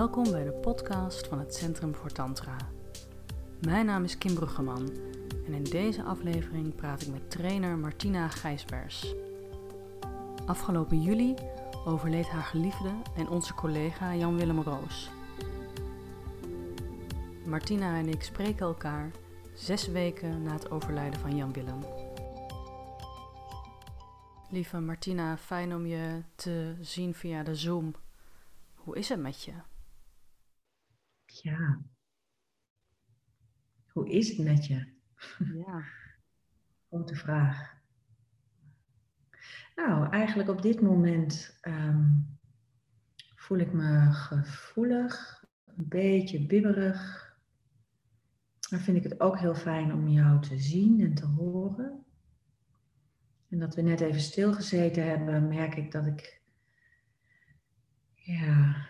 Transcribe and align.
Welkom 0.00 0.30
bij 0.30 0.44
de 0.44 0.52
podcast 0.52 1.26
van 1.26 1.38
het 1.38 1.54
Centrum 1.54 1.94
voor 1.94 2.10
Tantra. 2.10 2.56
Mijn 3.60 3.86
naam 3.86 4.04
is 4.04 4.18
Kim 4.18 4.34
Bruggeman 4.34 4.90
en 5.46 5.52
in 5.52 5.64
deze 5.64 6.02
aflevering 6.02 6.74
praat 6.74 7.02
ik 7.02 7.08
met 7.08 7.30
trainer 7.30 7.78
Martina 7.78 8.28
Gijsbers. 8.28 9.14
Afgelopen 10.46 11.02
juli 11.02 11.34
overleed 11.84 12.28
haar 12.28 12.42
geliefde 12.42 12.90
en 13.16 13.28
onze 13.28 13.54
collega 13.54 14.14
Jan-Willem 14.14 14.62
Roos. 14.62 15.10
Martina 17.46 17.96
en 17.96 18.08
ik 18.08 18.22
spreken 18.22 18.66
elkaar 18.66 19.10
zes 19.54 19.88
weken 19.88 20.42
na 20.42 20.52
het 20.52 20.70
overlijden 20.70 21.20
van 21.20 21.36
Jan-Willem. 21.36 21.84
Lieve 24.50 24.78
Martina, 24.80 25.36
fijn 25.36 25.74
om 25.74 25.86
je 25.86 26.22
te 26.34 26.74
zien 26.80 27.14
via 27.14 27.42
de 27.42 27.54
Zoom. 27.54 27.94
Hoe 28.74 28.96
is 28.96 29.08
het 29.08 29.20
met 29.20 29.42
je? 29.42 29.52
Ja. 31.42 31.80
Hoe 33.92 34.10
is 34.10 34.28
het 34.28 34.46
met 34.46 34.66
je? 34.66 34.92
Ja. 35.54 35.84
Grote 36.88 37.14
vraag. 37.14 37.78
Nou, 39.76 40.10
eigenlijk 40.10 40.48
op 40.48 40.62
dit 40.62 40.80
moment 40.80 41.58
ehm, 41.60 42.08
voel 43.34 43.58
ik 43.58 43.72
me 43.72 44.12
gevoelig, 44.12 45.44
een 45.64 45.88
beetje 45.88 46.46
bibberig. 46.46 47.28
Maar 48.70 48.80
vind 48.80 48.96
ik 48.96 49.02
het 49.02 49.20
ook 49.20 49.38
heel 49.38 49.54
fijn 49.54 49.92
om 49.92 50.08
jou 50.08 50.40
te 50.40 50.58
zien 50.58 51.00
en 51.00 51.14
te 51.14 51.26
horen. 51.26 52.04
En 53.48 53.58
dat 53.58 53.74
we 53.74 53.82
net 53.82 54.00
even 54.00 54.20
stilgezeten 54.20 55.06
hebben, 55.08 55.48
merk 55.48 55.74
ik 55.74 55.92
dat 55.92 56.06
ik 56.06 56.42
ja, 58.14 58.86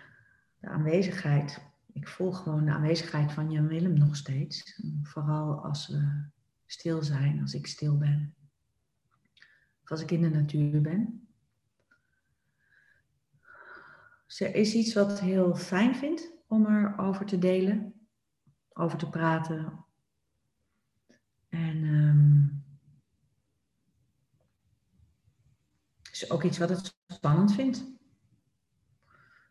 de 0.58 0.68
aanwezigheid 0.68 1.69
ik 1.92 2.08
voel 2.08 2.33
gewoon 2.33 2.64
de 2.64 2.70
aanwezigheid 2.70 3.33
van 3.33 3.50
Jan 3.50 3.66
Willem 3.66 3.98
nog 3.98 4.16
steeds. 4.16 4.83
Vooral 5.02 5.64
als 5.64 5.88
we 5.88 6.24
stil 6.66 7.02
zijn, 7.02 7.41
als 7.41 7.55
ik 7.55 7.66
stil 7.66 7.98
ben. 7.98 8.34
Of 9.82 9.91
als 9.91 10.00
ik 10.00 10.10
in 10.10 10.20
de 10.20 10.30
natuur 10.30 10.80
ben. 10.80 11.28
Er 14.38 14.55
is 14.55 14.74
iets 14.74 14.94
wat 14.94 15.20
heel 15.20 15.56
fijn 15.56 15.94
vind 15.94 16.32
om 16.47 16.66
erover 16.66 17.27
te 17.27 17.38
delen, 17.38 17.94
over 18.72 18.98
te 18.98 19.08
praten. 19.08 19.84
En 21.48 21.84
um, 21.84 22.64
is 26.10 26.30
ook 26.30 26.42
iets 26.42 26.58
wat 26.58 26.69
het 26.69 26.98
spannend 27.06 27.52
vindt 27.52 27.99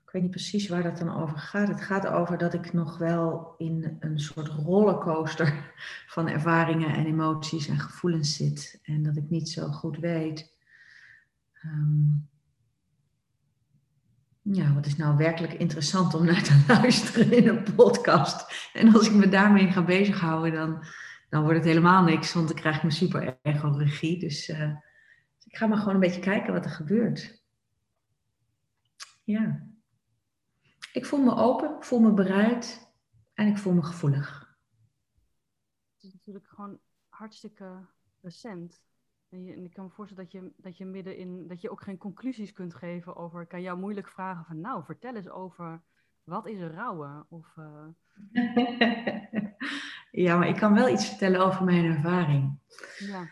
ik 0.09 0.15
weet 0.15 0.23
niet 0.23 0.31
precies 0.31 0.67
waar 0.67 0.83
dat 0.83 0.97
dan 0.97 1.15
over 1.21 1.37
gaat. 1.37 1.67
Het 1.67 1.81
gaat 1.81 2.07
over 2.07 2.37
dat 2.37 2.53
ik 2.53 2.73
nog 2.73 2.97
wel 2.97 3.55
in 3.57 3.97
een 3.99 4.19
soort 4.19 4.47
rollercoaster 4.47 5.73
van 6.15 6.27
ervaringen 6.27 6.93
en 6.93 7.05
emoties 7.05 7.67
en 7.67 7.79
gevoelens 7.79 8.35
zit. 8.35 8.79
En 8.83 9.03
dat 9.03 9.17
ik 9.17 9.29
niet 9.29 9.49
zo 9.49 9.67
goed 9.67 9.97
weet. 9.97 10.53
Um, 11.65 12.29
ja, 14.41 14.73
wat 14.73 14.85
is 14.85 14.95
nou 14.95 15.17
werkelijk 15.17 15.53
interessant 15.53 16.13
om 16.13 16.25
naar 16.25 16.43
te 16.43 16.63
luisteren 16.73 17.31
in 17.31 17.47
een 17.47 17.75
podcast? 17.75 18.69
En 18.73 18.93
als 18.93 19.07
ik 19.07 19.13
me 19.13 19.29
daarmee 19.29 19.71
ga 19.71 19.83
bezighouden, 19.83 20.53
dan, 20.53 20.83
dan 21.29 21.41
wordt 21.41 21.57
het 21.57 21.67
helemaal 21.67 22.03
niks, 22.03 22.33
want 22.33 22.47
dan 22.47 22.57
krijg 22.57 22.75
ik 22.75 22.81
mijn 22.81 22.93
super 22.93 23.37
ego-regie. 23.41 24.19
Dus 24.19 24.49
uh, 24.49 24.73
ik 25.45 25.57
ga 25.57 25.67
maar 25.67 25.77
gewoon 25.77 25.93
een 25.93 25.99
beetje 25.99 26.21
kijken 26.21 26.53
wat 26.53 26.65
er 26.65 26.71
gebeurt. 26.71 27.43
Ja. 29.23 29.68
Ik 30.93 31.05
voel 31.05 31.19
me 31.19 31.35
open, 31.35 31.75
ik 31.75 31.83
voel 31.83 31.99
me 31.99 32.11
bereid 32.11 32.91
en 33.33 33.47
ik 33.47 33.57
voel 33.57 33.73
me 33.73 33.83
gevoelig. 33.83 34.57
Het 35.93 36.03
is 36.03 36.13
natuurlijk 36.13 36.47
gewoon 36.47 36.79
hartstikke 37.09 37.85
recent. 38.21 38.81
En, 39.29 39.43
je, 39.43 39.53
en 39.53 39.65
ik 39.65 39.73
kan 39.73 39.83
me 39.83 39.89
voorstellen 39.89 40.23
dat 40.23 40.31
je, 40.31 40.51
dat 40.57 40.77
je 40.77 40.85
midden 40.85 41.17
in, 41.17 41.47
dat 41.47 41.61
je 41.61 41.69
ook 41.71 41.81
geen 41.81 41.97
conclusies 41.97 42.53
kunt 42.53 42.75
geven 42.75 43.15
over, 43.15 43.41
ik 43.41 43.47
kan 43.47 43.61
jou 43.61 43.79
moeilijk 43.79 44.07
vragen 44.07 44.45
van, 44.45 44.61
nou, 44.61 44.83
vertel 44.83 45.15
eens 45.15 45.29
over, 45.29 45.81
wat 46.23 46.47
is 46.47 46.59
er 46.59 46.73
rouwen? 46.73 47.25
Of, 47.29 47.55
uh... 47.57 47.87
ja, 50.25 50.37
maar 50.37 50.47
ik 50.47 50.55
kan 50.55 50.73
wel 50.73 50.89
iets 50.89 51.07
vertellen 51.07 51.39
over 51.39 51.63
mijn 51.63 51.85
ervaring. 51.85 52.59
Ja. 52.97 53.29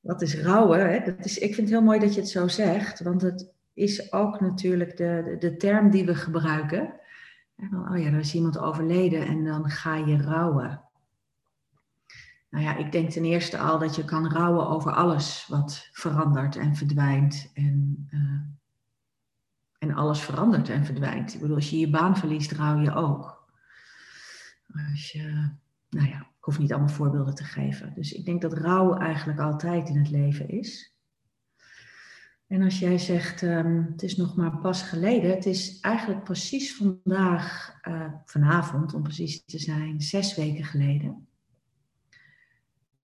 Wat 0.00 0.22
is 0.22 0.42
rouwen? 0.42 0.90
Hè? 0.90 1.04
Dat 1.04 1.24
is, 1.24 1.38
ik 1.38 1.54
vind 1.54 1.68
het 1.68 1.76
heel 1.76 1.86
mooi 1.86 1.98
dat 1.98 2.14
je 2.14 2.20
het 2.20 2.30
zo 2.30 2.48
zegt, 2.48 3.02
want 3.02 3.22
het, 3.22 3.52
is 3.74 4.12
ook 4.12 4.40
natuurlijk 4.40 4.96
de, 4.96 5.22
de, 5.24 5.36
de 5.38 5.56
term 5.56 5.90
die 5.90 6.04
we 6.04 6.14
gebruiken. 6.14 7.00
oh 7.56 7.98
ja, 7.98 8.06
er 8.06 8.18
is 8.18 8.34
iemand 8.34 8.58
overleden 8.58 9.26
en 9.26 9.44
dan 9.44 9.70
ga 9.70 9.96
je 9.96 10.22
rouwen. 10.22 10.82
Nou 12.52 12.64
ja, 12.64 12.76
ik 12.76 12.92
denk 12.92 13.10
ten 13.10 13.24
eerste 13.24 13.58
al 13.58 13.78
dat 13.78 13.96
je 13.96 14.04
kan 14.04 14.32
rouwen 14.32 14.68
over 14.68 14.92
alles 14.92 15.46
wat 15.48 15.88
verandert 15.92 16.56
en 16.56 16.76
verdwijnt. 16.76 17.50
En, 17.54 18.08
uh, 18.10 18.40
en 19.78 19.94
alles 19.94 20.20
verandert 20.20 20.68
en 20.68 20.84
verdwijnt. 20.84 21.34
Ik 21.34 21.40
bedoel, 21.40 21.56
als 21.56 21.70
je 21.70 21.78
je 21.78 21.90
baan 21.90 22.16
verliest, 22.16 22.52
rouw 22.52 22.80
je 22.80 22.94
ook. 22.94 23.48
Als 24.90 25.10
je, 25.10 25.50
nou 25.88 26.08
ja, 26.08 26.18
ik 26.18 26.44
hoef 26.44 26.58
niet 26.58 26.72
allemaal 26.72 26.94
voorbeelden 26.94 27.34
te 27.34 27.44
geven. 27.44 27.94
Dus 27.94 28.12
ik 28.12 28.24
denk 28.24 28.42
dat 28.42 28.52
rouw 28.52 28.96
eigenlijk 28.96 29.40
altijd 29.40 29.88
in 29.88 29.98
het 29.98 30.10
leven 30.10 30.48
is. 30.48 30.94
En 32.52 32.62
als 32.62 32.78
jij 32.78 32.98
zegt, 32.98 33.42
um, 33.42 33.86
het 33.90 34.02
is 34.02 34.16
nog 34.16 34.36
maar 34.36 34.56
pas 34.56 34.82
geleden, 34.82 35.30
het 35.30 35.46
is 35.46 35.80
eigenlijk 35.80 36.24
precies 36.24 36.76
vandaag, 36.76 37.74
uh, 37.88 38.12
vanavond 38.24 38.94
om 38.94 39.02
precies 39.02 39.44
te 39.44 39.58
zijn, 39.58 40.00
zes 40.00 40.36
weken 40.36 40.64
geleden. 40.64 41.26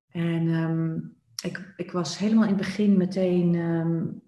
En 0.09 0.47
um, 0.47 1.15
ik, 1.43 1.75
ik, 1.77 1.93
was 1.93 2.19
helemaal 2.19 2.43
in 2.43 2.49
het 2.49 2.59
begin 2.59 2.97
meteen 2.97 3.55
um, 3.55 4.23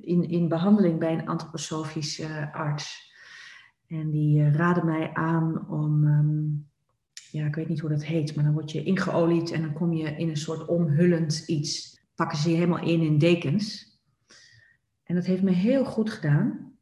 in, 0.00 0.28
in 0.28 0.48
behandeling 0.48 0.98
bij 0.98 1.12
een 1.12 1.28
antroposofische 1.28 2.22
uh, 2.22 2.54
arts. 2.54 3.12
En 3.86 4.10
die 4.10 4.40
uh, 4.40 4.54
raadde 4.54 4.84
mij 4.84 5.12
aan 5.12 5.68
om, 5.68 6.04
ja, 7.30 7.46
ik 7.46 7.54
weet 7.54 7.68
niet 7.68 7.80
hoe 7.80 7.90
dat 7.90 8.04
heet, 8.04 8.34
maar 8.34 8.44
dan 8.44 8.52
word 8.52 8.72
je 8.72 8.82
ingeolied 8.82 9.50
en 9.50 9.62
dan 9.62 9.72
kom 9.72 9.92
je 9.92 10.16
in 10.16 10.28
een 10.28 10.36
soort 10.36 10.66
omhullend 10.66 11.42
iets. 11.46 12.00
Pakken 12.14 12.38
ze 12.38 12.48
je 12.48 12.54
helemaal 12.54 12.82
in 12.82 13.00
in 13.00 13.18
dekens. 13.18 13.93
En 15.04 15.14
dat 15.14 15.24
heeft 15.24 15.42
me 15.42 15.50
heel 15.50 15.84
goed 15.84 16.10
gedaan. 16.10 16.76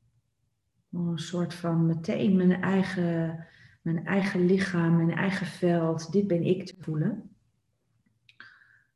Een 0.92 1.18
soort 1.18 1.54
van 1.54 1.86
meteen 1.86 2.36
mijn 2.36 2.62
eigen, 2.62 3.46
mijn 3.82 4.06
eigen 4.06 4.46
lichaam, 4.46 4.96
mijn 4.96 5.16
eigen 5.18 5.46
veld, 5.46 6.12
dit 6.12 6.26
ben 6.26 6.42
ik 6.42 6.66
te 6.66 6.74
voelen. 6.78 7.36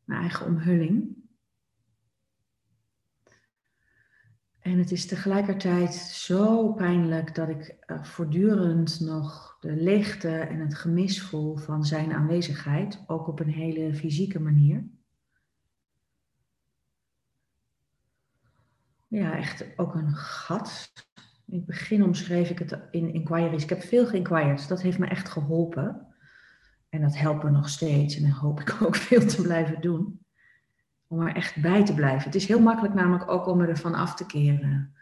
Mijn 0.05 0.21
eigen 0.21 0.47
omhulling. 0.47 1.17
En 4.59 4.79
het 4.79 4.91
is 4.91 5.07
tegelijkertijd 5.07 5.95
zo 5.95 6.73
pijnlijk 6.73 7.35
dat 7.35 7.49
ik 7.49 7.77
eh, 7.81 8.05
voortdurend 8.05 9.01
nog 9.01 9.57
de 9.61 9.77
leegte 9.77 10.29
en 10.29 10.61
het 10.61 10.75
gemis 10.75 11.23
voel 11.23 11.57
van 11.57 11.85
zijn 11.85 12.13
aanwezigheid, 12.13 13.05
ook 13.07 13.29
op 13.29 13.41
een 13.41 13.51
hele 13.51 13.95
fysieke 13.95 14.41
manier. 14.41 14.85
Ja, 19.19 19.37
echt 19.37 19.65
ook 19.77 19.95
een 19.95 20.15
gat. 20.15 20.93
In 21.47 21.57
het 21.57 21.67
begin 21.67 22.05
omschreef 22.05 22.51
ik 22.51 22.59
het 22.59 22.79
in 22.91 23.13
inquiries. 23.13 23.63
Ik 23.63 23.69
heb 23.69 23.83
veel 23.83 24.07
geïnquired. 24.07 24.69
Dat 24.69 24.83
heeft 24.83 24.99
me 24.99 25.07
echt 25.07 25.29
geholpen. 25.29 26.07
En 26.89 27.01
dat 27.01 27.17
helpt 27.17 27.43
me 27.43 27.51
nog 27.51 27.69
steeds. 27.69 28.17
En 28.17 28.29
dat 28.29 28.39
hoop 28.39 28.61
ik 28.61 28.77
ook 28.83 28.97
veel 28.97 29.27
te 29.27 29.43
blijven 29.43 29.81
doen. 29.81 30.21
Om 31.07 31.21
er 31.21 31.35
echt 31.35 31.61
bij 31.63 31.85
te 31.85 31.95
blijven. 31.95 32.25
Het 32.25 32.35
is 32.35 32.47
heel 32.47 32.61
makkelijk 32.61 32.95
namelijk 32.95 33.31
ook 33.31 33.47
om 33.47 33.61
ervan 33.61 33.95
af 33.95 34.15
te 34.15 34.27
keren. 34.27 34.95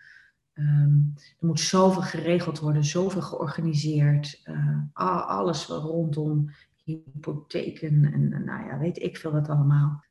Ehm, 0.52 0.98
er 1.16 1.46
moet 1.46 1.60
zoveel 1.60 2.02
geregeld 2.02 2.58
worden, 2.58 2.84
zoveel 2.84 3.22
georganiseerd. 3.22 4.42
Uh, 4.44 5.26
alles 5.26 5.66
rondom 5.66 6.50
hypotheken 6.84 8.12
en 8.12 8.44
nou 8.44 8.66
ja, 8.66 8.78
weet 8.78 9.02
ik 9.02 9.16
veel 9.16 9.32
wat 9.32 9.48
allemaal. 9.48 10.04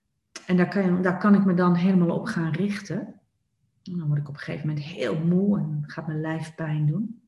En 0.46 0.58
daar 0.58 0.70
kan, 0.70 1.02
daar 1.02 1.18
kan 1.18 1.36
ik 1.36 1.46
me 1.46 1.54
dan 1.54 1.76
helemaal 1.76 2.20
op 2.20 2.26
gaan 2.26 2.52
richten. 2.52 3.22
Dan 3.84 4.08
word 4.08 4.20
ik 4.20 4.28
op 4.28 4.34
een 4.34 4.40
gegeven 4.40 4.68
moment 4.68 4.86
heel 4.86 5.20
moe 5.20 5.60
en 5.60 5.84
gaat 5.88 6.08
mijn 6.08 6.22
lijf 6.22 6.56
pijn 6.56 6.86
doen. 6.86 7.22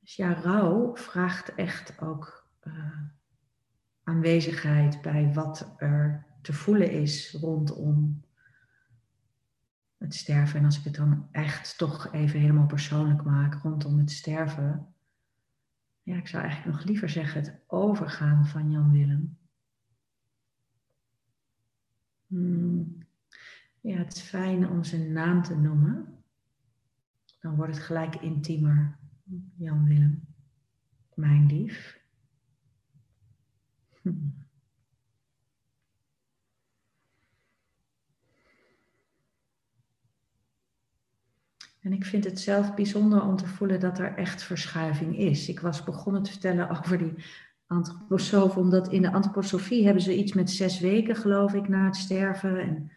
Dus 0.00 0.16
ja, 0.16 0.32
rouw 0.32 0.96
vraagt 0.96 1.54
echt 1.54 2.00
ook 2.00 2.48
uh, 2.62 3.00
aanwezigheid 4.02 5.02
bij 5.02 5.32
wat 5.32 5.74
er 5.76 6.26
te 6.42 6.52
voelen 6.52 6.90
is 6.90 7.32
rondom 7.32 8.22
het 9.98 10.14
sterven. 10.14 10.58
En 10.58 10.64
als 10.64 10.78
ik 10.78 10.84
het 10.84 10.94
dan 10.94 11.28
echt 11.30 11.78
toch 11.78 12.12
even 12.12 12.40
helemaal 12.40 12.66
persoonlijk 12.66 13.22
maak 13.22 13.62
rondom 13.62 13.98
het 13.98 14.10
sterven. 14.10 14.94
Ja, 16.02 16.16
ik 16.16 16.28
zou 16.28 16.42
eigenlijk 16.42 16.76
nog 16.76 16.86
liever 16.86 17.08
zeggen 17.08 17.40
het 17.40 17.60
overgaan 17.66 18.46
van 18.46 18.70
Jan 18.70 18.90
Willem. 18.90 19.38
Hmm. 22.26 22.98
Ja, 23.80 23.96
het 23.96 24.14
is 24.16 24.20
fijn 24.20 24.68
om 24.68 24.84
zijn 24.84 25.12
naam 25.12 25.42
te 25.42 25.56
noemen. 25.56 26.22
Dan 27.40 27.56
wordt 27.56 27.74
het 27.74 27.84
gelijk 27.84 28.16
intiemer. 28.16 28.98
Jan 29.56 29.84
Willem, 29.84 30.26
mijn 31.14 31.46
lief. 31.46 31.98
En 41.80 41.92
ik 41.92 42.04
vind 42.04 42.24
het 42.24 42.40
zelf 42.40 42.74
bijzonder 42.74 43.22
om 43.22 43.36
te 43.36 43.46
voelen 43.46 43.80
dat 43.80 43.98
er 43.98 44.16
echt 44.16 44.42
verschuiving 44.42 45.18
is. 45.18 45.48
Ik 45.48 45.60
was 45.60 45.84
begonnen 45.84 46.22
te 46.22 46.30
vertellen 46.30 46.70
over 46.70 46.98
die 46.98 47.14
antroposoof, 47.66 48.56
omdat 48.56 48.92
in 48.92 49.02
de 49.02 49.12
antroposofie 49.12 49.84
hebben 49.84 50.02
ze 50.02 50.16
iets 50.16 50.32
met 50.32 50.50
zes 50.50 50.80
weken, 50.80 51.16
geloof 51.16 51.54
ik, 51.54 51.68
na 51.68 51.84
het 51.84 51.96
sterven. 51.96 52.60
En 52.60 52.90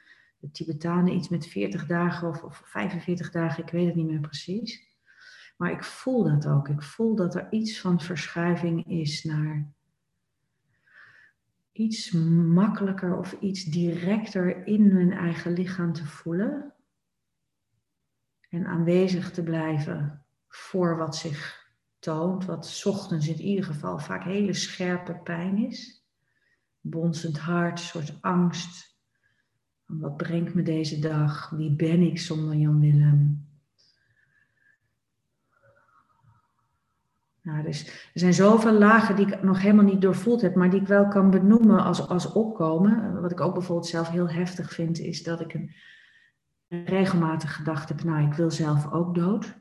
de 0.43 0.51
Tibetanen 0.51 1.15
iets 1.15 1.29
met 1.29 1.47
40 1.47 1.85
dagen 1.85 2.27
of, 2.27 2.43
of 2.43 2.61
45 2.65 3.31
dagen, 3.31 3.63
ik 3.63 3.69
weet 3.69 3.85
het 3.85 3.95
niet 3.95 4.07
meer 4.07 4.19
precies. 4.19 4.91
Maar 5.57 5.71
ik 5.71 5.83
voel 5.83 6.23
dat 6.23 6.47
ook. 6.47 6.69
Ik 6.69 6.81
voel 6.81 7.15
dat 7.15 7.35
er 7.35 7.47
iets 7.51 7.79
van 7.79 7.99
verschuiving 7.99 8.87
is 8.87 9.23
naar 9.23 9.71
iets 11.71 12.11
makkelijker 12.11 13.17
of 13.17 13.31
iets 13.39 13.63
directer 13.63 14.67
in 14.67 14.93
mijn 14.93 15.11
eigen 15.11 15.53
lichaam 15.53 15.93
te 15.93 16.05
voelen. 16.05 16.73
En 18.49 18.65
aanwezig 18.65 19.31
te 19.31 19.43
blijven 19.43 20.25
voor 20.47 20.97
wat 20.97 21.15
zich 21.15 21.67
toont, 21.99 22.45
wat 22.45 22.83
ochtends 22.85 23.27
in 23.27 23.41
ieder 23.41 23.65
geval 23.65 23.99
vaak 23.99 24.23
hele 24.23 24.53
scherpe 24.53 25.13
pijn 25.13 25.57
is. 25.57 26.05
Bonsend 26.81 27.37
hart, 27.37 27.79
een 27.79 27.85
soort 27.85 28.21
angst. 28.21 28.92
Wat 29.85 30.17
brengt 30.17 30.53
me 30.53 30.61
deze 30.61 30.99
dag? 30.99 31.49
Wie 31.49 31.71
ben 31.71 32.01
ik 32.01 32.19
zonder 32.19 32.55
Jan 32.55 32.79
Willem? 32.79 33.47
Nou, 37.41 37.63
dus 37.63 37.87
er 37.87 38.19
zijn 38.19 38.33
zoveel 38.33 38.71
lagen 38.71 39.15
die 39.15 39.27
ik 39.27 39.43
nog 39.43 39.61
helemaal 39.61 39.85
niet 39.85 40.01
doorvoeld 40.01 40.41
heb, 40.41 40.55
maar 40.55 40.69
die 40.69 40.81
ik 40.81 40.87
wel 40.87 41.07
kan 41.07 41.29
benoemen 41.29 41.83
als, 41.83 42.07
als 42.07 42.31
opkomen. 42.31 43.21
Wat 43.21 43.31
ik 43.31 43.41
ook 43.41 43.53
bijvoorbeeld 43.53 43.87
zelf 43.87 44.09
heel 44.09 44.29
heftig 44.29 44.73
vind, 44.73 44.99
is 44.99 45.23
dat 45.23 45.41
ik 45.41 45.53
een, 45.53 45.71
regelmatig 46.67 47.55
gedacht 47.55 47.89
heb, 47.89 48.03
nou, 48.03 48.27
ik 48.27 48.33
wil 48.33 48.51
zelf 48.51 48.91
ook 48.91 49.15
dood. 49.15 49.59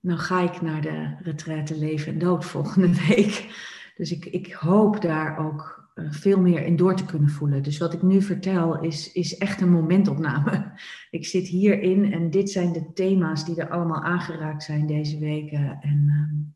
Dan 0.00 0.18
ga 0.18 0.40
ik 0.40 0.60
naar 0.62 0.80
de 0.80 1.16
retraite 1.18 1.78
leven 1.78 2.12
en 2.12 2.18
dood 2.18 2.44
volgende 2.44 2.94
week. 3.08 3.48
Dus 3.96 4.12
ik, 4.12 4.24
ik 4.24 4.52
hoop 4.52 5.00
daar 5.00 5.38
ook 5.38 5.85
veel 5.96 6.40
meer 6.40 6.62
in 6.64 6.76
door 6.76 6.96
te 6.96 7.04
kunnen 7.04 7.28
voelen. 7.28 7.62
Dus 7.62 7.78
wat 7.78 7.92
ik 7.92 8.02
nu 8.02 8.22
vertel 8.22 8.80
is, 8.82 9.12
is 9.12 9.36
echt 9.36 9.60
een 9.60 9.70
momentopname. 9.70 10.72
Ik 11.10 11.26
zit 11.26 11.46
hierin 11.46 12.12
en 12.12 12.30
dit 12.30 12.50
zijn 12.50 12.72
de 12.72 12.92
thema's 12.92 13.44
die 13.44 13.60
er 13.60 13.70
allemaal 13.70 14.02
aangeraakt 14.02 14.62
zijn 14.62 14.86
deze 14.86 15.18
weken. 15.18 15.78
En 15.80 16.08
ehm, 16.08 16.54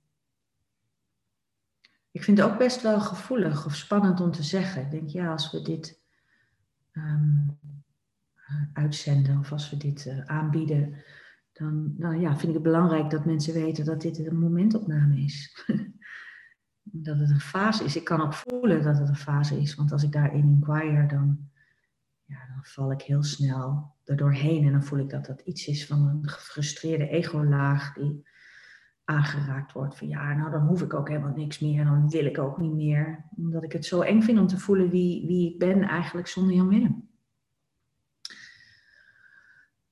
ik 2.11 2.23
vind 2.23 2.39
het 2.39 2.51
ook 2.51 2.59
best 2.59 2.83
wel 2.83 3.01
gevoelig 3.01 3.67
of 3.67 3.75
spannend 3.75 4.21
om 4.21 4.31
te 4.31 4.43
zeggen. 4.43 4.83
Ik 4.83 4.91
denk, 4.91 5.09
ja, 5.09 5.33
als 5.33 5.51
we 5.51 5.63
dit 5.63 6.03
ehm, 6.91 7.49
uitzenden 8.73 9.39
of 9.39 9.53
als 9.53 9.71
we 9.71 9.77
dit 9.77 10.07
uh, 10.07 10.25
aanbieden, 10.25 11.05
dan 11.53 11.95
ja, 11.99 12.31
vind 12.31 12.49
ik 12.49 12.55
het 12.55 12.63
belangrijk 12.63 13.11
dat 13.11 13.25
mensen 13.25 13.55
weten 13.55 13.85
dat 13.85 14.01
dit 14.01 14.19
een 14.19 14.39
momentopname 14.39 15.21
is. 15.21 15.65
dat 16.83 17.19
het 17.19 17.31
een 17.31 17.41
fase 17.41 17.85
is. 17.85 17.97
Ik 17.97 18.05
kan 18.05 18.21
ook 18.21 18.35
voelen 18.35 18.83
dat 18.83 18.99
het 18.99 19.09
een 19.09 19.17
fase 19.17 19.61
is, 19.61 19.75
want 19.75 19.93
als 19.93 20.03
ik 20.03 20.13
daarin 20.13 20.43
inquire, 20.43 21.07
dan, 21.07 21.49
ja, 22.25 22.47
dan 22.55 22.65
val 22.65 22.93
ik 22.93 23.03
heel 23.03 23.23
snel 23.23 23.95
er 24.05 24.17
doorheen 24.17 24.65
en 24.65 24.73
dan 24.73 24.85
voel 24.85 24.99
ik 24.99 25.11
dat 25.11 25.27
dat 25.27 25.41
iets 25.41 25.67
is 25.67 25.87
van 25.87 26.07
een 26.07 26.29
gefrustreerde 26.29 27.09
ego-laag 27.09 27.93
die 27.93 28.27
aangeraakt 29.05 29.73
wordt. 29.73 29.97
Van 29.97 30.09
ja, 30.09 30.35
nou 30.35 30.51
dan 30.51 30.67
hoef 30.67 30.83
ik 30.83 30.95
ook 30.95 31.09
helemaal 31.09 31.35
niks 31.37 31.59
meer, 31.59 31.85
dan 31.85 32.11
wil 32.11 32.25
ik 32.25 32.39
ook 32.39 32.59
niet 32.59 32.73
meer. 32.73 33.25
Omdat 33.37 33.63
ik 33.63 33.73
het 33.73 33.85
zo 33.85 34.01
eng 34.01 34.23
vind 34.23 34.39
om 34.39 34.47
te 34.47 34.59
voelen 34.59 34.91
wie, 34.91 35.27
wie 35.27 35.53
ik 35.53 35.59
ben 35.59 35.83
eigenlijk 35.83 36.29
zonder 36.29 36.55
Jan 36.55 36.69
Willem. 36.69 37.09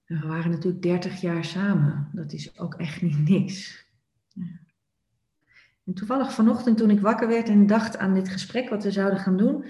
we 0.08 0.26
waren 0.26 0.50
natuurlijk 0.50 0.82
30 0.82 1.20
jaar 1.20 1.44
samen. 1.44 2.10
Dat 2.12 2.32
is 2.32 2.58
ook 2.58 2.74
echt 2.74 3.02
niet 3.02 3.28
niks. 3.28 3.86
En 5.88 5.94
toevallig 5.94 6.32
vanochtend 6.32 6.78
toen 6.78 6.90
ik 6.90 7.00
wakker 7.00 7.28
werd 7.28 7.48
en 7.48 7.66
dacht 7.66 7.98
aan 7.98 8.14
dit 8.14 8.28
gesprek 8.28 8.68
wat 8.68 8.82
we 8.82 8.90
zouden 8.90 9.18
gaan 9.18 9.36
doen, 9.36 9.64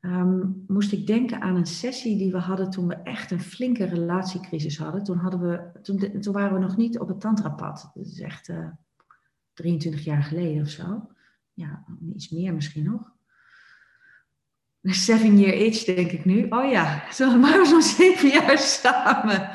ehm, 0.00 0.40
moest 0.66 0.92
ik 0.92 1.06
denken 1.06 1.40
aan 1.40 1.56
een 1.56 1.66
sessie 1.66 2.18
die 2.18 2.32
we 2.32 2.38
hadden 2.38 2.70
toen 2.70 2.88
we 2.88 2.94
echt 2.94 3.30
een 3.30 3.40
flinke 3.40 3.84
relatiecrisis 3.84 4.78
hadden. 4.78 5.02
Toen, 5.02 5.16
hadden 5.16 5.40
we, 5.40 5.80
toen, 5.82 6.20
toen 6.20 6.32
waren 6.32 6.52
we 6.52 6.58
nog 6.58 6.76
niet 6.76 6.98
op 6.98 7.08
het 7.08 7.20
tantrapad. 7.20 7.90
Dat 7.94 8.06
is 8.06 8.20
echt 8.20 8.48
uh, 8.48 8.58
eh, 8.58 8.70
23 9.52 10.04
jaar 10.04 10.22
geleden 10.22 10.62
of 10.62 10.68
zo. 10.68 11.08
Ja, 11.52 11.84
iets 12.14 12.30
meer 12.30 12.54
misschien 12.54 12.84
nog. 12.84 13.12
Seven 14.82 15.38
year 15.38 15.68
age 15.68 15.94
denk 15.94 16.10
ik 16.10 16.24
nu. 16.24 16.46
Oh 16.48 16.70
ja, 16.70 17.02
zo 17.12 17.40
waren 17.40 17.60
we 17.60 17.66
zo'n 17.66 17.82
zeven 17.82 18.28
jaar 18.28 18.58
samen. 18.58 19.50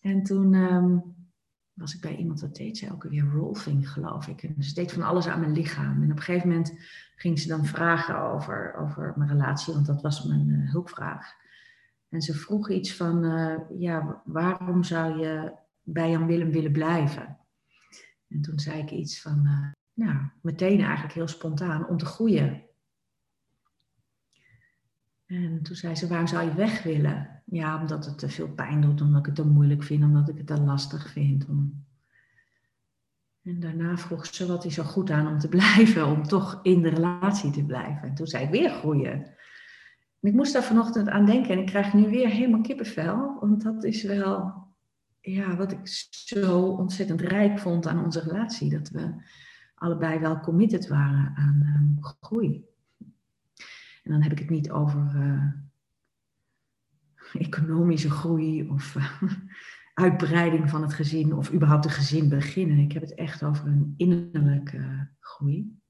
En 0.00 0.22
toen... 0.22 0.54
Ehm, 0.54 0.96
was 1.74 1.94
ik 1.94 2.00
bij 2.00 2.16
iemand 2.16 2.40
dat 2.40 2.56
deed 2.56 2.78
ze 2.78 2.86
elke 2.86 3.08
weer 3.08 3.24
rolfing, 3.24 3.90
geloof 3.90 4.28
ik. 4.28 4.42
En 4.42 4.62
ze 4.62 4.74
deed 4.74 4.92
van 4.92 5.02
alles 5.02 5.26
aan 5.26 5.40
mijn 5.40 5.52
lichaam. 5.52 6.02
En 6.02 6.10
op 6.10 6.16
een 6.16 6.22
gegeven 6.22 6.48
moment 6.48 6.72
ging 7.16 7.38
ze 7.38 7.48
dan 7.48 7.64
vragen 7.64 8.18
over, 8.18 8.74
over 8.74 9.12
mijn 9.16 9.30
relatie, 9.30 9.74
want 9.74 9.86
dat 9.86 10.02
was 10.02 10.24
mijn 10.24 10.48
uh, 10.48 10.70
hulpvraag. 10.70 11.34
En 12.08 12.22
ze 12.22 12.34
vroeg 12.34 12.70
iets 12.70 12.96
van, 12.96 13.24
uh, 13.24 13.56
ja, 13.78 14.22
waarom 14.24 14.82
zou 14.82 15.18
je 15.18 15.52
bij 15.82 16.10
Jan 16.10 16.26
Willem 16.26 16.50
willen 16.50 16.72
blijven? 16.72 17.38
En 18.28 18.40
toen 18.40 18.58
zei 18.58 18.80
ik 18.80 18.90
iets 18.90 19.20
van, 19.20 19.46
uh, 19.46 19.72
nou, 19.92 20.28
meteen 20.40 20.80
eigenlijk 20.80 21.14
heel 21.14 21.28
spontaan, 21.28 21.88
om 21.88 21.96
te 21.96 22.06
groeien. 22.06 22.62
En 25.26 25.62
toen 25.62 25.76
zei 25.76 25.94
ze, 25.94 26.08
waarom 26.08 26.26
zou 26.26 26.44
je 26.44 26.54
weg 26.54 26.82
willen? 26.82 27.33
Ja, 27.54 27.80
omdat 27.80 28.04
het 28.04 28.18
te 28.18 28.28
veel 28.28 28.48
pijn 28.48 28.80
doet, 28.80 29.00
omdat 29.00 29.20
ik 29.20 29.26
het 29.26 29.34
te 29.34 29.46
moeilijk 29.46 29.82
vind, 29.82 30.02
omdat 30.02 30.28
ik 30.28 30.36
het 30.36 30.46
te 30.46 30.60
lastig 30.60 31.10
vind. 31.10 31.48
Om... 31.48 31.84
En 33.42 33.60
daarna 33.60 33.96
vroeg 33.96 34.26
ze, 34.26 34.46
wat 34.46 34.64
is 34.64 34.78
er 34.78 34.84
goed 34.84 35.10
aan 35.10 35.26
om 35.26 35.38
te 35.38 35.48
blijven, 35.56 36.06
om 36.06 36.22
toch 36.22 36.60
in 36.62 36.82
de 36.82 36.88
relatie 36.88 37.50
te 37.50 37.64
blijven? 37.64 38.08
En 38.08 38.14
toen 38.14 38.26
zei 38.26 38.44
ik, 38.44 38.50
weer 38.50 38.70
groeien. 38.70 39.12
En 40.20 40.28
ik 40.30 40.32
moest 40.32 40.52
daar 40.52 40.62
vanochtend 40.62 41.08
aan 41.08 41.26
denken 41.26 41.50
en 41.50 41.58
ik 41.58 41.66
krijg 41.66 41.92
nu 41.92 42.08
weer 42.08 42.28
helemaal 42.28 42.60
kippenvel, 42.60 43.36
want 43.40 43.62
dat 43.62 43.84
is 43.84 44.02
wel 44.02 44.66
ja, 45.20 45.56
wat 45.56 45.72
ik 45.72 45.86
zo 46.10 46.66
ontzettend 46.66 47.20
rijk 47.20 47.58
vond 47.58 47.86
aan 47.86 48.04
onze 48.04 48.20
relatie. 48.20 48.70
Dat 48.70 48.88
we 48.88 49.14
allebei 49.74 50.18
wel 50.18 50.40
committed 50.40 50.88
waren 50.88 51.32
aan 51.36 51.62
um, 51.76 51.96
groei. 52.00 52.64
En 54.02 54.10
dan 54.10 54.22
heb 54.22 54.32
ik 54.32 54.38
het 54.38 54.50
niet 54.50 54.70
over 54.70 55.12
uh, 55.16 55.62
economische 57.46 58.10
groei 58.10 58.68
of 58.68 58.94
uh, 58.94 59.22
uitbreiding 59.94 60.70
van 60.70 60.82
het 60.82 60.94
gezin 60.94 61.34
of 61.34 61.52
überhaupt 61.52 61.84
een 61.84 61.90
gezin 61.90 62.28
beginnen. 62.28 62.78
Ik 62.78 62.92
heb 62.92 63.02
het 63.02 63.14
echt 63.14 63.42
over 63.42 63.66
een 63.66 63.94
innerlijke 63.96 65.08
groei. 65.20 65.82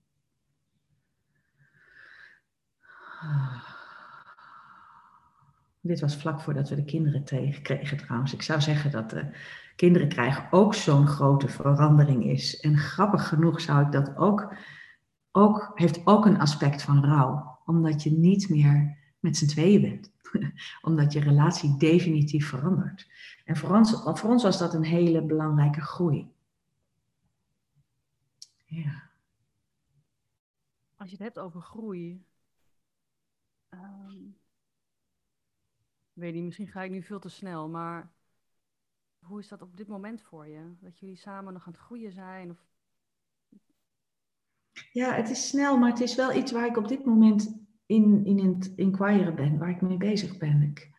Dit 5.80 6.00
was 6.00 6.16
vlak 6.16 6.40
voordat 6.40 6.68
we 6.68 6.74
de 6.74 6.84
kinderen 6.84 7.24
kregen 7.62 7.96
trouwens. 7.96 8.32
Ik 8.32 8.42
zou 8.42 8.60
zeggen 8.60 8.90
dat 8.90 9.10
de 9.10 9.36
kinderen 9.76 10.08
krijgen 10.08 10.46
ook 10.50 10.74
zo'n 10.74 11.06
grote 11.06 11.48
verandering 11.48 12.24
is. 12.24 12.60
En 12.60 12.78
grappig 12.78 13.28
genoeg 13.28 13.60
zou 13.60 13.84
ik 13.84 13.92
dat 13.92 14.16
ook, 14.16 14.54
ook 15.32 15.70
heeft 15.74 16.06
ook 16.06 16.26
een 16.26 16.40
aspect 16.40 16.82
van 16.82 17.04
rouw 17.04 17.52
omdat 17.64 18.02
je 18.02 18.10
niet 18.10 18.48
meer 18.48 18.98
met 19.18 19.36
z'n 19.36 19.46
tweeën 19.46 19.80
bent. 19.80 20.13
omdat 20.88 21.12
je 21.12 21.20
relatie 21.20 21.76
definitief 21.76 22.48
verandert. 22.48 23.08
En 23.44 23.56
voor 23.56 23.76
ons, 23.76 24.02
voor 24.04 24.30
ons 24.30 24.42
was 24.42 24.58
dat 24.58 24.74
een 24.74 24.84
hele 24.84 25.22
belangrijke 25.22 25.80
groei. 25.80 26.32
Ja. 28.64 29.10
Als 30.96 31.10
je 31.10 31.16
het 31.16 31.24
hebt 31.24 31.38
over 31.38 31.60
groei. 31.60 32.24
Um, 33.70 34.36
weet 36.12 36.34
niet, 36.34 36.44
misschien 36.44 36.68
ga 36.68 36.82
ik 36.82 36.90
nu 36.90 37.02
veel 37.02 37.18
te 37.20 37.28
snel, 37.28 37.68
maar 37.68 38.12
hoe 39.18 39.40
is 39.40 39.48
dat 39.48 39.62
op 39.62 39.76
dit 39.76 39.88
moment 39.88 40.22
voor 40.22 40.46
je? 40.46 40.74
Dat 40.80 40.98
jullie 40.98 41.16
samen 41.16 41.52
nog 41.52 41.66
aan 41.66 41.72
het 41.72 41.82
groeien 41.82 42.12
zijn? 42.12 42.50
Of 42.50 42.66
ja, 44.92 45.14
het 45.14 45.30
is 45.30 45.48
snel, 45.48 45.78
maar 45.78 45.90
het 45.90 46.00
is 46.00 46.14
wel 46.14 46.32
iets 46.32 46.52
waar 46.52 46.66
ik 46.66 46.76
op 46.76 46.88
dit 46.88 47.04
moment 47.04 47.63
in, 47.94 48.24
in 48.24 48.46
het 48.46 48.72
inquiren 48.76 49.34
ben, 49.34 49.58
waar 49.58 49.70
ik 49.70 49.80
mee 49.80 49.96
bezig 49.96 50.38
ben. 50.38 50.62
Ik, 50.62 50.90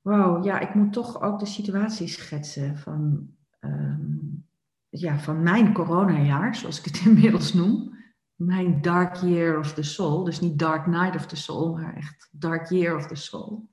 wauw, 0.00 0.44
ja, 0.44 0.58
ik 0.58 0.74
moet 0.74 0.92
toch 0.92 1.22
ook 1.22 1.38
de 1.38 1.46
situatie 1.46 2.08
schetsen 2.08 2.78
van, 2.78 3.28
um, 3.60 4.46
ja, 4.88 5.18
van 5.18 5.42
mijn 5.42 5.72
coronajaar, 5.72 6.54
zoals 6.54 6.78
ik 6.78 6.84
het 6.84 7.04
inmiddels 7.06 7.52
noem. 7.52 7.92
Mijn 8.34 8.82
dark 8.82 9.16
year 9.16 9.58
of 9.58 9.74
the 9.74 9.82
soul. 9.82 10.24
Dus 10.24 10.40
niet 10.40 10.58
dark 10.58 10.86
night 10.86 11.14
of 11.14 11.26
the 11.26 11.36
soul, 11.36 11.76
maar 11.76 11.96
echt 11.96 12.28
dark 12.32 12.68
year 12.68 12.96
of 12.96 13.06
the 13.06 13.14
soul. 13.14 13.68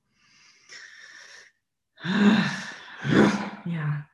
Ja, 3.64 4.10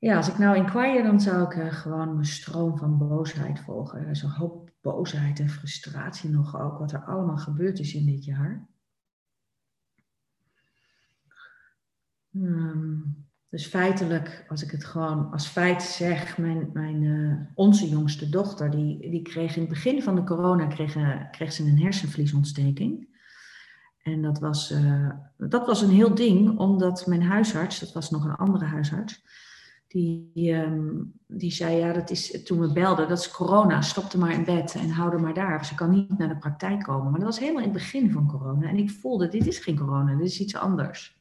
Ja, 0.00 0.16
als 0.16 0.28
ik 0.28 0.38
nou 0.38 0.56
inquire, 0.56 1.02
dan 1.02 1.20
zou 1.20 1.42
ik 1.42 1.54
uh, 1.54 1.72
gewoon 1.72 2.12
mijn 2.12 2.26
stroom 2.26 2.78
van 2.78 2.98
boosheid 2.98 3.60
volgen. 3.60 4.06
Er 4.06 4.20
een 4.22 4.30
hoop 4.30 4.69
boosheid 4.80 5.40
en 5.40 5.48
frustratie 5.48 6.30
nog 6.30 6.60
ook, 6.60 6.78
wat 6.78 6.92
er 6.92 7.04
allemaal 7.04 7.38
gebeurd 7.38 7.78
is 7.78 7.94
in 7.94 8.06
dit 8.06 8.24
jaar. 8.24 8.68
Um, 12.34 13.28
dus 13.50 13.66
feitelijk, 13.66 14.44
als 14.48 14.62
ik 14.62 14.70
het 14.70 14.84
gewoon 14.84 15.30
als 15.30 15.46
feit 15.46 15.82
zeg, 15.82 16.38
mijn, 16.38 16.70
mijn, 16.72 17.02
uh, 17.02 17.36
onze 17.54 17.88
jongste 17.88 18.28
dochter, 18.28 18.70
die, 18.70 19.10
die 19.10 19.22
kreeg 19.22 19.54
in 19.54 19.60
het 19.60 19.70
begin 19.70 20.02
van 20.02 20.14
de 20.14 20.24
corona 20.24 20.66
kreeg, 20.66 20.96
kreeg 21.30 21.52
ze 21.52 21.62
een 21.62 21.80
hersenvliesontsteking. 21.80 23.08
En 24.02 24.22
dat 24.22 24.38
was, 24.38 24.70
uh, 24.70 25.10
dat 25.36 25.66
was 25.66 25.82
een 25.82 25.90
heel 25.90 26.14
ding, 26.14 26.58
omdat 26.58 27.06
mijn 27.06 27.22
huisarts, 27.22 27.78
dat 27.78 27.92
was 27.92 28.10
nog 28.10 28.24
een 28.24 28.36
andere 28.36 28.64
huisarts, 28.64 29.24
die, 29.90 30.52
um, 30.52 31.12
die 31.26 31.50
zei, 31.50 31.76
ja, 31.76 31.92
dat 31.92 32.10
is, 32.10 32.44
toen 32.44 32.60
we 32.60 32.72
belden, 32.72 33.08
dat 33.08 33.18
is 33.18 33.30
corona, 33.30 33.80
stop 33.80 34.12
er 34.12 34.18
maar 34.18 34.32
in 34.32 34.44
bed 34.44 34.74
en 34.74 34.90
hou 34.90 35.12
er 35.12 35.20
maar 35.20 35.34
daar. 35.34 35.64
Ze 35.64 35.74
kan 35.74 35.90
niet 35.90 36.18
naar 36.18 36.28
de 36.28 36.38
praktijk 36.38 36.82
komen. 36.82 37.10
Maar 37.10 37.20
dat 37.20 37.28
was 37.28 37.38
helemaal 37.38 37.62
in 37.62 37.68
het 37.68 37.78
begin 37.78 38.10
van 38.10 38.26
corona. 38.26 38.68
En 38.68 38.76
ik 38.76 38.90
voelde, 38.90 39.28
dit 39.28 39.46
is 39.46 39.58
geen 39.58 39.76
corona, 39.76 40.14
dit 40.14 40.26
is 40.26 40.40
iets 40.40 40.56
anders. 40.56 41.18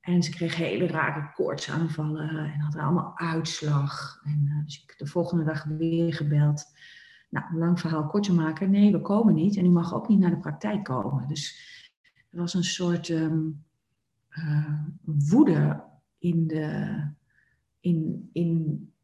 En 0.00 0.22
ze 0.22 0.30
kreeg 0.30 0.56
hele 0.56 0.86
rare 0.86 1.32
koortsaanvallen 1.34 2.28
en 2.28 2.60
had 2.60 2.76
allemaal 2.76 3.12
uitslag. 3.18 4.20
En 4.24 4.44
uh, 4.48 4.64
dus 4.64 4.82
ik 4.82 4.98
de 4.98 5.06
volgende 5.06 5.44
dag 5.44 5.64
weer 5.64 6.14
gebeld. 6.14 6.64
Nou, 7.30 7.56
lang 7.58 7.80
verhaal 7.80 8.06
kort 8.06 8.22
te 8.22 8.34
maken. 8.34 8.70
Nee, 8.70 8.92
we 8.92 9.00
komen 9.00 9.34
niet 9.34 9.56
en 9.56 9.64
u 9.64 9.68
mag 9.68 9.94
ook 9.94 10.08
niet 10.08 10.18
naar 10.18 10.30
de 10.30 10.38
praktijk 10.38 10.84
komen. 10.84 11.28
Dus 11.28 11.72
er 12.30 12.38
was 12.38 12.54
een 12.54 12.64
soort 12.64 13.08
um, 13.08 13.64
uh, 14.30 14.80
woede 15.04 15.82
in, 16.18 16.46
de, 16.46 16.96
in, 17.84 18.30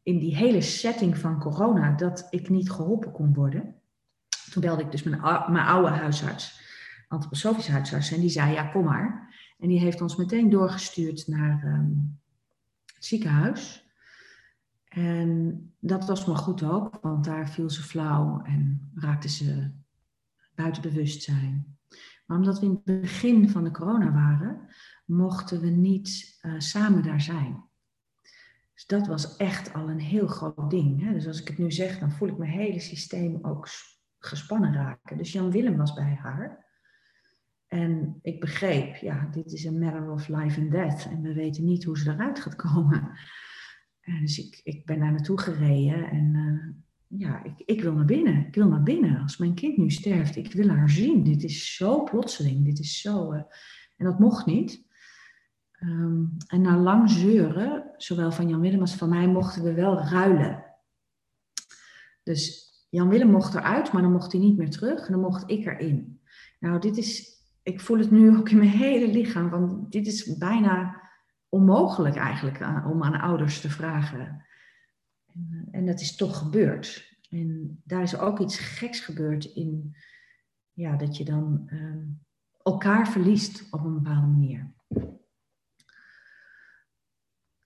in, 0.03 0.19
die 0.19 0.35
hele 0.35 0.61
setting 0.61 1.17
van 1.17 1.39
corona 1.39 1.91
dat 1.91 2.27
ik 2.29 2.49
niet 2.49 2.71
geholpen 2.71 3.11
kon 3.11 3.33
worden. 3.33 3.75
Toen 4.51 4.61
belde 4.61 4.81
ik 4.81 4.91
dus 4.91 5.03
mijn, 5.03 5.21
mijn 5.51 5.65
oude 5.65 5.89
huisarts, 5.89 6.61
antroposofische 7.07 7.71
huisarts, 7.71 8.11
en 8.11 8.19
die 8.19 8.29
zei, 8.29 8.53
ja, 8.53 8.63
kom 8.63 8.83
maar. 8.83 9.35
En 9.59 9.67
die 9.67 9.79
heeft 9.79 10.01
ons 10.01 10.15
meteen 10.15 10.49
doorgestuurd 10.49 11.27
naar 11.27 11.63
um, 11.63 12.19
het 12.85 13.05
ziekenhuis. 13.05 13.89
En 14.83 15.73
dat 15.79 16.05
was 16.05 16.25
maar 16.25 16.37
goed 16.37 16.63
ook, 16.63 16.99
want 17.01 17.25
daar 17.25 17.49
viel 17.49 17.69
ze 17.69 17.83
flauw 17.83 18.41
en 18.41 18.91
raakte 18.95 19.29
ze 19.29 19.71
buiten 20.55 20.81
bewustzijn. 20.81 21.77
Maar 22.25 22.37
omdat 22.37 22.59
we 22.59 22.65
in 22.65 22.81
het 22.83 23.01
begin 23.01 23.49
van 23.49 23.63
de 23.63 23.71
corona 23.71 24.11
waren, 24.11 24.67
mochten 25.05 25.61
we 25.61 25.69
niet 25.69 26.39
uh, 26.41 26.53
samen 26.57 27.03
daar 27.03 27.21
zijn. 27.21 27.69
Dus 28.81 28.99
dat 28.99 29.07
was 29.07 29.35
echt 29.37 29.73
al 29.73 29.89
een 29.89 29.99
heel 29.99 30.27
groot 30.27 30.69
ding. 30.69 31.01
Hè? 31.03 31.13
Dus 31.13 31.27
als 31.27 31.41
ik 31.41 31.47
het 31.47 31.57
nu 31.57 31.71
zeg, 31.71 31.99
dan 31.99 32.11
voel 32.11 32.27
ik 32.27 32.37
mijn 32.37 32.51
hele 32.51 32.79
systeem 32.79 33.39
ook 33.41 33.67
gespannen 34.19 34.73
raken. 34.73 35.17
Dus 35.17 35.31
Jan 35.31 35.51
Willem 35.51 35.77
was 35.77 35.93
bij 35.93 36.17
haar. 36.21 36.65
En 37.67 38.19
ik 38.21 38.39
begreep, 38.39 38.95
ja, 38.95 39.29
dit 39.31 39.51
is 39.51 39.63
een 39.63 39.79
matter 39.79 40.11
of 40.11 40.27
life 40.27 40.61
and 40.61 40.71
death. 40.71 41.05
En 41.05 41.21
we 41.21 41.33
weten 41.33 41.63
niet 41.63 41.83
hoe 41.83 41.97
ze 41.97 42.11
eruit 42.11 42.39
gaat 42.39 42.55
komen. 42.55 43.11
En 44.01 44.19
dus 44.19 44.37
ik, 44.37 44.61
ik 44.63 44.85
ben 44.85 44.99
daar 44.99 45.11
naartoe 45.11 45.39
gereden 45.39 46.09
en 46.09 46.33
uh, 46.33 47.19
ja, 47.19 47.43
ik, 47.43 47.53
ik 47.65 47.81
wil 47.81 47.93
naar 47.93 48.05
binnen. 48.05 48.47
Ik 48.47 48.55
wil 48.55 48.67
naar 48.67 48.83
binnen. 48.83 49.21
Als 49.21 49.37
mijn 49.37 49.53
kind 49.53 49.77
nu 49.77 49.89
sterft, 49.89 50.35
ik 50.35 50.53
wil 50.53 50.69
haar 50.69 50.89
zien. 50.89 51.23
Dit 51.23 51.43
is 51.43 51.75
zo 51.75 52.03
plotseling. 52.03 52.65
Dit 52.65 52.79
is 52.79 53.01
zo. 53.01 53.33
Uh, 53.33 53.41
en 53.97 54.05
dat 54.05 54.19
mocht 54.19 54.45
niet. 54.45 54.89
Um, 55.83 56.37
en 56.47 56.61
na 56.61 56.77
lang 56.77 57.09
zeuren, 57.09 57.93
zowel 57.97 58.31
van 58.31 58.49
Jan 58.49 58.59
Willem 58.59 58.81
als 58.81 58.95
van 58.95 59.09
mij, 59.09 59.27
mochten 59.27 59.63
we 59.63 59.73
wel 59.73 59.99
ruilen. 59.99 60.65
Dus 62.23 62.69
Jan 62.89 63.09
Willem 63.09 63.29
mocht 63.29 63.53
eruit, 63.53 63.91
maar 63.91 64.01
dan 64.01 64.11
mocht 64.11 64.31
hij 64.31 64.41
niet 64.41 64.57
meer 64.57 64.69
terug. 64.69 65.05
En 65.05 65.11
dan 65.11 65.21
mocht 65.21 65.49
ik 65.49 65.65
erin. 65.65 66.21
Nou, 66.59 66.79
dit 66.79 66.97
is 66.97 67.31
ik 67.63 67.81
voel 67.81 67.97
het 67.97 68.11
nu 68.11 68.37
ook 68.37 68.49
in 68.49 68.57
mijn 68.57 68.69
hele 68.69 69.07
lichaam, 69.07 69.49
want 69.49 69.91
dit 69.91 70.07
is 70.07 70.37
bijna 70.37 71.01
onmogelijk 71.49 72.15
eigenlijk 72.15 72.59
om 72.85 73.03
aan 73.03 73.21
ouders 73.21 73.61
te 73.61 73.69
vragen. 73.69 74.45
En, 75.33 75.67
en 75.71 75.85
dat 75.85 75.99
is 75.99 76.15
toch 76.15 76.37
gebeurd. 76.37 77.17
En 77.29 77.81
daar 77.83 78.01
is 78.01 78.17
ook 78.17 78.39
iets 78.39 78.57
geks 78.57 78.99
gebeurd 78.99 79.45
in, 79.45 79.95
ja, 80.73 80.95
dat 80.95 81.17
je 81.17 81.25
dan 81.25 81.69
uh, 81.73 82.03
elkaar 82.63 83.07
verliest 83.07 83.67
op 83.71 83.83
een 83.83 83.93
bepaalde 83.93 84.27
manier. 84.27 84.73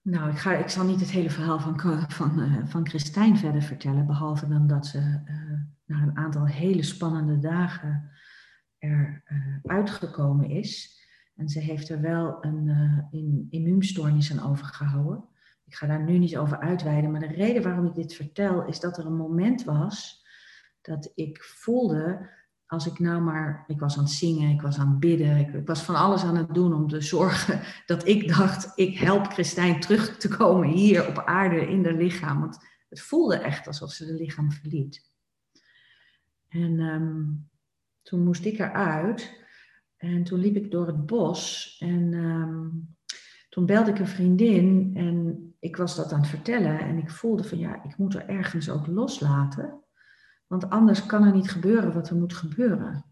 Nou, 0.05 0.29
ik, 0.29 0.37
ga, 0.37 0.53
ik 0.53 0.69
zal 0.69 0.85
niet 0.85 0.99
het 0.99 1.11
hele 1.11 1.29
verhaal 1.29 1.59
van, 1.59 1.79
van, 2.09 2.39
uh, 2.39 2.65
van 2.65 2.87
Christijn 2.87 3.37
verder 3.37 3.61
vertellen, 3.61 4.05
behalve 4.05 4.47
dan 4.47 4.67
dat 4.67 4.85
ze 4.85 4.97
uh, 4.97 5.59
na 5.85 6.01
een 6.01 6.17
aantal 6.17 6.45
hele 6.45 6.83
spannende 6.83 7.39
dagen 7.39 8.09
er 8.77 9.23
uh, 9.27 9.57
uitgekomen 9.63 10.49
is. 10.49 11.01
En 11.35 11.49
ze 11.49 11.59
heeft 11.59 11.89
er 11.89 12.01
wel 12.01 12.37
een 12.41 12.65
uh, 13.11 13.45
immuunstoornis 13.49 14.31
aan 14.31 14.51
overgehouden. 14.51 15.23
Ik 15.65 15.75
ga 15.75 15.87
daar 15.87 16.03
nu 16.03 16.17
niet 16.17 16.37
over 16.37 16.59
uitweiden, 16.59 17.11
maar 17.11 17.19
de 17.19 17.27
reden 17.27 17.63
waarom 17.63 17.85
ik 17.85 17.95
dit 17.95 18.13
vertel 18.13 18.65
is 18.65 18.79
dat 18.79 18.97
er 18.97 19.05
een 19.05 19.17
moment 19.17 19.63
was 19.63 20.25
dat 20.81 21.11
ik 21.15 21.43
voelde, 21.43 22.29
als 22.67 22.87
ik 22.87 22.99
nou 22.99 23.21
maar, 23.21 23.63
ik 23.67 23.79
was 23.79 23.97
aan 23.97 24.03
het 24.03 24.13
zingen, 24.13 24.49
ik 24.49 24.61
was 24.61 24.77
aan 24.77 24.89
het 24.89 24.99
bidden, 24.99 25.37
ik, 25.37 25.67
was 25.67 25.81
van 25.81 25.95
alles 25.95 26.23
aan 26.23 26.35
het 26.35 26.53
doen 26.53 26.73
om 26.73 26.87
te 26.87 27.01
zorgen 27.01 27.61
dat 27.85 28.07
ik 28.07 28.27
dacht, 28.27 28.71
ik 28.75 28.97
help 28.97 29.27
Christijn 29.27 29.79
terug 29.79 30.17
te 30.17 30.27
komen 30.27 30.67
hier 30.67 31.07
op 31.07 31.23
aarde 31.25 31.67
in 31.67 31.85
haar 31.85 31.93
lichaam. 31.93 32.39
Want 32.39 32.57
het 32.89 33.01
voelde 33.01 33.37
echt 33.37 33.67
alsof 33.67 33.91
ze 33.91 34.05
de 34.05 34.13
lichaam 34.13 34.51
verliet. 34.51 35.11
En 36.47 36.79
um, 36.79 37.49
toen 38.01 38.23
moest 38.23 38.45
ik 38.45 38.59
eruit. 38.59 39.43
En 39.97 40.23
toen 40.23 40.39
liep 40.39 40.55
ik 40.55 40.71
door 40.71 40.87
het 40.87 41.05
bos. 41.05 41.75
En 41.79 42.13
um, 42.13 42.95
toen 43.49 43.65
belde 43.65 43.91
ik 43.91 43.99
een 43.99 44.07
vriendin. 44.07 44.91
En 44.95 45.55
ik 45.59 45.75
was 45.75 45.95
dat 45.95 46.11
aan 46.11 46.19
het 46.19 46.29
vertellen. 46.29 46.79
En 46.79 46.97
ik 46.97 47.09
voelde 47.09 47.43
van 47.43 47.57
ja, 47.57 47.83
ik 47.83 47.97
moet 47.97 48.15
er 48.15 48.29
ergens 48.29 48.69
ook 48.69 48.87
loslaten. 48.87 49.84
Want 50.47 50.69
anders 50.69 51.05
kan 51.05 51.23
er 51.23 51.33
niet 51.33 51.51
gebeuren 51.51 51.93
wat 51.93 52.09
er 52.09 52.15
moet 52.15 52.33
gebeuren. 52.33 53.05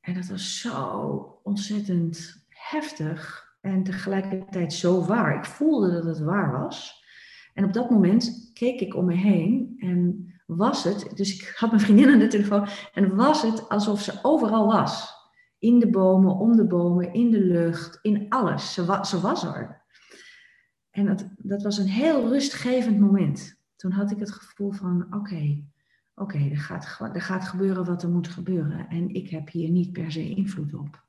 En 0.00 0.14
dat 0.14 0.26
was 0.26 0.60
zo 0.60 1.40
ontzettend 1.42 2.46
heftig. 2.48 3.48
En 3.60 3.82
tegelijkertijd 3.82 4.72
zo 4.72 5.04
waar. 5.04 5.36
Ik 5.36 5.44
voelde 5.44 5.92
dat 5.92 6.04
het 6.04 6.18
waar 6.18 6.52
was. 6.60 7.04
En 7.54 7.64
op 7.64 7.72
dat 7.72 7.90
moment 7.90 8.50
keek 8.52 8.80
ik 8.80 8.94
om 8.94 9.04
me 9.04 9.14
heen 9.14 9.74
en 9.78 10.30
was 10.46 10.84
het, 10.84 11.16
dus 11.16 11.34
ik 11.34 11.54
had 11.56 11.70
mijn 11.70 11.82
vriendin 11.82 12.08
aan 12.08 12.18
de 12.18 12.26
telefoon, 12.26 12.68
en 12.94 13.16
was 13.16 13.42
het 13.42 13.68
alsof 13.68 14.00
ze 14.00 14.18
overal 14.22 14.66
was. 14.66 15.18
In 15.58 15.78
de 15.78 15.90
bomen, 15.90 16.36
om 16.36 16.56
de 16.56 16.66
bomen, 16.66 17.12
in 17.12 17.30
de 17.30 17.40
lucht, 17.40 17.98
in 18.02 18.26
alles. 18.28 18.74
Ze, 18.74 18.84
wa 18.84 19.04
ze 19.04 19.20
was 19.20 19.44
er. 19.44 19.82
En 20.90 21.06
dat, 21.06 21.28
dat 21.36 21.62
was 21.62 21.78
een 21.78 21.88
heel 21.88 22.28
rustgevend 22.28 22.98
moment. 22.98 23.60
Toen 23.76 23.90
had 23.90 24.10
ik 24.10 24.18
het 24.18 24.30
gevoel 24.30 24.72
van, 24.72 25.06
oké, 25.14 25.64
oké, 26.20 26.38
er, 26.38 26.58
gaat, 26.58 27.14
er 27.14 27.22
gaat 27.22 27.44
gebeuren 27.44 27.84
wat 27.84 28.02
er 28.02 28.10
moet 28.10 28.28
gebeuren. 28.28 28.88
En 28.88 29.14
ik 29.14 29.30
heb 29.30 29.50
hier 29.50 29.70
niet 29.70 29.92
per 29.92 30.12
se 30.12 30.28
invloed 30.28 30.74
op. 30.74 31.08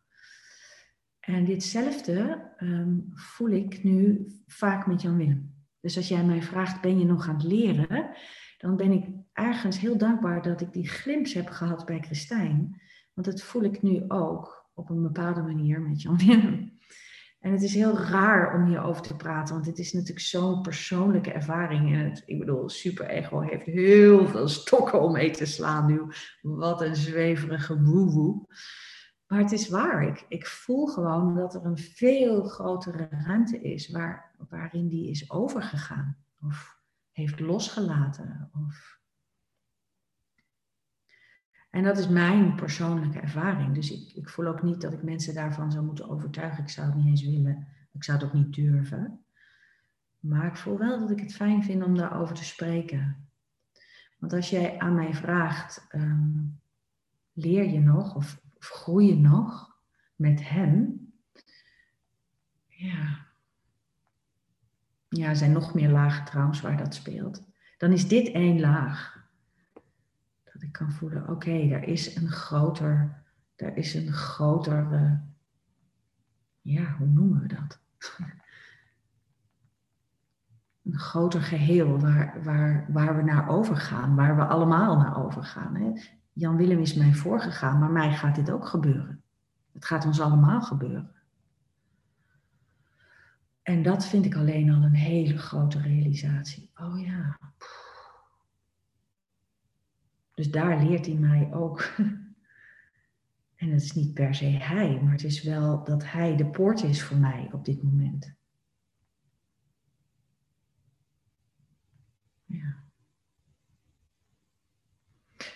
En 1.20 1.46
ditzelfde 1.46 2.50
um, 2.60 3.12
voel 3.14 3.50
ik 3.50 3.84
nu 3.84 4.28
vaak 4.48 4.88
met 4.88 5.02
Jan 5.02 5.18
Willem. 5.18 5.56
Dus 5.80 5.98
als 5.98 6.08
jij 6.08 6.26
mij 6.26 6.42
vraagt, 6.42 6.82
ben 6.82 7.00
je 7.00 7.06
nog 7.06 7.28
aan 7.28 7.36
het 7.36 7.44
leren? 7.44 8.10
Dan 8.58 8.76
ben 8.76 8.92
ik 8.92 9.06
ergens 9.34 9.80
heel 9.80 9.98
dankbaar 9.98 10.42
dat 10.42 10.62
ik 10.62 10.74
die 10.74 10.88
glimp 10.88 11.34
heb 11.34 11.50
gehad 11.50 11.86
bij 11.86 12.00
Christijn. 12.00 12.82
Want 13.14 13.28
dat 13.28 13.42
voel 13.42 13.64
ik 13.64 13.82
nu 13.82 14.04
ook 14.08 14.70
op 14.74 14.90
een 14.90 15.02
bepaalde 15.02 15.42
manier 15.42 15.82
met 15.82 16.02
Jan 16.02 16.18
Willem. 16.18 16.80
En 17.42 17.52
het 17.52 17.62
is 17.62 17.74
heel 17.74 17.98
raar 17.98 18.56
om 18.56 18.66
hierover 18.66 19.02
te 19.02 19.16
praten, 19.16 19.54
want 19.54 19.66
het 19.66 19.78
is 19.80 19.94
natuurlijk 19.94 20.26
zo'n 20.26 20.62
persoonlijke 20.62 21.32
ervaring. 21.32 21.94
En 21.94 22.10
het, 22.10 22.24
ik 22.26 22.40
bedoel, 22.40 22.70
super 22.70 23.08
ego 23.08 23.40
heeft 23.40 23.66
heel 23.66 24.28
veel 24.28 24.48
stokken 24.48 25.02
om 25.02 25.12
mee 25.12 25.32
te 25.32 25.46
slaan 25.46 25.86
nu. 25.86 26.02
Wat 26.42 26.82
een 26.82 26.96
zweverige 26.96 27.76
boewoe. 27.76 28.48
Maar 29.28 29.40
het 29.40 29.52
is 29.52 29.70
waar. 29.70 30.08
Ik, 30.08 30.26
ik 30.28 30.48
voel 30.48 30.88
gewoon 30.88 31.36
dat 31.36 31.56
er 31.56 31.66
een 31.66 31.78
veel 31.78 32.44
grotere 32.44 33.08
ruimte 33.10 33.62
is 33.62 33.90
waar, 33.90 34.36
waarin 34.50 34.88
die 34.88 35.10
is 35.10 35.32
overgegaan. 35.32 36.18
Of 36.42 36.80
heeft 37.12 37.40
losgelaten. 37.40 38.50
Of 38.68 39.01
en 41.72 41.84
dat 41.84 41.98
is 41.98 42.08
mijn 42.08 42.56
persoonlijke 42.56 43.20
ervaring. 43.20 43.74
Dus 43.74 43.92
ik, 43.92 44.12
ik 44.16 44.30
voel 44.30 44.48
ook 44.48 44.64
niet 44.64 44.82
dat 44.82 44.94
ik 44.94 45.04
mensen 45.04 45.34
daarvan 45.34 45.72
zou 45.72 45.86
moeten 45.86 46.10
overtuigen. 46.10 46.64
Ik 46.64 46.70
zou 46.70 46.88
het 46.88 46.96
niet 46.96 47.06
eens 47.06 47.24
willen. 47.24 47.68
Ik 47.92 48.04
zou 48.04 48.18
het 48.18 48.28
ook 48.28 48.34
niet 48.34 48.54
durven. 48.54 49.24
Maar 50.20 50.46
ik 50.46 50.58
voel 50.58 50.78
wel 50.78 51.00
dat 51.00 51.12
ik 51.12 51.20
het 51.20 51.34
fijn 51.34 51.64
vind 51.64 51.84
om 51.84 51.96
daarover 51.96 52.36
te 52.36 52.44
spreken. 52.44 53.30
Want 54.20 54.34
als 54.34 54.50
jij 54.50 54.80
aan 54.80 54.96
mij 54.96 55.14
vraagt, 55.14 55.88
um, 55.96 56.60
leer 57.34 57.70
je 57.70 57.80
nog 57.80 58.16
of, 58.16 58.42
of 58.54 58.68
groei 58.68 59.08
je 59.08 59.16
nog 59.16 59.78
met 60.16 60.50
hem? 60.50 61.00
Ja. 62.68 63.26
ja, 65.10 65.28
er 65.28 65.36
zijn 65.36 65.52
nog 65.52 65.74
meer 65.74 65.90
lagen 65.90 66.26
trouwens 66.26 66.62
waar 66.62 66.78
dat 66.78 66.96
speelt. 66.96 67.44
Dan 67.78 67.92
is 67.92 68.08
dit 68.08 68.32
één 68.32 68.60
laag. 68.60 69.21
Ik 70.62 70.72
kan 70.72 70.92
voelen, 70.92 71.22
oké, 71.22 71.32
okay, 71.32 71.72
er 71.72 71.84
is 71.84 72.16
een 72.16 72.30
groter, 72.30 73.24
er 73.56 73.78
is 73.78 73.94
een 73.94 74.12
groter, 74.12 75.22
ja, 76.62 76.96
hoe 76.98 77.08
noemen 77.08 77.42
we 77.42 77.48
dat? 77.48 77.80
een 80.84 81.00
groter 81.00 81.42
geheel 81.42 82.00
waar, 82.00 82.44
waar, 82.44 82.86
waar 82.90 83.16
we 83.16 83.24
naar 83.24 83.50
overgaan, 83.50 84.16
waar 84.16 84.36
we 84.36 84.46
allemaal 84.46 84.98
naar 84.98 85.26
overgaan. 85.26 86.00
Jan 86.34 86.56
Willem 86.56 86.80
is 86.80 86.94
mij 86.94 87.14
voorgegaan, 87.14 87.80
maar 87.80 87.92
mij 87.92 88.14
gaat 88.14 88.36
dit 88.36 88.52
ook 88.52 88.68
gebeuren. 88.68 89.22
Het 89.72 89.86
gaat 89.86 90.06
ons 90.06 90.22
allemaal 90.22 90.62
gebeuren. 90.62 91.12
En 93.62 93.84
dat 93.84 94.06
vind 94.06 94.26
ik 94.26 94.36
alleen 94.36 94.74
al 94.74 94.84
een 94.84 94.96
hele 94.96 95.38
grote 95.38 95.82
realisatie. 95.82 96.72
Oh 96.76 97.00
ja. 97.00 97.40
Dus 100.42 100.52
daar 100.52 100.84
leert 100.84 101.06
hij 101.06 101.16
mij 101.16 101.50
ook. 101.54 101.84
En 103.56 103.70
het 103.72 103.82
is 103.82 103.94
niet 103.94 104.14
per 104.14 104.36
se 104.36 104.46
hij, 104.46 105.00
maar 105.04 105.12
het 105.12 105.24
is 105.24 105.44
wel 105.44 105.84
dat 105.84 106.06
hij 106.06 106.36
de 106.36 106.46
poort 106.46 106.84
is 106.84 107.04
voor 107.04 107.18
mij 107.18 107.50
op 107.52 107.66
dit 107.66 107.84
moment. 107.84 108.34
Ja. 112.46 112.76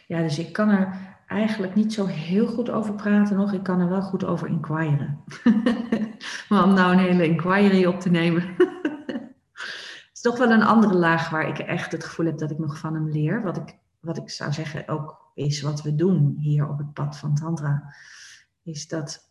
Ja, 0.07 0.21
dus 0.21 0.39
ik 0.39 0.53
kan 0.53 0.69
er 0.69 1.17
eigenlijk 1.27 1.75
niet 1.75 1.93
zo 1.93 2.05
heel 2.05 2.47
goed 2.47 2.69
over 2.69 2.93
praten 2.93 3.37
nog. 3.37 3.53
Ik 3.53 3.63
kan 3.63 3.79
er 3.79 3.89
wel 3.89 4.01
goed 4.01 4.23
over 4.23 4.47
inquiren. 4.47 5.23
maar 6.49 6.63
om 6.63 6.73
nou 6.73 6.91
een 6.91 6.99
hele 6.99 7.27
inquiry 7.27 7.85
op 7.85 7.99
te 7.99 8.09
nemen. 8.09 8.41
het 9.05 10.09
is 10.13 10.21
toch 10.21 10.37
wel 10.37 10.51
een 10.51 10.63
andere 10.63 10.95
laag 10.95 11.29
waar 11.29 11.47
ik 11.47 11.59
echt 11.59 11.91
het 11.91 12.03
gevoel 12.03 12.25
heb 12.25 12.37
dat 12.37 12.51
ik 12.51 12.59
nog 12.59 12.77
van 12.77 12.93
hem 12.93 13.09
leer. 13.09 13.43
Wat 13.43 13.57
ik, 13.57 13.83
wat 14.05 14.17
ik 14.17 14.29
zou 14.29 14.53
zeggen 14.53 14.87
ook 14.87 15.31
is 15.33 15.61
wat 15.61 15.81
we 15.81 15.95
doen 15.95 16.35
hier 16.39 16.69
op 16.69 16.77
het 16.77 16.93
pad 16.93 17.17
van 17.17 17.35
Tantra. 17.35 17.95
Is 18.63 18.87
dat 18.87 19.29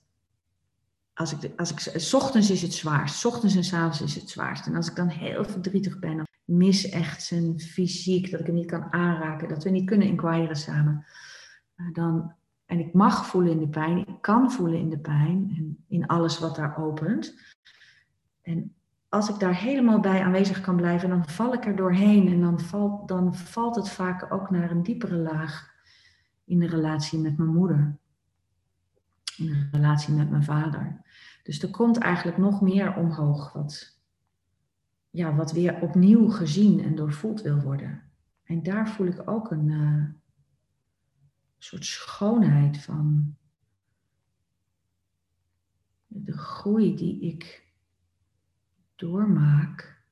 als 1.15 1.33
ik, 1.33 1.61
als 1.61 1.71
ik, 1.71 2.01
s 2.01 2.15
ochtends 2.15 2.51
is 2.51 2.63
het 2.63 2.73
zwaarst, 2.73 3.15
s 3.15 3.25
ochtends 3.25 3.57
en 3.57 3.65
s 3.65 3.73
avonds 3.73 4.01
is 4.01 4.15
het 4.15 4.31
zwaarst. 4.31 4.67
En 4.67 4.75
als 4.75 4.89
ik 4.89 4.97
dan 4.97 5.09
heel 5.09 5.45
verdrietig 5.45 5.99
ben, 5.99 6.21
of 6.21 6.27
mis 6.45 6.89
echt 6.89 7.23
zijn 7.23 7.61
fysiek, 7.61 8.31
dat 8.31 8.41
ik 8.41 8.47
hem 8.47 8.55
niet 8.55 8.67
kan 8.67 8.93
aanraken, 8.93 9.49
dat 9.49 9.65
we 9.65 9.71
niet 9.71 9.87
kunnen 9.87 10.07
inquiren 10.07 10.57
samen, 10.57 11.07
dan, 11.93 12.33
en 12.67 12.79
ik 12.79 12.93
mag 12.93 13.27
voelen 13.27 13.53
in 13.53 13.59
de 13.59 13.69
pijn, 13.69 13.99
ik 13.99 14.21
kan 14.21 14.53
voelen 14.53 14.79
in 14.79 14.91
de 14.91 14.99
pijn 14.99 15.55
en 15.57 15.85
in 15.89 16.07
alles 16.07 16.39
wat 16.39 16.57
daar 16.57 16.79
opent. 16.79 17.39
En 18.43 18.75
als 19.15 19.29
ik 19.29 19.39
daar 19.39 19.57
helemaal 19.57 20.01
bij 20.01 20.23
aanwezig 20.23 20.61
kan 20.61 20.77
blijven, 20.77 21.09
dan 21.09 21.29
val 21.29 21.53
ik 21.53 21.67
er 21.67 21.77
doorheen 21.77 22.29
en 22.29 22.41
dan 22.41 22.61
valt, 22.61 23.09
dan 23.09 23.35
valt 23.35 23.77
het 23.77 23.89
vaak 23.89 24.33
ook 24.33 24.51
naar 24.51 24.71
een 24.71 24.83
diepere 24.83 25.17
laag 25.17 25.73
in 26.45 26.59
de 26.59 26.67
relatie 26.67 27.19
met 27.19 27.37
mijn 27.37 27.55
moeder, 27.55 27.97
in 29.37 29.47
de 29.47 29.69
relatie 29.73 30.15
met 30.15 30.31
mijn 30.31 30.45
vader. 30.45 31.03
Dus 31.43 31.63
er 31.63 31.71
komt 31.71 31.99
eigenlijk 31.99 32.37
nog 32.37 32.61
meer 32.61 32.97
omhoog 32.97 33.53
wat, 33.53 34.01
ja, 35.11 35.35
wat 35.35 35.53
weer 35.53 35.81
opnieuw 35.81 36.29
gezien 36.29 36.81
en 36.81 36.95
doorvoeld 36.95 37.43
wil 37.43 37.61
worden. 37.61 38.03
En 38.45 38.63
daar 38.63 38.89
voel 38.89 39.07
ik 39.07 39.29
ook 39.29 39.51
een, 39.51 39.69
uh, 39.69 40.05
soort 41.59 41.85
schoonheid 41.85 42.79
van 42.79 43.37
de 46.07 46.39
groei 46.39 46.97
die 46.97 47.21
ik 47.21 47.64
doormaak. 48.97 50.03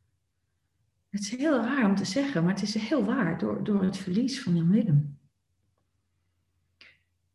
Het 1.09 1.21
is 1.21 1.37
heel 1.37 1.61
raar 1.61 1.85
om 1.85 1.95
te 1.95 2.05
zeggen, 2.05 2.45
maar 2.45 2.55
het 2.55 2.62
is 2.62 2.75
heel 2.75 3.05
waar 3.05 3.38
door, 3.38 3.64
door 3.64 3.83
het 3.83 3.97
verlies 3.97 4.42
van 4.42 4.57
Jan 4.57 4.71
Willem. 4.71 5.18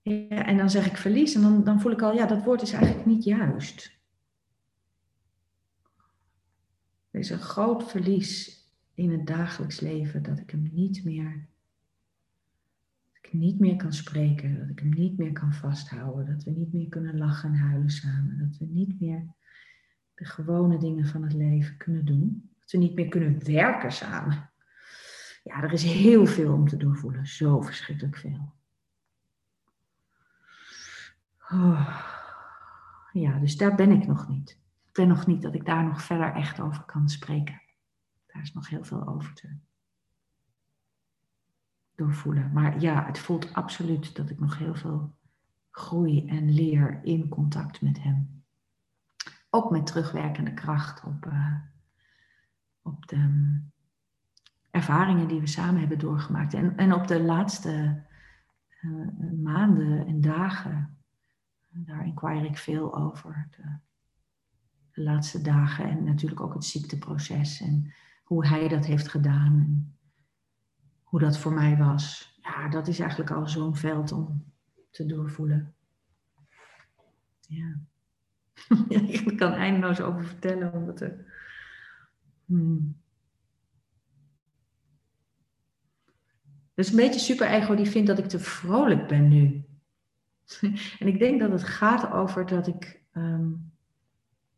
Ja, 0.02 0.46
en 0.46 0.58
dan 0.58 0.70
zeg 0.70 0.86
ik 0.86 0.98
verlies 0.98 1.36
en 1.36 1.42
dan, 1.42 1.64
dan 1.64 1.82
voel 1.82 1.92
ik 1.92 2.02
al, 2.02 2.14
ja, 2.14 2.26
dat 2.26 2.44
woord 2.44 2.62
is 2.62 2.72
eigenlijk 2.72 3.06
niet 3.06 3.24
juist. 3.24 4.00
Er 7.12 7.20
is 7.20 7.30
een 7.30 7.40
groot 7.40 7.90
verlies 7.90 8.62
in 8.94 9.12
het 9.12 9.28
dagelijks 9.28 9.80
leven 9.80 10.24
dat 10.24 10.40
ik 10.40 10.50
hem 10.50 10.70
niet 10.74 11.04
meer 11.04 11.48
niet 13.32 13.60
meer 13.60 13.76
kan 13.76 13.94
spreken, 13.94 14.60
dat 14.60 14.70
ik 14.70 14.80
hem 14.80 14.90
niet 14.90 15.18
meer 15.18 15.32
kan 15.32 15.54
vasthouden, 15.54 16.26
dat 16.26 16.44
we 16.44 16.52
niet 16.52 16.74
meer 16.74 16.88
kunnen 16.88 17.18
lachen 17.18 17.50
en 17.50 17.60
huilen 17.60 17.90
samen, 17.90 18.38
dat 18.38 18.58
we 18.58 18.66
niet 18.66 19.00
meer 19.00 19.36
de 20.18 20.26
gewone 20.26 20.78
dingen 20.78 21.06
van 21.06 21.24
het 21.24 21.34
leven 21.34 21.78
kunnen 21.78 22.06
doen, 22.06 22.50
dat 22.60 22.72
we 22.72 22.78
niet 22.78 22.96
meer 22.96 23.08
kunnen 23.08 23.46
werken 23.46 23.92
samen. 23.92 24.50
Ja, 25.44 25.64
er 25.64 25.74
is 25.74 25.84
heel 25.84 26.26
veel 26.26 26.54
om 26.54 26.68
te 26.68 26.78
doorvoelen, 26.78 27.28
zo 27.28 27.62
verschrikkelijk 27.62 28.18
veel. 28.18 28.54
Oh. 31.50 32.16
Ja, 33.12 33.40
dus 33.40 33.58
daar 33.58 33.76
ben 33.76 33.92
ik 33.92 34.08
nog 34.08 34.28
niet. 34.28 34.50
Ik 34.88 34.94
ben 34.94 35.08
nog 35.08 35.28
niet 35.28 35.42
dat 35.42 35.56
ik 35.56 35.66
daar 35.66 35.84
nog 35.84 36.02
verder 36.02 36.34
echt 36.34 36.60
over 36.60 36.84
kan 36.84 37.10
spreken. 37.10 37.62
Daar 38.26 38.42
is 38.42 38.54
nog 38.54 38.70
heel 38.70 38.84
veel 38.84 39.08
over 39.08 39.34
te 39.34 39.58
doorvoelen. 41.96 42.52
Maar 42.54 42.80
ja, 42.80 43.06
het 43.06 43.20
voelt 43.20 43.54
absoluut 43.54 44.16
dat 44.16 44.30
ik 44.30 44.40
nog 44.40 44.58
heel 44.58 44.76
veel 44.76 45.16
groei 45.72 46.28
en 46.28 46.54
leer 46.54 47.00
in 47.04 47.30
contact 47.30 47.82
met 47.82 48.04
hem. 48.04 48.37
Ook 49.58 49.72
met 49.72 49.86
terugwerkende 49.86 50.54
kracht 50.54 51.04
op, 51.04 51.26
uh, 51.26 51.56
op 52.82 53.08
de 53.08 53.16
mm, 53.16 53.72
ervaringen 54.72 55.28
die 55.28 55.40
we 55.40 55.48
samen 55.48 55.80
hebben 55.80 56.00
doorgemaakt. 56.00 56.54
En, 56.54 56.78
en 56.78 56.94
op 56.94 57.08
de 57.08 57.22
laatste 57.22 58.04
uh, 58.82 59.08
maanden 59.44 60.08
en 60.08 60.22
dagen, 60.22 60.98
daar 61.70 62.06
inquire 62.06 62.46
ik 62.48 62.58
veel 62.58 62.96
over. 62.96 63.48
De, 63.52 63.78
de, 64.92 65.02
laatste 65.02 65.42
dagen 65.42 65.90
en 65.90 66.04
natuurlijk 66.04 66.42
ook 66.42 66.54
het 66.54 66.66
ziekteproces 66.66 67.62
en 67.62 67.94
hoe 68.24 68.48
hij 68.48 68.68
dat 68.68 68.86
heeft 68.86 69.08
gedaan. 69.08 69.54
En, 69.54 69.98
hoe 71.04 71.20
dat 71.20 71.38
voor 71.38 71.54
mij 71.54 71.78
was. 71.78 72.36
Ja, 72.42 72.70
dat 72.70 72.88
is 72.88 73.00
eigenlijk 73.00 73.32
al 73.32 73.48
zo'n 73.48 73.76
veld 73.76 74.12
om 74.12 74.44
te 74.92 75.06
doorvoelen. 75.06 75.76
Ja. 77.48 77.80
ik 78.90 79.38
kan 79.38 79.54
eindeloos 79.54 80.02
over 80.02 80.26
vertellen, 80.26 80.74
omdat 80.74 81.02
er. 81.02 81.26
Hmm. 82.46 82.98
Dus 86.74 86.90
een 86.90 86.96
beetje 86.96 87.20
super-ego 87.20 87.76
die 87.76 87.90
vindt 87.90 88.08
dat 88.08 88.18
ik 88.18 88.26
te 88.26 88.40
vrolijk 88.40 89.08
ben 89.08 89.28
nu. 89.28 89.64
en 91.00 91.08
ik 91.08 91.20
denk 91.20 91.40
dat 91.40 91.52
het 91.52 91.64
gaat 91.64 92.12
over 92.12 92.46
dat 92.46 92.68
ik 92.68 93.02
ehm, 93.12 93.52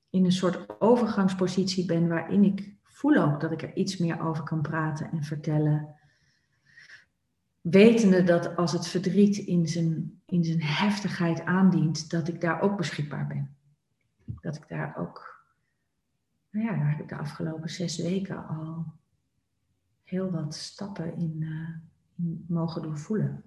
in 0.09 0.25
een 0.25 0.31
soort 0.31 0.81
overgangspositie 0.81 1.85
ben 1.85 2.07
waarin 2.07 2.43
ik 2.43 2.73
voel 2.83 3.15
ook 3.15 3.39
dat 3.39 3.51
ik 3.51 3.62
er 3.62 3.75
iets 3.75 3.97
meer 3.97 4.21
over 4.21 4.43
kan 4.43 4.62
praten 4.62 5.12
en 5.12 5.23
vertellen 5.23 5.99
wetende 7.62 8.23
dat 8.23 8.55
als 8.55 8.71
het 8.71 8.88
verdriet 8.88 9.38
in 9.38 9.67
zijn, 9.67 10.21
in 10.25 10.43
zijn 10.43 10.62
heftigheid 10.62 11.41
aandient, 11.45 12.09
dat 12.09 12.27
ik 12.27 12.41
daar 12.41 12.62
ook 12.62 12.77
beschikbaar 12.77 13.27
ben. 13.27 13.55
Dat 14.41 14.55
ik 14.55 14.67
daar 14.67 14.97
ook, 14.97 15.45
nou 16.49 16.65
ja, 16.65 16.97
ik 16.97 17.07
de 17.07 17.17
afgelopen 17.17 17.69
zes 17.69 17.97
weken 17.97 18.47
al 18.47 18.93
heel 20.03 20.31
wat 20.31 20.55
stappen 20.55 21.15
in, 21.15 21.35
uh, 21.41 21.69
in 22.15 22.45
mogen 22.47 22.81
doorvoelen. 22.81 23.43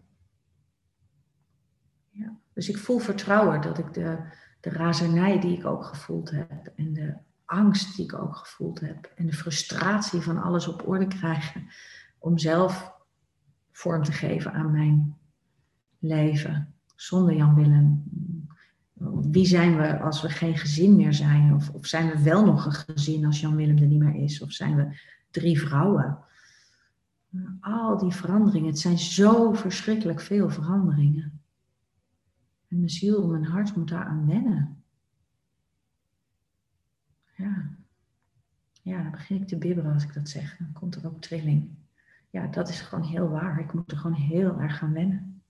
Ja. 2.10 2.36
Dus 2.52 2.68
ik 2.68 2.78
voel 2.78 2.98
vertrouwen 2.98 3.60
dat 3.60 3.78
ik 3.78 3.94
de, 3.94 4.18
de 4.60 4.70
razernij 4.70 5.40
die 5.40 5.58
ik 5.58 5.66
ook 5.66 5.84
gevoeld 5.84 6.30
heb 6.30 6.72
en 6.76 6.92
de 6.92 7.16
angst 7.44 7.96
die 7.96 8.04
ik 8.04 8.14
ook 8.14 8.36
gevoeld 8.36 8.80
heb 8.80 9.12
en 9.16 9.26
de 9.26 9.32
frustratie 9.32 10.20
van 10.20 10.42
alles 10.42 10.68
op 10.68 10.88
orde 10.88 11.06
krijgen 11.06 11.68
om 12.18 12.38
zelf 12.38 12.94
vorm 13.70 14.02
te 14.02 14.12
geven 14.12 14.52
aan 14.52 14.70
mijn 14.70 15.16
leven 15.98 16.74
zonder 16.94 17.34
Jan 17.34 17.54
Willem. 17.54 18.04
Wie 19.30 19.46
zijn 19.46 19.76
we 19.76 20.00
als 20.00 20.22
we 20.22 20.28
geen 20.28 20.56
gezin 20.56 20.96
meer 20.96 21.14
zijn? 21.14 21.54
Of, 21.54 21.70
of 21.70 21.86
zijn 21.86 22.10
we 22.10 22.22
wel 22.22 22.44
nog 22.44 22.66
een 22.66 22.72
gezin 22.72 23.24
als 23.24 23.40
Jan 23.40 23.56
Willem 23.56 23.78
er 23.78 23.86
niet 23.86 23.98
meer 23.98 24.14
is? 24.14 24.42
Of 24.42 24.52
zijn 24.52 24.76
we 24.76 25.00
drie 25.30 25.60
vrouwen? 25.60 26.18
Al 27.60 27.98
die 27.98 28.12
veranderingen, 28.12 28.68
het 28.68 28.78
zijn 28.78 28.98
zo 28.98 29.52
verschrikkelijk 29.52 30.20
veel 30.20 30.50
veranderingen. 30.50 31.40
En 32.68 32.78
mijn 32.78 32.90
ziel, 32.90 33.26
mijn 33.26 33.44
hart 33.44 33.76
moet 33.76 33.88
daar 33.88 34.04
aan 34.04 34.26
wennen. 34.26 34.82
Ja. 37.36 37.68
ja, 38.82 39.02
dan 39.02 39.10
begin 39.10 39.40
ik 39.40 39.48
te 39.48 39.58
bibberen 39.58 39.92
als 39.92 40.04
ik 40.04 40.14
dat 40.14 40.28
zeg. 40.28 40.56
Dan 40.56 40.72
komt 40.72 40.94
er 40.94 41.06
ook 41.06 41.20
trilling 41.20 41.70
ja, 42.32 42.46
dat 42.46 42.68
is 42.68 42.80
gewoon 42.80 43.04
heel 43.04 43.28
waar. 43.28 43.60
Ik 43.60 43.72
moet 43.72 43.90
er 43.90 43.96
gewoon 43.96 44.16
heel 44.16 44.60
erg 44.60 44.78
gaan 44.78 44.92
wennen. 44.92 45.42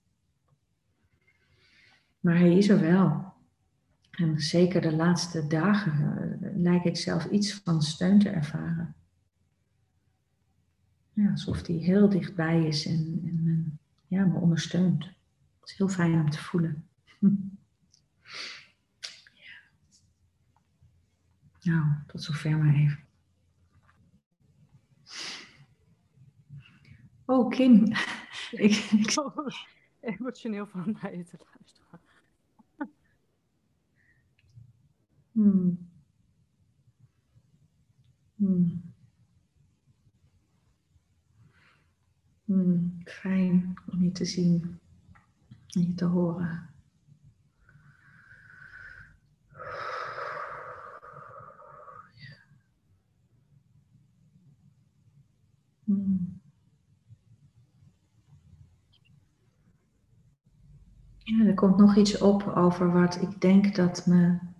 Maar 2.19 2.37
hij 2.37 2.57
is 2.57 2.69
er 2.69 2.79
wel. 2.79 3.32
En 4.13 4.39
zeker 4.39 4.81
de 4.81 4.95
laatste 4.95 5.47
dagen 5.47 6.39
uh, 6.41 6.49
lijkt 6.55 6.85
ik 6.85 6.97
zelf 6.97 7.25
iets 7.25 7.53
van 7.53 7.81
steun 7.81 8.19
te 8.19 8.29
ervaren. 8.29 8.95
ja, 11.13 11.29
alsof 11.29 11.61
die 11.63 11.79
heel 11.79 12.09
dichtbij 12.09 12.65
is 12.65 12.85
en, 12.85 13.21
en 13.25 13.79
ja, 14.07 14.25
me 14.25 14.39
ondersteunt. 14.39 15.05
Het 15.59 15.69
is 15.69 15.77
heel 15.77 15.89
fijn 15.89 16.13
om 16.13 16.29
te 16.29 16.43
voelen. 16.43 16.87
Nou, 21.63 21.85
tot 22.07 22.23
zover 22.23 22.57
maar 22.57 22.75
even. 22.75 23.03
Oh, 27.25 27.49
Kim. 27.49 27.83
ik, 28.51 28.75
ik... 28.75 29.15
emotioneel 30.17 30.67
van 30.67 30.97
mij 31.01 31.23
te 31.23 31.37
luisteren. 31.37 31.62
Hmm. 35.33 35.77
Hmm. 38.37 38.81
Hmm. 42.45 43.01
Fijn 43.05 43.73
om 43.91 44.03
je 44.03 44.11
te 44.11 44.25
zien 44.25 44.79
en 45.67 45.81
je 45.81 45.93
te 45.93 46.05
horen. 46.05 46.69
Hmm. 55.83 56.41
Ja, 61.17 61.45
er 61.45 61.53
komt 61.53 61.77
nog 61.77 61.95
iets 61.95 62.17
op 62.17 62.43
over 62.47 62.91
wat 62.91 63.21
ik 63.21 63.41
denk 63.41 63.75
dat 63.75 64.05
me. 64.05 64.52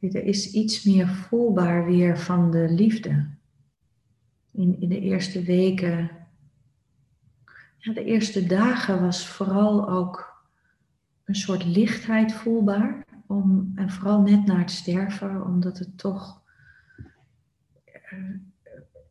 Er 0.00 0.24
is 0.24 0.52
iets 0.52 0.84
meer 0.84 1.08
voelbaar 1.08 1.86
weer 1.86 2.18
van 2.18 2.50
de 2.50 2.68
liefde. 2.68 3.26
In, 4.52 4.76
de 4.78 5.00
eerste 5.00 5.42
weken. 5.42 6.10
Ja, 7.78 7.92
de 7.92 8.04
eerste 8.04 8.46
dagen 8.46 9.00
was 9.00 9.28
vooral 9.28 9.88
ook 9.88 10.42
een 11.24 11.34
soort 11.34 11.64
lichtheid 11.64 12.32
voelbaar. 12.32 13.04
Om, 13.26 13.72
en 13.74 13.90
vooral 13.90 14.20
net 14.20 14.46
na 14.46 14.58
het 14.58 14.70
sterven, 14.70 15.44
omdat 15.44 15.78
het 15.78 15.98
toch 15.98 16.42
eh, 17.84 18.18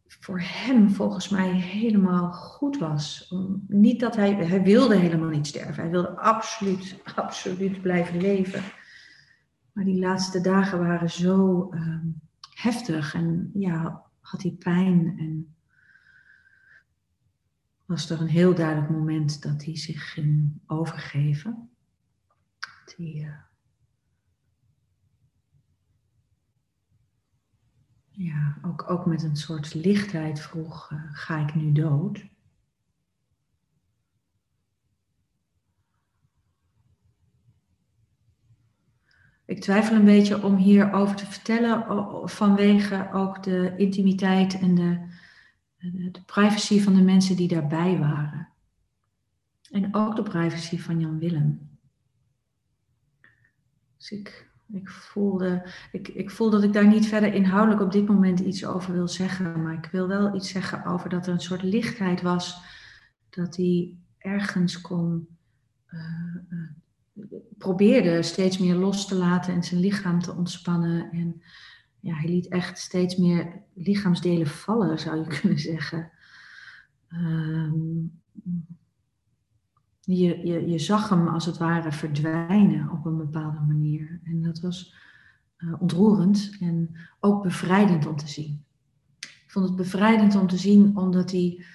voor 0.07 0.41
hem 0.41 0.89
volgens 0.89 1.29
mij 1.29 1.51
helemaal 1.51 2.31
goed 2.31 2.77
was. 2.77 3.33
Niet 3.67 3.99
dat 3.99 4.15
hij, 4.15 4.33
hij 4.33 4.63
wilde 4.63 4.95
helemaal 4.95 5.29
niet 5.29 5.47
sterven. 5.47 5.81
Hij 5.81 5.91
wilde 5.91 6.09
absoluut, 6.09 6.95
absoluut 7.15 7.81
blijven 7.81 8.21
leven. 8.21 8.63
Maar 9.77 9.85
die 9.85 9.99
laatste 9.99 10.41
dagen 10.41 10.79
waren 10.79 11.09
zo 11.09 11.69
ehm, 11.69 12.07
heftig 12.53 13.13
en 13.13 13.51
ja, 13.53 14.03
had 14.19 14.41
hij 14.41 14.51
pijn 14.51 15.17
en 15.19 15.55
was 17.85 18.09
er 18.09 18.21
een 18.21 18.27
heel 18.27 18.55
duidelijk 18.55 18.89
moment 18.89 19.41
dat 19.41 19.65
hij 19.65 19.77
zich 19.77 20.11
ging 20.13 20.59
overgeven. 20.65 21.69
Die, 22.95 23.23
uh, 23.23 23.39
ja, 28.09 28.57
ook, 28.61 28.89
ook 28.89 29.05
met 29.05 29.23
een 29.23 29.37
soort 29.37 29.73
lichtheid 29.73 30.39
vroeg, 30.39 30.91
uh, 30.91 31.01
ga 31.11 31.47
ik 31.47 31.55
nu 31.55 31.71
dood? 31.71 32.25
Ik 39.47 39.61
twijfel 39.61 39.95
een 39.95 40.05
beetje 40.05 40.43
om 40.43 40.55
hierover 40.55 41.15
te 41.15 41.25
vertellen 41.25 41.85
vanwege 42.29 43.09
ook 43.11 43.43
de 43.43 43.73
intimiteit 43.77 44.59
en 44.59 44.75
de, 44.75 44.99
de 46.11 46.21
privacy 46.25 46.79
van 46.79 46.93
de 46.93 47.01
mensen 47.01 47.35
die 47.35 47.47
daarbij 47.47 47.97
waren. 47.97 48.47
En 49.71 49.95
ook 49.95 50.15
de 50.15 50.23
privacy 50.23 50.79
van 50.79 50.99
Jan 50.99 51.19
Willem. 51.19 51.69
Dus 53.97 54.11
ik 54.11 54.47
ik 54.71 54.89
voelde, 54.89 55.69
ik, 55.91 56.07
ik 56.07 56.31
voel 56.31 56.49
dat 56.49 56.63
ik 56.63 56.73
daar 56.73 56.87
niet 56.87 57.07
verder 57.07 57.33
inhoudelijk 57.33 57.81
op 57.81 57.91
dit 57.91 58.07
moment 58.07 58.39
iets 58.39 58.65
over 58.65 58.93
wil 58.93 59.07
zeggen. 59.07 59.61
Maar 59.61 59.73
ik 59.73 59.89
wil 59.91 60.07
wel 60.07 60.35
iets 60.35 60.49
zeggen 60.49 60.85
over 60.85 61.09
dat 61.09 61.27
er 61.27 61.33
een 61.33 61.39
soort 61.39 61.63
lichtheid 61.63 62.21
was. 62.21 62.61
Dat 63.29 63.55
hij 63.55 63.95
ergens 64.17 64.81
kon. 64.81 65.27
Uh, 65.89 66.35
probeerde 67.57 68.21
steeds 68.21 68.57
meer 68.57 68.75
los 68.75 69.07
te 69.07 69.15
laten 69.15 69.53
en 69.53 69.63
zijn 69.63 69.79
lichaam 69.79 70.21
te 70.21 70.35
ontspannen. 70.35 71.11
En 71.11 71.41
ja, 71.99 72.15
hij 72.15 72.29
liet 72.29 72.47
echt 72.47 72.77
steeds 72.77 73.15
meer 73.15 73.61
lichaamsdelen 73.73 74.47
vallen, 74.47 74.99
zou 74.99 75.17
je 75.17 75.27
kunnen 75.39 75.59
zeggen. 75.59 76.11
Uh, 77.09 77.71
je, 80.01 80.47
je, 80.47 80.67
je 80.67 80.79
zag 80.79 81.09
hem 81.09 81.27
als 81.27 81.45
het 81.45 81.57
ware 81.57 81.91
verdwijnen 81.91 82.91
op 82.91 83.05
een 83.05 83.17
bepaalde 83.17 83.59
manier. 83.67 84.19
En 84.23 84.41
dat 84.41 84.59
was 84.59 84.95
uh, 85.57 85.81
ontroerend 85.81 86.57
en 86.59 86.95
ook 87.19 87.43
bevrijdend 87.43 88.05
om 88.05 88.15
te 88.15 88.27
zien. 88.27 88.65
Ik 89.19 89.53
vond 89.53 89.65
het 89.65 89.75
bevrijdend 89.75 90.35
om 90.35 90.47
te 90.47 90.57
zien 90.57 90.97
omdat 90.97 91.31
hij 91.31 91.65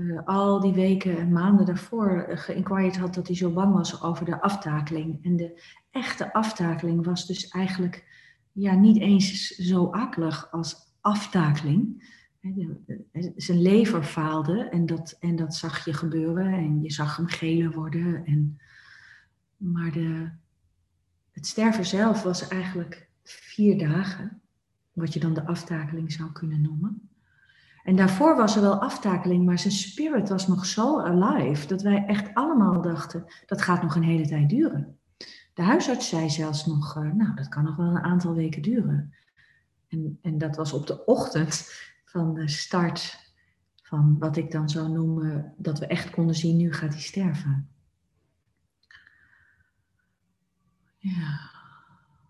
uh, 0.00 0.20
al 0.24 0.60
die 0.60 0.72
weken 0.72 1.18
en 1.18 1.32
maanden 1.32 1.66
daarvoor 1.66 2.26
uh, 2.28 2.36
geïnquired 2.36 2.96
had 2.96 3.14
dat 3.14 3.26
hij 3.26 3.36
zo 3.36 3.52
bang 3.52 3.74
was 3.74 4.02
over 4.02 4.24
de 4.24 4.40
aftakeling. 4.40 5.24
En 5.24 5.36
de 5.36 5.62
echte 5.90 6.32
aftakeling 6.32 7.04
was 7.04 7.26
dus 7.26 7.48
eigenlijk 7.48 8.04
ja, 8.52 8.74
niet 8.74 8.98
eens 8.98 9.48
zo 9.48 9.90
akelig 9.90 10.52
als 10.52 10.94
aftakeling 11.00 12.02
zijn 13.36 13.62
lever 13.62 14.02
faalde 14.02 14.68
en 14.68 14.86
dat, 14.86 15.16
en 15.20 15.36
dat 15.36 15.54
zag 15.54 15.84
je 15.84 15.92
gebeuren 15.92 16.52
en 16.52 16.82
je 16.82 16.92
zag 16.92 17.16
hem 17.16 17.26
geler 17.26 17.72
worden. 17.72 18.24
En, 18.24 18.60
maar 19.56 19.92
de, 19.92 20.30
het 21.30 21.46
sterven 21.46 21.86
zelf 21.86 22.22
was 22.22 22.48
eigenlijk 22.48 23.08
vier 23.22 23.78
dagen, 23.78 24.40
wat 24.92 25.12
je 25.12 25.20
dan 25.20 25.34
de 25.34 25.46
aftakeling 25.46 26.12
zou 26.12 26.32
kunnen 26.32 26.60
noemen. 26.60 27.09
En 27.82 27.96
daarvoor 27.96 28.36
was 28.36 28.56
er 28.56 28.62
wel 28.62 28.80
aftakeling, 28.80 29.44
maar 29.44 29.58
zijn 29.58 29.72
spirit 29.72 30.28
was 30.28 30.46
nog 30.46 30.66
zo 30.66 31.00
alive 31.00 31.66
dat 31.66 31.82
wij 31.82 32.04
echt 32.06 32.34
allemaal 32.34 32.82
dachten, 32.82 33.24
dat 33.46 33.62
gaat 33.62 33.82
nog 33.82 33.94
een 33.94 34.02
hele 34.02 34.26
tijd 34.26 34.48
duren. 34.48 34.98
De 35.54 35.62
huisarts 35.62 36.08
zei 36.08 36.30
zelfs 36.30 36.66
nog, 36.66 36.96
eh, 36.96 37.02
nou 37.02 37.34
dat 37.34 37.48
kan 37.48 37.64
nog 37.64 37.76
wel 37.76 37.86
een 37.86 38.02
aantal 38.02 38.34
weken 38.34 38.62
duren. 38.62 39.14
En, 39.88 40.18
en 40.22 40.38
dat 40.38 40.56
was 40.56 40.72
op 40.72 40.86
de 40.86 41.04
ochtend 41.04 41.72
van 42.04 42.34
de 42.34 42.48
start 42.48 43.28
van 43.82 44.18
wat 44.18 44.36
ik 44.36 44.50
dan 44.50 44.68
zou 44.68 44.88
noemen, 44.88 45.54
dat 45.56 45.78
we 45.78 45.86
echt 45.86 46.10
konden 46.10 46.34
zien, 46.34 46.56
nu 46.56 46.72
gaat 46.72 46.92
hij 46.92 47.02
sterven. 47.02 47.68
Ja. 50.98 51.50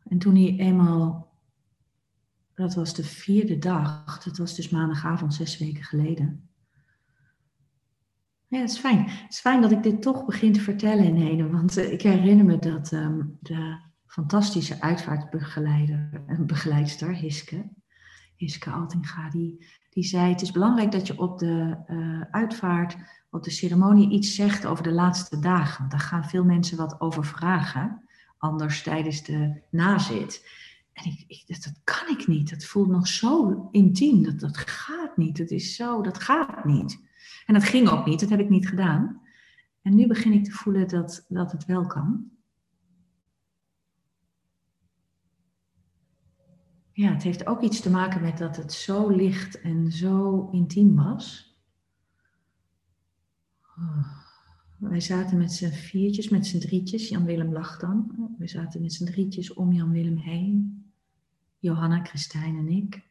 En 0.09 0.19
toen 0.19 0.35
hij 0.35 0.57
eenmaal, 0.59 1.30
dat 2.61 2.75
was 2.75 2.95
de 2.95 3.05
vierde 3.05 3.59
dag, 3.59 4.23
dat 4.23 4.39
was 4.39 4.57
dus 4.57 4.69
maandagavond, 4.69 5.35
zes 5.35 5.59
weken 5.59 5.85
geleden. 5.85 6.49
Ja, 8.47 8.61
het 8.61 8.71
is 8.71 8.79
fijn. 8.79 8.99
Het 8.99 9.33
is 9.33 9.41
fijn 9.41 9.61
dat 9.61 9.71
ik 9.71 9.83
dit 9.83 10.03
toch 10.03 10.25
begin 10.25 10.53
te 10.53 10.61
vertellen 10.61 11.05
in 11.05 11.17
ene, 11.17 11.51
want 11.51 11.79
uh, 11.79 11.93
ik 11.93 12.03
herinner 12.03 12.45
me 12.45 12.59
dat 12.59 12.93
um, 12.93 13.39
de 13.41 13.79
fantastische 14.07 14.81
uitvaartbegeleider 14.81 16.23
en 16.27 16.47
begeleidster, 16.47 17.15
Hiske, 17.15 17.69
Hiske 18.37 18.71
Altinga, 18.71 19.31
die, 19.31 19.67
die 19.91 20.05
zei: 20.05 20.33
Het 20.33 20.43
is 20.43 20.53
belangrijk 20.53 20.93
dat 20.93 21.07
je 21.07 21.19
op 21.19 21.39
de 21.39 21.77
uh, 21.87 22.21
uitvaart, 22.31 22.97
op 23.31 23.43
de 23.43 23.51
ceremonie 23.51 24.11
iets 24.11 24.35
zegt 24.35 24.67
over 24.67 24.85
de 24.85 24.93
laatste 24.93 25.39
dagen. 25.39 25.79
Want 25.79 25.91
daar 25.91 26.01
gaan 26.01 26.25
veel 26.25 26.45
mensen 26.45 26.77
wat 26.77 27.01
over 27.01 27.25
vragen, 27.25 28.05
anders 28.39 28.83
tijdens 28.83 29.23
de 29.23 29.63
nazit. 29.71 30.45
En 31.03 31.11
ik, 31.11 31.25
ik, 31.27 31.45
dat, 31.47 31.73
kan 31.85 32.09
ik 32.19 32.27
niet. 32.27 32.51
Dat 32.51 32.65
voelt 32.65 32.89
nog 32.89 33.07
zo 33.07 33.69
intiem. 33.71 34.23
Dat, 34.23 34.41
dat 34.41 34.57
gaat 34.57 35.17
niet. 35.17 35.37
Dat 35.37 35.51
is 35.51 35.75
zo, 35.75 36.03
dat 36.03 36.19
gaat 36.19 36.65
niet. 36.65 37.01
En 37.47 37.55
dat 37.55 37.65
ging 37.65 37.89
ook 37.89 38.07
niet. 38.07 38.21
Dat 38.21 38.29
heb 38.29 38.41
ik 38.41 38.49
niet 38.49 38.69
gedaan. 38.69 39.21
En 39.83 39.95
nu 39.95 40.07
begin 40.07 40.33
ik 40.33 40.45
te 40.45 40.51
voelen 40.51 40.89
dat, 40.89 41.25
dat 41.29 41.53
het 41.53 41.65
wel 41.65 41.87
kan. 41.87 42.31
ja, 47.01 47.13
het 47.13 47.23
heeft 47.23 47.47
ook 47.47 47.63
iets 47.63 47.81
te 47.81 47.91
maken 47.91 48.21
met 48.21 48.39
dat 48.39 48.57
het 48.57 48.73
zo 48.73 49.09
licht 49.09 49.61
en 49.61 49.93
zo 49.93 50.49
intiem 50.53 50.95
was. 50.95 51.55
Oh, 53.77 54.07
wij 54.79 55.01
zaten 55.01 55.39
met 55.39 55.53
z'n 55.53 55.71
viertjes, 55.71 56.29
met 56.29 56.47
z'n 56.47 56.59
drietjes. 56.59 57.09
Jan-Willem 57.09 57.53
lag 57.53 57.79
dan. 57.79 58.11
We 58.39 58.49
zaten 58.49 58.81
met 58.81 58.93
z'n 58.93 59.05
drietjes 59.05 59.53
om 59.53 59.73
Jan-Willem 59.73 60.17
heen. 60.17 60.80
Johanna, 61.61 62.05
Christijn 62.05 62.57
en 62.57 62.69
ik. 62.69 63.09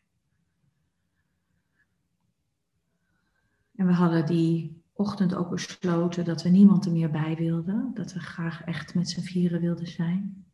En 3.76 3.86
we 3.86 3.94
hadden 3.94 4.26
die 4.26 4.84
ochtend 4.94 5.36
ook 5.36 5.50
besloten 5.50 6.26
dat 6.26 6.44
we 6.44 6.50
niemand 6.50 6.86
er 6.86 6.92
meer 6.92 7.12
bij 7.12 7.36
wilden. 7.36 7.92
Dat 7.94 8.14
we 8.14 8.20
graag 8.20 8.64
echt 8.64 8.96
met 8.96 9.10
z'n 9.10 9.22
vieren 9.22 9.62
wilden 9.62 9.88
zijn. 9.88 10.46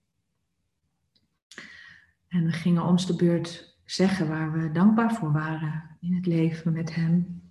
En 2.28 2.46
we 2.46 2.52
gingen 2.52 2.84
ons 2.84 3.08
de 3.08 3.16
beurt 3.16 3.78
zeggen 3.86 4.28
waar 4.28 4.52
we 4.52 4.72
dankbaar 4.72 5.14
voor 5.14 5.32
waren 5.32 5.98
in 6.00 6.16
het 6.16 6.26
leven 6.26 6.74
met 6.74 6.96
hem. 6.96 7.44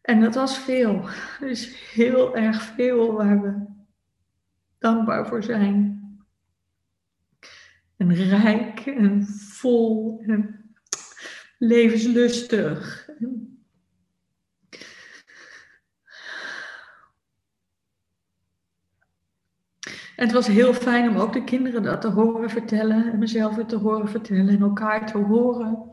En 0.00 0.20
dat 0.20 0.34
was 0.34 0.58
veel. 0.58 1.08
Dus 1.40 1.90
heel 1.92 2.36
erg 2.36 2.62
veel 2.62 3.12
waar 3.12 3.40
we 3.42 3.66
dankbaar 4.78 5.26
voor 5.26 5.42
zijn. 5.42 6.01
En 8.02 8.14
rijk 8.14 8.86
en 8.86 9.26
vol 9.26 10.20
en 10.26 10.72
levenslustig. 11.58 13.08
En 20.16 20.28
het 20.28 20.32
was 20.32 20.46
heel 20.46 20.74
fijn 20.74 21.08
om 21.08 21.16
ook 21.16 21.32
de 21.32 21.44
kinderen 21.44 21.82
dat 21.82 22.00
te 22.00 22.08
horen 22.08 22.50
vertellen 22.50 23.12
en 23.12 23.18
mezelf 23.18 23.56
het 23.56 23.68
te 23.68 23.76
horen 23.76 24.08
vertellen 24.08 24.48
en 24.48 24.62
elkaar 24.62 25.06
te 25.06 25.18
horen. 25.18 25.90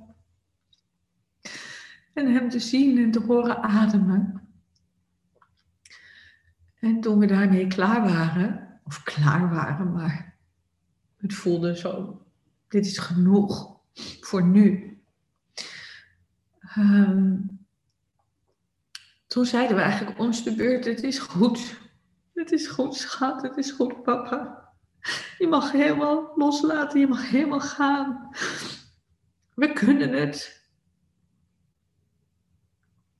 En 2.13 2.33
hem 2.33 2.49
te 2.49 2.59
zien 2.59 2.97
en 2.97 3.11
te 3.11 3.19
horen 3.21 3.63
ademen. 3.63 4.47
En 6.79 7.01
toen 7.01 7.19
we 7.19 7.25
daarmee 7.25 7.67
klaar 7.67 8.01
waren, 8.01 8.79
of 8.83 9.03
klaar 9.03 9.49
waren, 9.49 9.91
maar 9.91 10.28
het 11.21 11.33
voelde 11.33 11.77
zo, 11.77 12.25
dit 12.67 12.85
is 12.85 12.97
genoeg 12.97 13.79
voor 14.19 14.43
nu. 14.43 14.97
Ehm, 16.59 17.37
toen 19.27 19.45
zeiden 19.45 19.75
we 19.75 19.81
eigenlijk 19.81 20.19
ons 20.19 20.43
de 20.43 20.55
beurt, 20.55 20.85
het 20.85 21.03
is 21.03 21.19
goed. 21.19 21.77
Het 22.39 22.51
is 22.51 22.67
goed, 22.67 22.95
schat. 22.95 23.41
Het 23.41 23.57
is 23.57 23.71
goed, 23.71 24.03
papa. 24.03 24.69
Je 25.37 25.47
mag 25.47 25.71
helemaal 25.71 26.31
loslaten. 26.35 26.99
Je 26.99 27.07
mag 27.07 27.29
helemaal 27.29 27.59
gaan. 27.59 28.29
We 29.55 29.73
kunnen 29.73 30.13
het. 30.13 30.67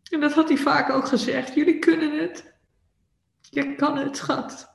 En 0.10 0.20
dat 0.20 0.34
had 0.34 0.48
hij 0.48 0.58
vaak 0.58 0.90
ook 0.90 1.08
gezegd. 1.08 1.54
Jullie 1.54 1.80
kunnen 1.80 2.20
het. 2.20 2.54
Je 3.42 3.76
kan 3.76 3.98
het, 3.98 4.18
schat. 4.18 4.69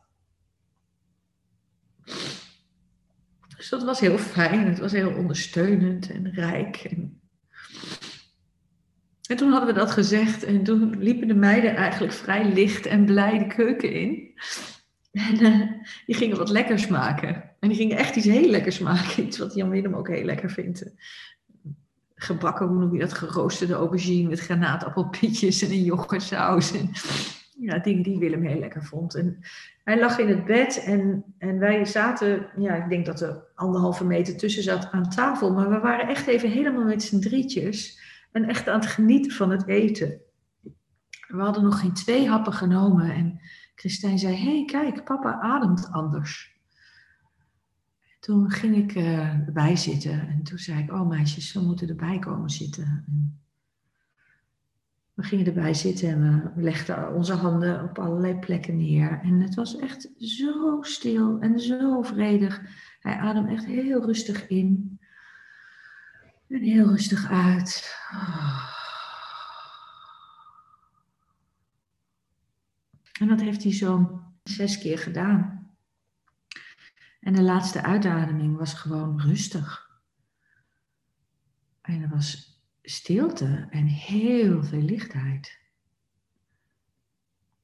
Dus 3.65 3.73
dat 3.73 3.85
was 3.85 4.01
heel 4.01 4.19
fijn. 4.19 4.67
Het 4.67 4.79
was 4.79 4.93
heel 4.93 5.13
ondersteunend 5.13 6.11
en 6.11 6.33
rijk. 6.33 6.77
En, 6.77 7.21
en 9.27 9.37
toen 9.37 9.51
hadden 9.51 9.75
we 9.75 9.81
dat 9.81 9.91
gezegd. 9.91 10.45
En 10.45 10.65
toen 10.65 10.99
liepen 10.99 11.29
de 11.29 11.35
meiden 11.35 11.77
eigenlijk 11.77 12.13
vrij 12.13 12.53
licht 12.53 12.87
en 12.87 13.05
blij 13.05 13.39
de 13.39 13.47
keuken 13.47 13.93
in. 13.93 14.33
En 15.13 15.43
uh, 15.43 15.71
die 16.07 16.15
gingen 16.15 16.37
wat 16.37 16.49
lekkers 16.49 16.87
maken. 16.87 17.43
En 17.61 17.69
die 17.69 17.77
gingen 17.77 17.97
echt 17.97 18.17
iets 18.17 18.27
heel 18.27 18.51
lekkers 18.51 18.79
maken. 18.79 19.25
Iets 19.27 19.39
wat 19.39 19.55
Jan 19.55 19.71
Willem 19.71 19.95
ook 19.95 20.09
heel 20.09 20.25
lekker 20.25 20.51
vindt. 20.51 20.93
Gebakken, 22.15 22.67
hoe 22.67 22.79
noem 22.79 22.93
je 22.93 23.01
dat? 23.01 23.13
Geroosterde 23.13 23.75
aubergine 23.75 24.29
met 24.29 24.41
granaatappelpietjes 24.41 25.63
en 25.63 25.71
een 25.71 25.85
yoghurtsaus. 25.85 26.73
En 26.73 26.91
ja, 27.59 27.79
dingen 27.79 28.03
die 28.03 28.19
Willem 28.19 28.43
heel 28.43 28.59
lekker 28.59 28.85
vond. 28.85 29.15
En 29.15 29.39
hij 29.85 29.99
lag 29.99 30.19
in 30.19 30.29
het 30.29 30.45
bed 30.45 30.85
en, 30.85 31.25
en 31.39 31.59
wij 31.59 31.85
zaten, 31.85 32.47
ja, 32.57 32.75
ik 32.75 32.89
denk 32.89 33.07
dat 33.07 33.21
er 33.21 33.43
anderhalve 33.55 34.05
meter 34.05 34.37
tussen 34.37 34.63
zat 34.63 34.91
aan 34.91 35.11
tafel. 35.11 35.53
Maar 35.53 35.71
we 35.71 35.79
waren 35.79 36.09
echt 36.09 36.27
even 36.27 36.51
helemaal 36.51 36.85
met 36.85 37.03
z'n 37.03 37.21
drietjes. 37.21 38.03
En 38.33 38.49
echt 38.49 38.69
aan 38.69 38.81
het 38.81 38.89
genieten 38.89 39.33
van 39.33 39.51
het 39.51 39.67
eten. 39.67 40.21
We 41.29 41.41
hadden 41.41 41.63
nog 41.63 41.81
geen 41.81 41.93
twee 41.93 42.29
happen 42.29 42.53
genomen. 42.53 43.11
En 43.11 43.41
Christijn 43.75 44.19
zei, 44.19 44.35
hé 44.35 44.55
hey, 44.55 44.65
kijk, 44.65 45.05
papa 45.05 45.41
ademt 45.41 45.89
anders. 45.93 46.53
Toen 48.21 48.51
ging 48.51 48.77
ik 48.77 48.95
uh, 48.95 49.47
erbij 49.47 49.77
zitten 49.77 50.29
en 50.29 50.43
toen 50.43 50.59
zei 50.59 50.83
ik, 50.83 50.93
oh 50.93 51.09
meisjes, 51.09 51.53
we 51.53 51.61
moeten 51.61 51.89
erbij 51.89 52.19
komen 52.19 52.51
zitten. 52.51 53.05
En 53.07 53.44
we 55.15 55.23
gingen 55.23 55.47
erbij 55.47 55.75
zitten 55.75 56.09
en 56.09 56.53
we 56.55 56.63
legden 56.63 57.15
onze 57.15 57.35
handen 57.35 57.83
op 57.83 57.99
allerlei 57.99 58.39
plekken 58.39 58.77
neer. 58.77 59.21
En 59.23 59.41
het 59.41 59.55
was 59.55 59.77
echt 59.77 60.11
zo 60.19 60.79
stil 60.81 61.41
en 61.41 61.61
zo 61.61 62.03
vredig. 62.03 62.63
Hij 63.01 63.17
ademde 63.17 63.53
echt 63.53 63.65
heel 63.65 64.05
rustig 64.05 64.47
in 64.47 64.99
en 66.49 66.61
heel 66.61 66.89
rustig 66.89 67.31
uit. 67.31 67.99
En 73.21 73.29
dat 73.29 73.41
heeft 73.41 73.63
hij 73.63 73.73
zo'n 73.73 74.21
zes 74.43 74.79
keer 74.79 74.99
gedaan. 74.99 75.69
En 77.21 77.35
de 77.35 77.43
laatste 77.43 77.83
uitademing 77.83 78.57
was 78.57 78.75
gewoon 78.75 79.21
rustig. 79.21 79.91
En 81.81 82.03
er 82.03 82.09
was 82.09 82.54
stilte 82.85 83.67
en 83.71 83.87
heel 83.87 84.63
veel 84.63 84.83
lichtheid. 84.83 85.59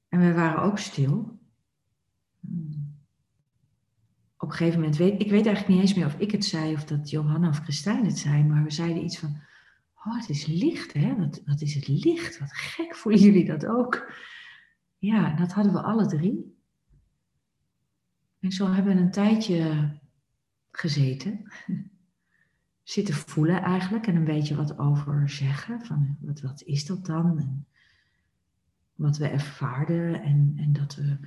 En 0.09 0.21
we 0.21 0.33
waren 0.33 0.63
ook 0.63 0.79
stil. 0.79 1.39
Op 4.37 4.49
een 4.49 4.55
gegeven 4.55 4.81
moment 4.81 4.97
weet 4.97 5.21
ik 5.21 5.31
weet 5.31 5.47
eigenlijk 5.47 5.69
niet 5.69 5.81
eens 5.81 5.95
meer 5.95 6.07
of 6.07 6.19
ik 6.19 6.31
het 6.31 6.45
zei 6.45 6.75
of 6.75 6.85
dat 6.85 7.11
Johanna 7.11 7.49
of 7.49 7.59
Christijn 7.59 8.05
het 8.05 8.19
zei, 8.19 8.45
maar 8.45 8.65
we 8.65 8.71
zeiden 8.71 9.05
iets 9.05 9.19
van: 9.19 9.41
Oh, 9.95 10.17
het 10.17 10.29
is 10.29 10.47
licht, 10.47 10.93
hè? 10.93 11.17
Wat, 11.17 11.43
wat 11.45 11.61
is 11.61 11.75
het 11.75 11.89
licht? 11.89 12.39
Wat 12.39 12.53
gek, 12.53 12.97
voelen 12.97 13.21
jullie 13.21 13.45
dat 13.45 13.67
ook? 13.67 14.13
Ja, 14.99 15.37
dat 15.37 15.53
hadden 15.53 15.73
we 15.73 15.83
alle 15.83 16.07
drie. 16.07 16.59
En 18.41 18.51
zo 18.51 18.73
hebben 18.73 18.95
we 18.95 19.01
een 19.01 19.11
tijdje 19.11 19.91
gezeten, 20.71 21.53
zitten 22.91 23.15
voelen 23.15 23.63
eigenlijk 23.63 24.07
en 24.07 24.17
een 24.17 24.25
beetje 24.25 24.57
wat 24.57 24.79
over 24.79 25.29
zeggen. 25.29 25.81
Van 25.81 26.17
wat, 26.21 26.41
wat 26.41 26.63
is 26.63 26.87
dat 26.87 27.07
dan? 27.07 27.65
Wat 28.95 29.17
we 29.17 29.29
ervaarden 29.29 30.23
en, 30.23 30.55
en 30.57 30.73
dat, 30.73 30.95
we, 30.95 31.19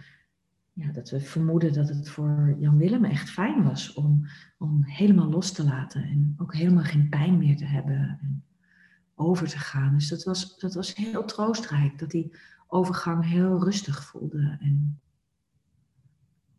ja, 0.73 0.91
dat 0.91 1.09
we 1.09 1.19
vermoeden 1.19 1.73
dat 1.73 1.89
het 1.89 2.09
voor 2.09 2.55
Jan 2.59 2.77
Willem 2.77 3.05
echt 3.05 3.29
fijn 3.29 3.63
was 3.63 3.93
om, 3.93 4.27
om 4.57 4.83
helemaal 4.83 5.29
los 5.29 5.51
te 5.51 5.63
laten 5.63 6.03
en 6.03 6.33
ook 6.37 6.53
helemaal 6.53 6.83
geen 6.83 7.09
pijn 7.09 7.37
meer 7.37 7.57
te 7.57 7.65
hebben 7.65 8.17
en 8.21 8.43
over 9.15 9.47
te 9.47 9.59
gaan. 9.59 9.93
Dus 9.93 10.07
dat 10.07 10.23
was, 10.23 10.59
dat 10.59 10.73
was 10.73 10.95
heel 10.95 11.25
troostrijk 11.25 11.99
dat 11.99 12.11
hij 12.11 12.31
overgang 12.67 13.25
heel 13.25 13.63
rustig 13.63 14.03
voelde 14.03 14.57
en 14.59 14.99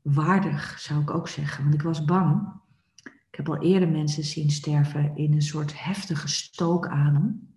waardig, 0.02 0.78
zou 0.80 1.00
ik 1.00 1.10
ook 1.10 1.28
zeggen. 1.28 1.62
Want 1.62 1.74
ik 1.74 1.82
was 1.82 2.04
bang. 2.04 2.62
Ik 3.34 3.40
heb 3.40 3.48
al 3.48 3.62
eerder 3.62 3.88
mensen 3.88 4.24
zien 4.24 4.50
sterven 4.50 5.16
in 5.16 5.32
een 5.32 5.42
soort 5.42 5.82
heftige 5.84 6.28
stookadem. 6.28 7.54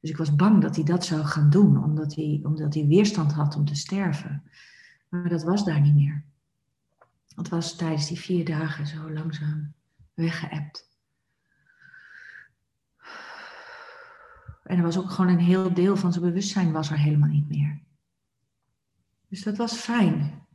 Dus 0.00 0.10
ik 0.10 0.16
was 0.16 0.34
bang 0.34 0.62
dat 0.62 0.76
hij 0.76 0.84
dat 0.84 1.04
zou 1.04 1.24
gaan 1.24 1.50
doen, 1.50 1.84
omdat 1.84 2.14
hij, 2.14 2.40
omdat 2.42 2.74
hij 2.74 2.86
weerstand 2.86 3.32
had 3.32 3.56
om 3.56 3.64
te 3.64 3.74
sterven. 3.74 4.42
Maar 5.08 5.28
dat 5.28 5.42
was 5.42 5.64
daar 5.64 5.80
niet 5.80 5.94
meer. 5.94 6.24
Het 7.34 7.48
was 7.48 7.76
tijdens 7.76 8.08
die 8.08 8.18
vier 8.18 8.44
dagen 8.44 8.86
zo 8.86 9.12
langzaam 9.12 9.72
weggeëpt. 10.14 10.90
En 14.64 14.76
er 14.76 14.82
was 14.82 14.98
ook 14.98 15.10
gewoon 15.10 15.30
een 15.30 15.44
heel 15.44 15.74
deel 15.74 15.96
van 15.96 16.12
zijn 16.12 16.24
bewustzijn 16.24 16.72
was 16.72 16.90
er 16.90 16.98
helemaal 16.98 17.28
niet 17.28 17.48
meer. 17.48 17.80
Dus 19.28 19.42
dat 19.42 19.56
was 19.56 19.72
fijn. 19.72 20.46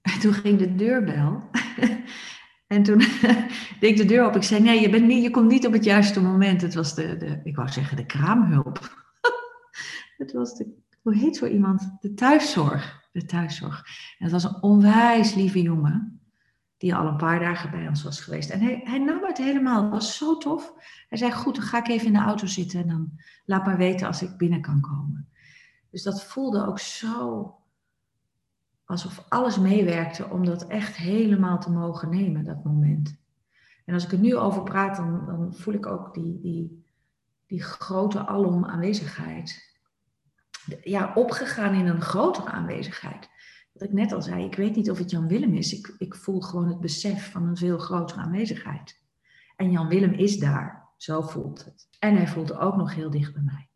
En 0.00 0.18
toen 0.20 0.32
ging 0.32 0.58
de 0.58 0.74
deurbel. 0.74 1.50
en 2.70 2.82
toen 2.82 2.98
deed 3.80 3.90
ik 3.90 3.96
de 3.96 4.04
deur 4.04 4.26
op. 4.26 4.36
Ik 4.36 4.42
zei, 4.42 4.62
nee, 4.62 4.80
je, 4.80 4.90
bent 4.90 5.06
niet, 5.06 5.22
je 5.22 5.30
komt 5.30 5.50
niet 5.50 5.66
op 5.66 5.72
het 5.72 5.84
juiste 5.84 6.22
moment. 6.22 6.60
Het 6.60 6.74
was 6.74 6.94
de, 6.94 7.16
de 7.16 7.40
ik 7.44 7.56
wou 7.56 7.68
zeggen, 7.68 7.96
de 7.96 8.06
kraamhulp. 8.06 9.08
het 10.16 10.32
was 10.32 10.56
de, 10.56 10.74
hoe 11.02 11.14
heet 11.14 11.36
zo 11.36 11.46
iemand? 11.46 11.96
De 12.00 12.14
thuiszorg. 12.14 13.08
De 13.12 13.24
thuiszorg. 13.24 13.84
En 14.18 14.24
het 14.24 14.32
was 14.32 14.44
een 14.44 14.62
onwijs 14.62 15.34
lieve 15.34 15.62
jongen 15.62 16.20
die 16.76 16.94
al 16.94 17.06
een 17.06 17.16
paar 17.16 17.40
dagen 17.40 17.70
bij 17.70 17.88
ons 17.88 18.02
was 18.02 18.20
geweest. 18.20 18.50
En 18.50 18.60
hij, 18.60 18.80
hij 18.84 18.98
nam 18.98 19.24
het 19.24 19.38
helemaal, 19.38 19.82
het 19.82 19.92
was 19.92 20.16
zo 20.16 20.36
tof. 20.36 20.74
Hij 21.08 21.18
zei, 21.18 21.32
goed, 21.32 21.54
dan 21.54 21.64
ga 21.64 21.78
ik 21.78 21.88
even 21.88 22.06
in 22.06 22.12
de 22.12 22.18
auto 22.18 22.46
zitten 22.46 22.80
en 22.80 22.88
dan 22.88 23.12
laat 23.44 23.66
maar 23.66 23.76
weten 23.76 24.06
als 24.06 24.22
ik 24.22 24.36
binnen 24.36 24.60
kan 24.60 24.80
komen. 24.80 25.28
Dus 25.90 26.02
dat 26.02 26.24
voelde 26.24 26.66
ook 26.66 26.78
zo 26.78 27.54
alsof 28.90 29.24
alles 29.28 29.58
meewerkte 29.58 30.28
om 30.28 30.44
dat 30.44 30.66
echt 30.66 30.96
helemaal 30.96 31.58
te 31.58 31.70
mogen 31.70 32.10
nemen, 32.10 32.44
dat 32.44 32.64
moment. 32.64 33.18
En 33.84 33.94
als 33.94 34.04
ik 34.04 34.12
er 34.12 34.18
nu 34.18 34.36
over 34.36 34.62
praat, 34.62 34.96
dan, 34.96 35.26
dan 35.26 35.54
voel 35.54 35.74
ik 35.74 35.86
ook 35.86 36.14
die, 36.14 36.40
die, 36.40 36.84
die 37.46 37.62
grote 37.62 38.26
alom 38.26 38.64
aanwezigheid. 38.64 39.78
Ja, 40.82 41.12
opgegaan 41.14 41.74
in 41.74 41.86
een 41.86 42.00
grotere 42.00 42.50
aanwezigheid 42.50 43.28
wat 43.72 43.88
ik 43.88 43.94
net 43.94 44.12
al 44.12 44.22
zei, 44.22 44.44
ik 44.44 44.54
weet 44.54 44.76
niet 44.76 44.90
of 44.90 44.98
het 44.98 45.10
Jan 45.10 45.28
Willem 45.28 45.54
is. 45.54 45.72
Ik, 45.72 45.94
ik 45.98 46.14
voel 46.14 46.40
gewoon 46.40 46.68
het 46.68 46.80
besef 46.80 47.30
van 47.30 47.46
een 47.46 47.56
veel 47.56 47.78
grotere 47.78 48.20
aanwezigheid. 48.20 49.02
En 49.56 49.70
Jan 49.70 49.88
Willem 49.88 50.12
is 50.12 50.38
daar. 50.38 50.88
Zo 50.96 51.20
voelt 51.20 51.64
het. 51.64 51.88
En 51.98 52.16
hij 52.16 52.28
voelt 52.28 52.52
ook 52.52 52.76
nog 52.76 52.94
heel 52.94 53.10
dicht 53.10 53.32
bij 53.32 53.42
mij. 53.42 53.68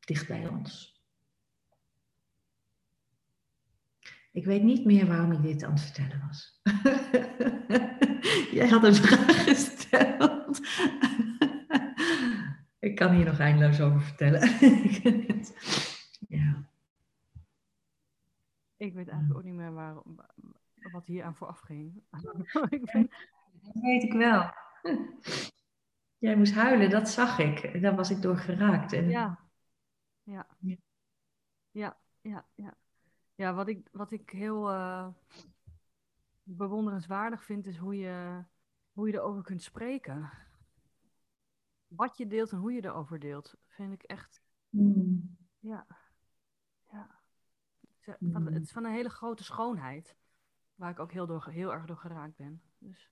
Dicht 0.00 0.28
bij 0.28 0.48
ons. 0.48 0.91
Ik 4.32 4.44
weet 4.44 4.62
niet 4.62 4.84
meer 4.84 5.06
waarom 5.06 5.32
ik 5.32 5.42
dit 5.42 5.62
aan 5.62 5.72
het 5.72 5.80
vertellen 5.80 6.26
was. 6.26 6.60
Jij 8.58 8.68
had 8.68 8.84
een 8.84 8.94
vraag 8.94 9.44
gesteld. 9.44 10.60
ik 12.88 12.94
kan 12.94 13.14
hier 13.14 13.24
nog 13.24 13.38
eindeloos 13.38 13.80
over 13.80 14.00
vertellen. 14.00 14.40
ja. 16.38 16.70
Ik 18.76 18.94
weet 18.94 19.08
eigenlijk 19.08 19.38
ook 19.38 19.44
niet 19.44 19.54
meer 19.54 19.72
waar, 19.72 19.94
wat 20.92 21.06
hier 21.06 21.24
aan 21.24 21.36
vooraf 21.36 21.58
ging. 21.60 22.02
ik 22.68 22.84
ben... 22.92 23.10
Dat 23.62 23.82
weet 23.82 24.02
ik 24.02 24.12
wel. 24.12 24.50
Jij 26.18 26.36
moest 26.36 26.54
huilen, 26.54 26.90
dat 26.90 27.08
zag 27.08 27.38
ik. 27.38 27.82
Daar 27.82 27.94
was 27.94 28.10
ik 28.10 28.22
door 28.22 28.36
geraakt. 28.36 28.92
En... 28.92 29.08
Ja. 29.08 29.38
Ja. 30.22 30.46
Ja, 30.60 30.76
ja, 31.70 31.96
ja. 32.20 32.46
Ja, 32.54 32.74
wat 33.34 33.68
ik, 33.68 33.88
wat 33.92 34.10
ik 34.10 34.30
heel 34.30 34.72
uh, 34.72 35.08
bewonderenswaardig 36.42 37.44
vind, 37.44 37.66
is 37.66 37.76
hoe 37.76 37.96
je, 37.96 38.44
hoe 38.92 39.06
je 39.06 39.14
erover 39.14 39.42
kunt 39.42 39.62
spreken. 39.62 40.30
Wat 41.86 42.16
je 42.16 42.26
deelt 42.26 42.50
en 42.50 42.58
hoe 42.58 42.72
je 42.72 42.84
erover 42.84 43.18
deelt, 43.18 43.54
vind 43.66 43.92
ik 43.92 44.02
echt. 44.02 44.42
Mm. 44.68 45.36
Ja. 45.58 45.86
Ja. 46.90 47.20
Het 47.80 48.20
is, 48.20 48.30
van, 48.32 48.46
het 48.46 48.62
is 48.62 48.72
van 48.72 48.84
een 48.84 48.92
hele 48.92 49.10
grote 49.10 49.44
schoonheid, 49.44 50.16
waar 50.74 50.90
ik 50.90 50.98
ook 50.98 51.12
heel, 51.12 51.26
door, 51.26 51.48
heel 51.48 51.72
erg 51.72 51.84
door 51.86 51.96
geraakt 51.96 52.36
ben. 52.36 52.62
Dus, 52.78 53.10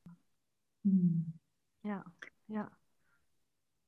mm. 0.80 1.38
Ja, 1.80 2.04
ja. 2.44 2.78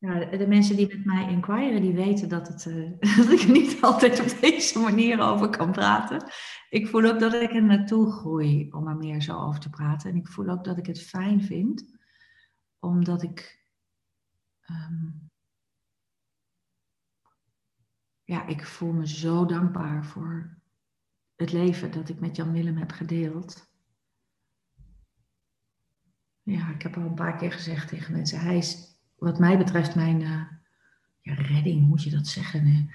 Ja, 0.03 0.25
de 0.25 0.47
mensen 0.47 0.77
die 0.77 0.87
met 0.87 1.05
mij 1.05 1.29
inquiren, 1.29 1.81
die 1.81 1.95
weten 1.95 2.29
dat, 2.29 2.49
het, 2.49 2.65
uh, 2.65 2.91
dat 3.17 3.31
ik 3.31 3.41
er 3.41 3.51
niet 3.51 3.83
altijd 3.83 4.21
op 4.21 4.41
deze 4.41 4.79
manier 4.79 5.21
over 5.21 5.51
kan 5.51 5.73
praten. 5.73 6.33
Ik 6.71 6.87
voel 6.87 7.05
ook 7.05 7.21
dat 7.21 7.33
ik 7.33 7.53
er 7.53 7.63
naartoe 7.63 8.13
groei 8.13 8.71
om 8.71 8.89
er 8.89 8.97
meer 8.97 9.23
zo 9.23 9.39
over 9.39 9.61
te 9.61 9.71
praten. 9.71 10.11
En 10.11 10.17
ik 10.17 10.29
voel 10.29 10.49
ook 10.49 10.65
dat 10.65 10.79
ik 10.79 10.87
het 10.87 11.03
fijn 11.03 11.43
vind, 11.43 11.85
omdat 12.79 13.23
ik. 13.23 13.67
Ehm, 14.61 15.11
ja, 18.25 18.47
ik 18.47 18.67
voel 18.67 18.93
me 18.93 19.09
zo 19.09 19.47
dankbaar 19.47 20.05
voor 20.05 20.59
het 21.37 21.53
leven 21.53 21.91
dat 21.93 22.09
ik 22.09 22.21
met 22.21 22.37
Jan 22.37 22.53
Willem 22.53 22.77
heb 22.77 22.91
gedeeld. 22.91 23.71
Ja, 26.43 26.69
ik 26.69 26.83
heb 26.83 26.97
al 26.97 27.03
een 27.03 27.15
paar 27.15 27.37
keer 27.37 27.53
gezegd 27.53 27.89
tegen 27.89 28.13
mensen, 28.13 28.41
hij 28.41 28.57
is 28.57 28.92
wat 29.23 29.39
mij 29.39 29.59
betreft 29.59 29.95
mijn 29.95 30.21
uh, 30.21 30.43
ja, 31.21 31.35
redding, 31.35 31.87
moet 31.87 32.03
je 32.03 32.11
dat 32.11 32.27
zeggen. 32.27 32.91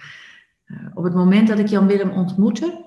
Uh, 0.66 0.88
op 0.94 1.04
het 1.04 1.14
moment 1.14 1.48
dat 1.48 1.60
ik 1.60 1.68
Jan 1.68 1.88
Willem 1.88 2.10
ontmoette, 2.10 2.86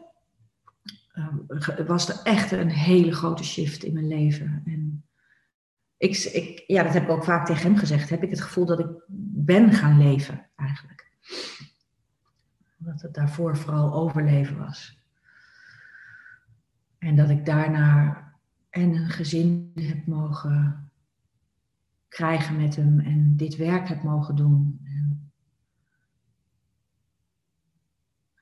uh, 1.15 1.87
was 1.87 2.09
er 2.09 2.21
echt 2.23 2.51
een 2.51 2.71
hele 2.71 3.13
grote 3.13 3.45
shift 3.45 3.85
in 3.85 3.93
mijn 3.93 4.09
leven. 4.09 4.63
En 4.67 5.05
ik, 5.97 6.17
ik, 6.17 6.65
ja, 6.67 6.83
dat 6.83 6.93
heb 6.93 7.03
ik 7.03 7.11
ook 7.11 7.25
vaak 7.25 7.47
tegen 7.47 7.63
hem 7.63 7.77
gezegd. 7.77 8.11
Heb 8.11 8.23
ik 8.23 8.31
het 8.31 8.41
gevoel 8.41 8.67
dat 8.67 8.79
ik 8.79 8.89
ben 9.45 9.73
gaan 9.73 9.99
leven 9.99 10.47
eigenlijk. 10.57 11.11
Dat 12.77 13.03
het 13.03 13.15
daarvoor 13.15 13.57
vooral 13.57 13.93
overleven 13.93 14.59
was. 14.59 14.99
En 16.99 17.17
dat 17.17 17.31
ik 17.31 17.47
daarna 17.47 18.25
en 18.71 18.95
een 18.95 19.11
gezin 19.11 19.73
heb 19.75 20.07
mogen 20.07 20.90
krijgen 22.11 22.57
met 22.57 22.77
hem 22.77 23.01
en 23.01 23.37
dit 23.37 23.57
werk 23.57 23.89
heb 23.89 24.03
mogen 24.03 24.37
doen. 24.37 24.81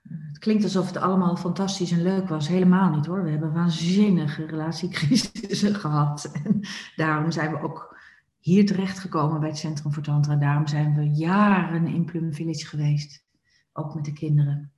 Het 0.09 0.39
klinkt 0.39 0.65
alsof 0.65 0.87
het 0.87 0.97
allemaal 0.97 1.37
fantastisch 1.37 1.91
en 1.91 2.03
leuk 2.03 2.29
was. 2.29 2.49
Helemaal 2.49 2.91
niet 2.91 3.07
hoor. 3.07 3.23
We 3.23 3.31
hebben 3.31 3.53
waanzinnige 3.53 4.47
relatiecrisissen 4.47 5.75
gehad. 5.85 6.31
En 6.45 6.61
daarom 6.97 7.31
zijn 7.31 7.51
we 7.51 7.61
ook 7.61 7.97
hier 8.39 8.67
terechtgekomen 8.67 9.41
bij 9.41 9.49
het 9.49 9.59
Centrum 9.59 9.93
voor 9.93 10.03
Tantra. 10.03 10.37
Daarom 10.37 10.67
zijn 10.67 10.95
we 10.95 11.11
jaren 11.11 11.87
in 11.87 12.05
Plum 12.05 12.35
Village 12.35 12.67
geweest. 12.67 13.25
Ook 13.73 13.95
met 13.95 14.05
de 14.05 14.13
kinderen. 14.13 14.73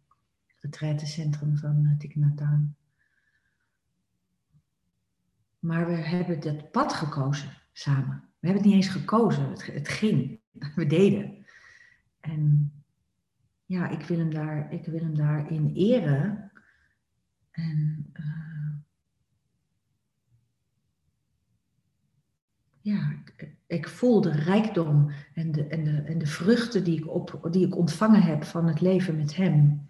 Het 0.61 1.03
centrum 1.05 1.57
van 1.57 1.85
uh, 1.85 1.99
Thich 1.99 2.15
Maar 5.59 5.87
we 5.87 5.93
hebben 5.93 6.41
dat 6.41 6.71
pad 6.71 6.93
gekozen 6.93 7.57
samen. 7.73 8.30
We 8.41 8.47
hebben 8.47 8.63
het 8.63 8.73
niet 8.73 8.85
eens 8.85 8.95
gekozen. 8.95 9.51
Het, 9.51 9.67
het 9.67 9.89
ging. 9.89 10.41
We 10.75 10.87
deden. 10.87 11.47
En 12.21 12.73
ja, 13.67 13.89
ik 13.89 14.03
wil 14.03 14.19
hem, 14.19 14.35
daar, 14.35 14.73
ik 14.73 14.87
wil 14.87 15.01
hem 15.01 15.15
daarin 15.15 15.73
eren. 15.75 16.53
En 17.51 18.11
uh, 18.13 18.73
ja, 22.81 23.23
ik, 23.37 23.55
ik, 23.67 23.89
voel 23.89 24.21
de 24.21 24.31
rijkdom 24.31 25.11
en 25.35 25.53
de, 25.53 25.67
en, 25.67 25.85
de, 25.85 26.03
en 26.03 26.19
de 26.19 26.27
vruchten 26.27 26.85
die 26.85 26.99
ik, 26.99 27.09
op, 27.09 27.49
die 27.51 27.67
ik 27.67 27.77
ontvangen 27.77 28.23
heb 28.23 28.45
van 28.45 28.67
het 28.67 28.81
leven 28.81 29.17
met 29.17 29.37
hem. 29.37 29.89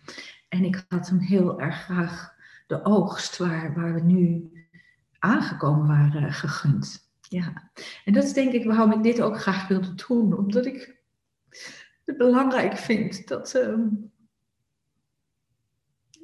En 0.49 0.65
ik 0.65 0.85
had 0.89 1.09
hem 1.09 1.19
heel 1.19 1.61
erg 1.61 1.77
graag 1.77 2.35
de 2.67 2.85
oogst 2.85 3.37
waar, 3.37 3.75
waar 3.75 3.95
we 3.95 4.01
nu 4.01 4.51
aangekomen 5.19 5.87
waren 5.87 6.33
gegund. 6.33 7.10
Ja, 7.31 7.71
en 8.05 8.13
dat 8.13 8.25
is 8.25 8.33
denk 8.33 8.53
ik 8.53 8.65
waarom 8.65 8.93
ik 8.93 9.03
dit 9.03 9.21
ook 9.21 9.41
graag 9.41 9.69
wilde 9.69 9.95
doen. 9.95 10.37
Omdat 10.39 10.67
ik 10.67 11.03
het 12.05 12.17
belangrijk 12.17 12.77
vind 12.77 13.29
dat 13.29 13.55
uh, 13.55 13.79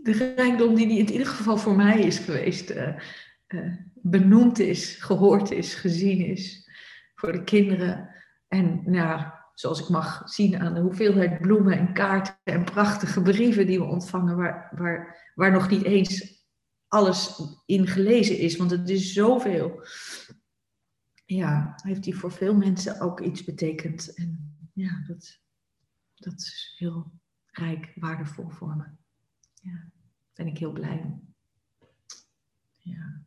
de 0.02 0.12
rijkdom 0.36 0.74
die, 0.74 0.86
die 0.86 0.98
in 0.98 1.12
ieder 1.12 1.26
geval 1.26 1.56
voor 1.56 1.76
mij 1.76 2.00
is 2.00 2.18
geweest, 2.18 2.70
uh, 2.70 2.96
uh, 3.48 3.74
benoemd 3.94 4.58
is, 4.58 4.96
gehoord 4.96 5.50
is, 5.50 5.74
gezien 5.74 6.24
is 6.24 6.70
voor 7.14 7.32
de 7.32 7.44
kinderen. 7.44 8.10
En 8.48 8.82
nou, 8.84 9.22
zoals 9.54 9.80
ik 9.80 9.88
mag 9.88 10.22
zien 10.24 10.58
aan 10.58 10.74
de 10.74 10.80
hoeveelheid 10.80 11.40
bloemen 11.40 11.78
en 11.78 11.92
kaarten 11.92 12.36
en 12.44 12.64
prachtige 12.64 13.22
brieven 13.22 13.66
die 13.66 13.78
we 13.78 13.84
ontvangen, 13.84 14.36
waar, 14.36 14.72
waar, 14.76 15.30
waar 15.34 15.52
nog 15.52 15.68
niet 15.70 15.84
eens 15.84 16.44
alles 16.88 17.40
in 17.66 17.86
gelezen 17.86 18.38
is, 18.38 18.56
want 18.56 18.70
het 18.70 18.88
is 18.88 19.12
zoveel 19.12 19.80
ja, 21.26 21.74
heeft 21.82 22.02
die 22.02 22.16
voor 22.16 22.32
veel 22.32 22.54
mensen 22.56 23.00
ook 23.00 23.20
iets 23.20 23.44
betekend. 23.44 24.14
En 24.14 24.58
ja, 24.72 25.02
dat, 25.06 25.40
dat 26.14 26.40
is 26.40 26.74
heel 26.78 27.12
rijk, 27.46 27.92
waardevol 27.94 28.48
voor 28.48 28.76
me. 28.76 28.84
Ja, 29.54 29.90
ben 30.34 30.46
ik 30.46 30.58
heel 30.58 30.72
blij 30.72 31.00
om. 31.00 31.34
Ja. 32.72 33.22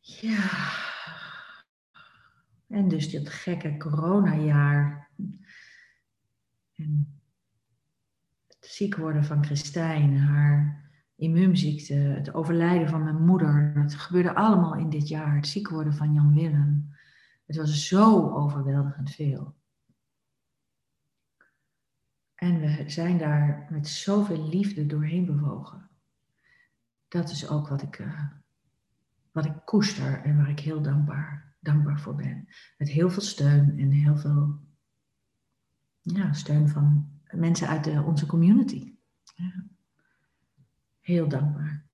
Ja. 0.00 0.72
En 2.66 2.88
dus 2.88 3.10
dit 3.10 3.28
gekke 3.28 3.76
coronajaar. 3.76 5.10
En 6.74 7.20
het 8.46 8.66
ziek 8.66 8.96
worden 8.96 9.24
van 9.24 9.44
Christijn, 9.44 10.18
haar 10.18 10.83
immuunziekte, 11.16 11.94
het 11.94 12.34
overlijden 12.34 12.88
van 12.88 13.02
mijn 13.02 13.24
moeder. 13.24 13.72
Het 13.74 13.94
gebeurde 13.94 14.34
allemaal 14.34 14.74
in 14.74 14.90
dit 14.90 15.08
jaar. 15.08 15.36
Het 15.36 15.46
ziek 15.46 15.68
worden 15.68 15.94
van 15.94 16.12
Jan 16.12 16.34
Willem. 16.34 16.94
Het 17.46 17.56
was 17.56 17.88
zo 17.88 18.30
overweldigend 18.30 19.10
veel. 19.10 19.54
En 22.34 22.60
we 22.60 22.84
zijn 22.86 23.18
daar 23.18 23.66
met 23.70 23.88
zoveel 23.88 24.48
liefde 24.48 24.86
doorheen 24.86 25.26
bewogen. 25.26 25.88
Dat 27.08 27.30
is 27.30 27.48
ook 27.48 27.68
wat 27.68 27.82
ik, 27.82 27.98
uh, 27.98 28.24
wat 29.32 29.44
ik 29.44 29.54
koester 29.64 30.22
en 30.22 30.36
waar 30.36 30.50
ik 30.50 30.60
heel 30.60 30.82
dankbaar, 30.82 31.54
dankbaar 31.60 32.00
voor 32.00 32.14
ben. 32.14 32.48
Met 32.78 32.88
heel 32.88 33.10
veel 33.10 33.22
steun 33.22 33.78
en 33.78 33.90
heel 33.90 34.16
veel 34.16 34.58
ja, 36.00 36.32
steun 36.32 36.68
van 36.68 37.08
mensen 37.30 37.68
uit 37.68 37.84
de, 37.84 38.02
onze 38.02 38.26
community. 38.26 38.94
Ja 39.34 39.72
heel 41.04 41.28
dankbaar. 41.28 41.86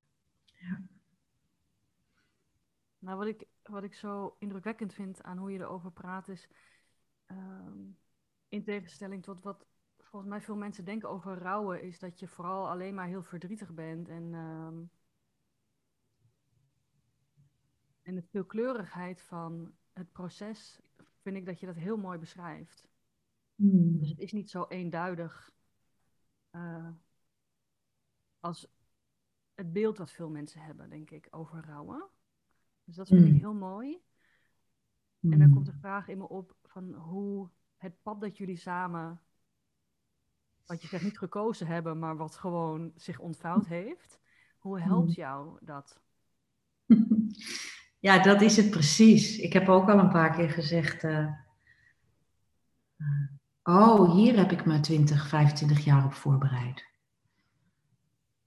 Ja. 0.45 0.83
Nou, 2.99 3.19
wat 3.19 3.27
ik, 3.27 3.47
wat 3.63 3.83
ik 3.83 3.95
zo 3.95 4.37
indrukwekkend 4.39 4.95
vind 4.95 5.23
aan 5.23 5.39
hoe 5.39 5.53
je 5.53 5.59
erover 5.59 5.93
praat 5.93 6.29
is, 6.29 6.49
ehm, 7.27 7.79
in 8.49 8.65
tegenstelling 8.65 9.23
tot 9.23 9.43
wat 9.43 9.67
volgens 9.99 10.31
mij 10.31 10.41
veel 10.41 10.57
mensen 10.57 10.85
denken 10.85 11.09
over 11.09 11.39
rouwen, 11.39 11.83
is 11.83 11.99
dat 11.99 12.19
je 12.19 12.29
vooral 12.29 12.69
alleen 12.69 12.95
maar 12.95 13.07
heel 13.07 13.23
verdrietig 13.23 13.75
bent 13.75 14.09
en, 14.09 14.35
ehm, 14.35 14.83
en 18.03 18.15
de 18.15 18.23
veelkleurigheid 18.23 19.23
van 19.23 19.75
het 19.93 20.13
proces 20.13 20.81
vind 21.21 21.37
ik 21.37 21.47
dat 21.47 21.61
je 21.61 21.67
dat 21.67 21.77
heel 21.77 21.97
mooi 21.97 22.19
beschrijft. 22.19 22.89
Hmm. 23.55 23.99
Dus 23.99 24.09
het 24.09 24.19
is 24.19 24.33
niet 24.33 24.51
zo 24.51 24.65
eenduidig 24.69 25.53
uh, 26.51 26.89
als 28.41 28.69
het 29.61 29.73
beeld 29.73 29.99
wat 29.99 30.11
veel 30.11 30.31
mensen 30.31 30.61
hebben, 30.61 30.91
denk 30.91 31.11
ik, 31.11 31.29
over 31.31 31.65
rouwen. 31.67 32.05
Dus 32.85 32.97
dat 32.97 33.09
vind 33.09 33.27
ik 33.27 33.33
mm. 33.33 33.39
heel 33.39 33.55
mooi. 33.55 33.99
En 35.21 35.39
dan 35.39 35.51
komt 35.51 35.67
de 35.67 35.73
vraag 35.73 36.09
in 36.09 36.19
me 36.19 36.29
op 36.29 36.57
van 36.65 36.95
hoe 36.95 37.49
het 37.77 38.03
pad 38.03 38.21
dat 38.21 38.39
jullie 38.39 38.57
samen, 38.57 39.21
wat 40.67 40.83
je 40.83 40.89
zegt 40.89 41.05
niet 41.05 41.19
gekozen 41.19 41.67
hebben, 41.67 41.99
maar 41.99 42.17
wat 42.17 42.37
gewoon 42.37 42.93
zich 42.95 43.19
ontvouwd 43.19 43.67
heeft, 43.67 44.21
hoe 44.59 44.81
helpt 44.81 45.09
mm. 45.09 45.15
jou 45.15 45.59
dat? 45.61 46.01
Ja, 47.99 48.23
dat 48.23 48.41
is 48.41 48.57
het 48.57 48.71
precies. 48.71 49.39
Ik 49.39 49.53
heb 49.53 49.69
ook 49.69 49.89
al 49.89 49.99
een 49.99 50.09
paar 50.09 50.37
keer 50.37 50.51
gezegd, 50.51 51.03
uh, 51.03 51.33
oh, 53.63 54.15
hier 54.15 54.37
heb 54.37 54.53
ik 54.53 54.65
me 54.65 54.81
20, 54.81 55.29
25 55.29 55.85
jaar 55.85 56.05
op 56.05 56.13
voorbereid. 56.13 56.90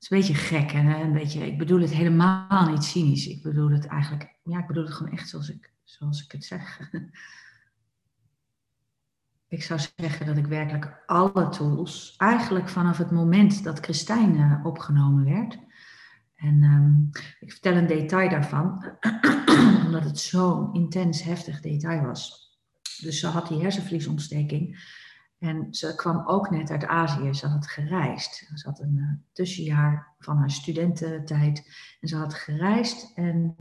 Is 0.04 0.10
een 0.10 0.18
beetje 0.18 0.34
gek 0.34 0.72
en 0.72 0.86
een 0.86 1.14
beetje, 1.14 1.46
ik 1.46 1.58
bedoel 1.58 1.82
het 1.82 1.94
helemaal 1.94 2.70
niet 2.70 2.84
cynisch. 2.84 3.28
Ik 3.28 3.44
bedoel 3.44 3.70
het 3.70 3.86
eigenlijk, 3.86 4.36
ja, 4.44 4.60
ik 4.60 4.68
bedoel 4.68 4.84
het 4.84 4.94
gewoon 4.94 5.12
echt 5.12 5.30
zoals 5.30 5.50
ik, 5.50 5.72
zoals 5.84 6.24
ik 6.24 6.32
het 6.32 6.46
zeg. 6.46 6.80
Ik 9.48 9.64
zou 9.64 9.80
zeggen 9.96 10.26
dat 10.26 10.38
ik 10.38 10.46
werkelijk 10.46 11.04
alle 11.06 11.50
tools, 11.50 12.14
eigenlijk 12.18 12.70
vanaf 12.70 12.98
het 12.98 13.12
moment 13.12 13.64
dat 13.64 13.80
Christijn 13.80 14.36
eh, 14.36 14.66
opgenomen 14.66 15.26
werd. 15.26 15.58
En 16.36 16.64
um, 16.64 17.10
ik 17.40 17.52
vertel 17.52 17.76
een 17.76 17.88
detail 17.88 18.30
daarvan, 18.30 18.98
omdat 19.86 20.04
het 20.04 20.20
zo'n 20.20 20.74
intens 20.74 21.24
heftig 21.24 21.62
detail 21.62 22.02
was. 22.02 22.52
Dus 23.02 23.20
ze 23.20 23.28
had 23.28 23.48
die 23.48 23.62
hersenvliesontsteking. 23.62 24.78
En 25.44 25.68
ze 25.74 25.96
kwam 25.96 26.28
ook 26.28 26.50
net 26.50 26.72
uit 26.72 26.86
Azië. 26.86 27.34
Ze 27.34 27.48
had 27.48 27.68
gereisd. 27.68 28.50
Ze 28.54 28.68
had 28.68 28.80
een 28.80 28.96
uh, 28.96 29.10
tussenjaar 29.32 30.14
van 30.20 30.38
haar 30.38 30.52
studententijd. 30.52 31.68
En 32.00 32.08
ze 32.08 32.16
had 32.16 32.34
gereisd 32.34 33.12
en 33.16 33.56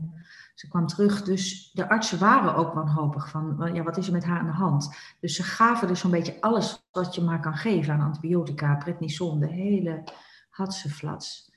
ze 0.55 0.67
kwam 0.67 0.87
terug. 0.87 1.23
Dus 1.23 1.71
de 1.73 1.89
artsen 1.89 2.19
waren 2.19 2.55
ook 2.55 2.73
wanhopig 2.73 3.29
van, 3.29 3.71
ja, 3.73 3.83
wat 3.83 3.97
is 3.97 4.07
er 4.07 4.13
met 4.13 4.23
haar 4.23 4.39
aan 4.39 4.45
de 4.45 4.51
hand? 4.51 4.95
Dus 5.19 5.35
ze 5.35 5.43
gaven 5.43 5.87
dus 5.87 5.99
zo'n 5.99 6.11
beetje 6.11 6.41
alles 6.41 6.87
wat 6.91 7.15
je 7.15 7.21
maar 7.21 7.39
kan 7.39 7.57
geven 7.57 7.93
aan 7.93 8.01
antibiotica, 8.01 8.75
prednison, 8.75 9.39
de 9.39 9.51
hele 9.51 10.03
flats. 10.89 11.51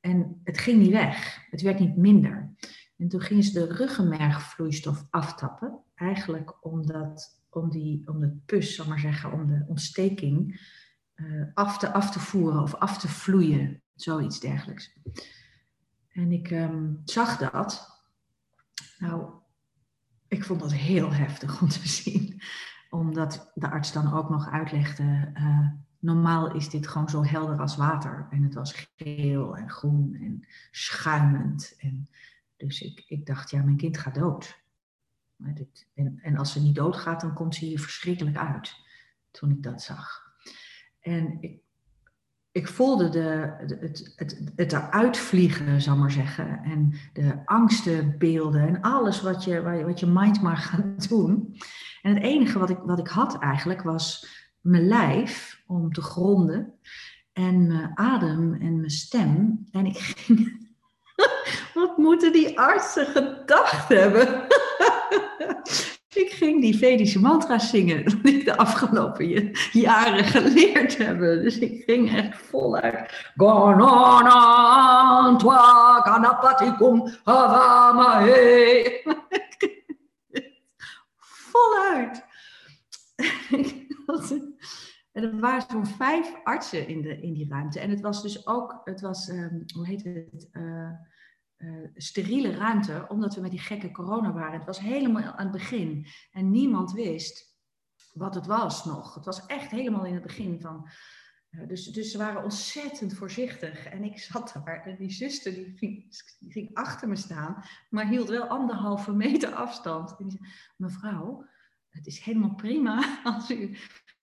En 0.00 0.40
het 0.44 0.58
ging 0.58 0.80
niet 0.80 0.92
weg. 0.92 1.46
Het 1.50 1.62
werd 1.62 1.78
niet 1.78 1.96
minder. 1.96 2.50
En 2.96 3.08
toen 3.08 3.20
gingen 3.20 3.42
ze 3.42 3.52
de 3.52 3.74
ruggenmergvloeistof 3.74 5.06
aftappen. 5.10 5.78
Eigenlijk 5.94 6.56
omdat 6.60 7.41
om, 7.54 7.70
die, 7.70 8.08
om 8.08 8.20
de 8.20 8.36
pus, 8.46 8.74
zal 8.74 8.86
maar 8.86 8.98
zeggen, 8.98 9.32
om 9.32 9.46
de 9.46 9.64
ontsteking 9.66 10.60
uh, 11.16 11.46
af, 11.54 11.78
te, 11.78 11.92
af 11.92 12.10
te 12.10 12.20
voeren 12.20 12.62
of 12.62 12.74
af 12.74 12.98
te 12.98 13.08
vloeien. 13.08 13.82
Zoiets 13.94 14.40
dergelijks. 14.40 14.96
En 16.08 16.32
ik 16.32 16.50
um, 16.50 17.02
zag 17.04 17.36
dat. 17.36 18.00
Nou, 18.98 19.32
ik 20.28 20.44
vond 20.44 20.60
dat 20.60 20.72
heel 20.72 21.12
heftig 21.12 21.62
om 21.62 21.68
te 21.68 21.88
zien. 22.02 22.42
Omdat 22.90 23.50
de 23.54 23.70
arts 23.70 23.92
dan 23.92 24.12
ook 24.12 24.30
nog 24.30 24.50
uitlegde, 24.50 25.32
uh, 25.34 25.68
normaal 25.98 26.54
is 26.54 26.68
dit 26.68 26.88
gewoon 26.88 27.08
zo 27.08 27.24
helder 27.24 27.60
als 27.60 27.76
water. 27.76 28.26
En 28.30 28.42
het 28.42 28.54
was 28.54 28.88
geel 28.96 29.56
en 29.56 29.70
groen 29.70 30.14
en 30.14 30.46
schuimend. 30.70 31.74
En 31.78 32.08
dus 32.56 32.80
ik, 32.80 33.04
ik 33.06 33.26
dacht, 33.26 33.50
ja, 33.50 33.62
mijn 33.62 33.76
kind 33.76 33.98
gaat 33.98 34.14
dood. 34.14 34.61
En, 36.22 36.36
als 36.36 36.52
ze 36.52 36.62
niet 36.62 36.74
doodgaat, 36.74 37.20
dan 37.20 37.34
komt 37.34 37.54
ze 37.54 37.64
hier 37.64 37.80
verschrikkelijk 37.80 38.36
uit. 38.36 38.74
Toen 39.30 39.50
ik 39.50 39.62
dat 39.62 39.82
zag. 39.82 40.22
En 41.00 41.36
ik, 41.40 41.60
ik 42.52 42.68
voelde 42.68 43.08
de, 43.08 43.54
het, 43.80 44.12
het, 44.16 44.52
het 44.56 44.72
eruit 44.72 45.16
vliegen, 45.16 45.80
zal 45.80 45.96
maar 45.96 46.10
zeggen. 46.10 46.62
En 46.62 46.94
de 47.12 47.42
angstenbeelden 47.44 48.68
en 48.68 48.80
alles 48.80 49.22
wat 49.22 49.44
je, 49.44 49.84
wat 49.84 50.00
je 50.00 50.06
mind 50.06 50.42
maar 50.42 50.56
gaat 50.56 51.08
doen. 51.08 51.56
En 52.02 52.14
het 52.14 52.22
enige 52.22 52.58
wat 52.58 52.70
ik, 52.70 52.78
wat 52.78 52.98
ik 52.98 53.08
had 53.08 53.38
eigenlijk 53.38 53.82
was 53.82 54.26
mijn 54.60 54.86
lijf 54.86 55.62
om 55.66 55.92
te 55.92 56.02
gronden. 56.02 56.74
En 57.32 57.66
mijn 57.66 57.90
adem 57.94 58.54
en 58.54 58.76
mijn 58.76 58.90
stem. 58.90 59.66
En 59.70 59.86
ik 59.86 59.98
ging. 59.98 60.60
Wat 61.74 61.96
moeten 61.96 62.32
die 62.32 62.58
artsen 62.58 63.06
gedacht 63.06 63.88
hebben? 63.88 64.46
ik 66.22 66.30
ging 66.30 66.60
die 66.60 66.76
Vedische 66.76 67.20
mantra's 67.20 67.70
zingen 67.70 68.22
die 68.22 68.38
ik 68.38 68.44
de 68.44 68.56
afgelopen 68.56 69.52
jaren 69.72 70.24
geleerd 70.24 70.98
heb. 70.98 71.18
Dus 71.18 71.58
ik 71.58 71.82
ging 71.84 72.16
echt 72.16 72.38
voluit. 72.38 73.32
Gananantwa 73.36 74.40
ganapatikum 76.00 77.14
havamahe. 77.24 79.00
Voluit. 81.16 82.24
En 85.12 85.22
er 85.22 85.40
waren 85.40 85.64
zo'n 85.70 85.86
vijf 85.86 86.34
artsen 86.44 86.88
in, 86.88 87.02
de, 87.02 87.20
in 87.20 87.32
die 87.32 87.48
ruimte. 87.48 87.80
En 87.80 87.90
het 87.90 88.00
was 88.00 88.22
dus 88.22 88.46
ook, 88.46 88.80
het 88.84 89.00
was, 89.00 89.28
um, 89.28 89.64
hoe 89.74 89.86
heet 89.86 90.04
het? 90.04 90.48
Uh, 90.52 90.90
uh, 91.62 91.88
steriele 91.94 92.56
ruimte, 92.56 93.06
omdat 93.08 93.34
we 93.34 93.40
met 93.40 93.50
die 93.50 93.60
gekke 93.60 93.90
corona 93.90 94.32
waren. 94.32 94.58
Het 94.58 94.66
was 94.66 94.80
helemaal 94.80 95.22
aan 95.22 95.46
het 95.46 95.50
begin 95.50 96.06
en 96.30 96.50
niemand 96.50 96.92
wist 96.92 97.52
wat 98.12 98.34
het 98.34 98.46
was 98.46 98.84
nog. 98.84 99.14
Het 99.14 99.24
was 99.24 99.46
echt 99.46 99.70
helemaal 99.70 100.04
in 100.04 100.14
het 100.14 100.22
begin 100.22 100.60
van. 100.60 100.88
Uh, 101.50 101.68
dus, 101.68 101.86
dus 101.86 102.10
ze 102.10 102.18
waren 102.18 102.42
ontzettend 102.42 103.14
voorzichtig. 103.14 103.86
En 103.86 104.04
ik 104.04 104.18
zat 104.18 104.52
daar 104.64 104.82
en 104.86 104.96
die 104.96 105.10
zuster 105.10 105.54
die 105.54 105.72
ging, 105.76 106.16
die 106.38 106.52
ging 106.52 106.74
achter 106.74 107.08
me 107.08 107.16
staan, 107.16 107.64
maar 107.90 108.08
hield 108.08 108.28
wel 108.28 108.46
anderhalve 108.46 109.12
meter 109.12 109.54
afstand. 109.54 110.10
En 110.10 110.28
die 110.28 110.38
zei, 110.38 110.50
mevrouw, 110.76 111.46
het 111.88 112.06
is 112.06 112.20
helemaal 112.20 112.54
prima 112.54 113.20
als 113.24 113.50
u, 113.50 113.76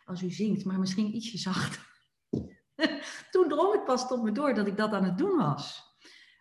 als 0.05 0.21
u 0.21 0.31
zingt, 0.31 0.65
maar 0.65 0.79
misschien 0.79 1.15
ietsje 1.15 1.37
zachter. 1.37 1.87
Toen 3.31 3.49
drong 3.49 3.73
het 3.73 3.85
pas 3.85 4.07
tot 4.07 4.23
me 4.23 4.31
door 4.31 4.53
dat 4.53 4.67
ik 4.67 4.77
dat 4.77 4.91
aan 4.91 5.03
het 5.03 5.17
doen 5.17 5.37
was. 5.37 5.88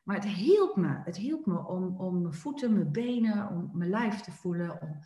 Maar 0.09 0.17
het 0.17 0.29
hielp 0.29 0.77
me. 0.77 1.01
Het 1.05 1.17
hielp 1.17 1.47
me 1.47 1.67
om, 1.67 1.97
om 1.97 2.23
mijn 2.23 2.35
voeten, 2.35 2.73
mijn 2.73 2.93
benen, 2.93 3.49
om 3.49 3.71
mijn 3.73 3.91
lijf 3.91 4.21
te 4.21 4.33
voelen. 4.33 4.83
Om 4.83 4.99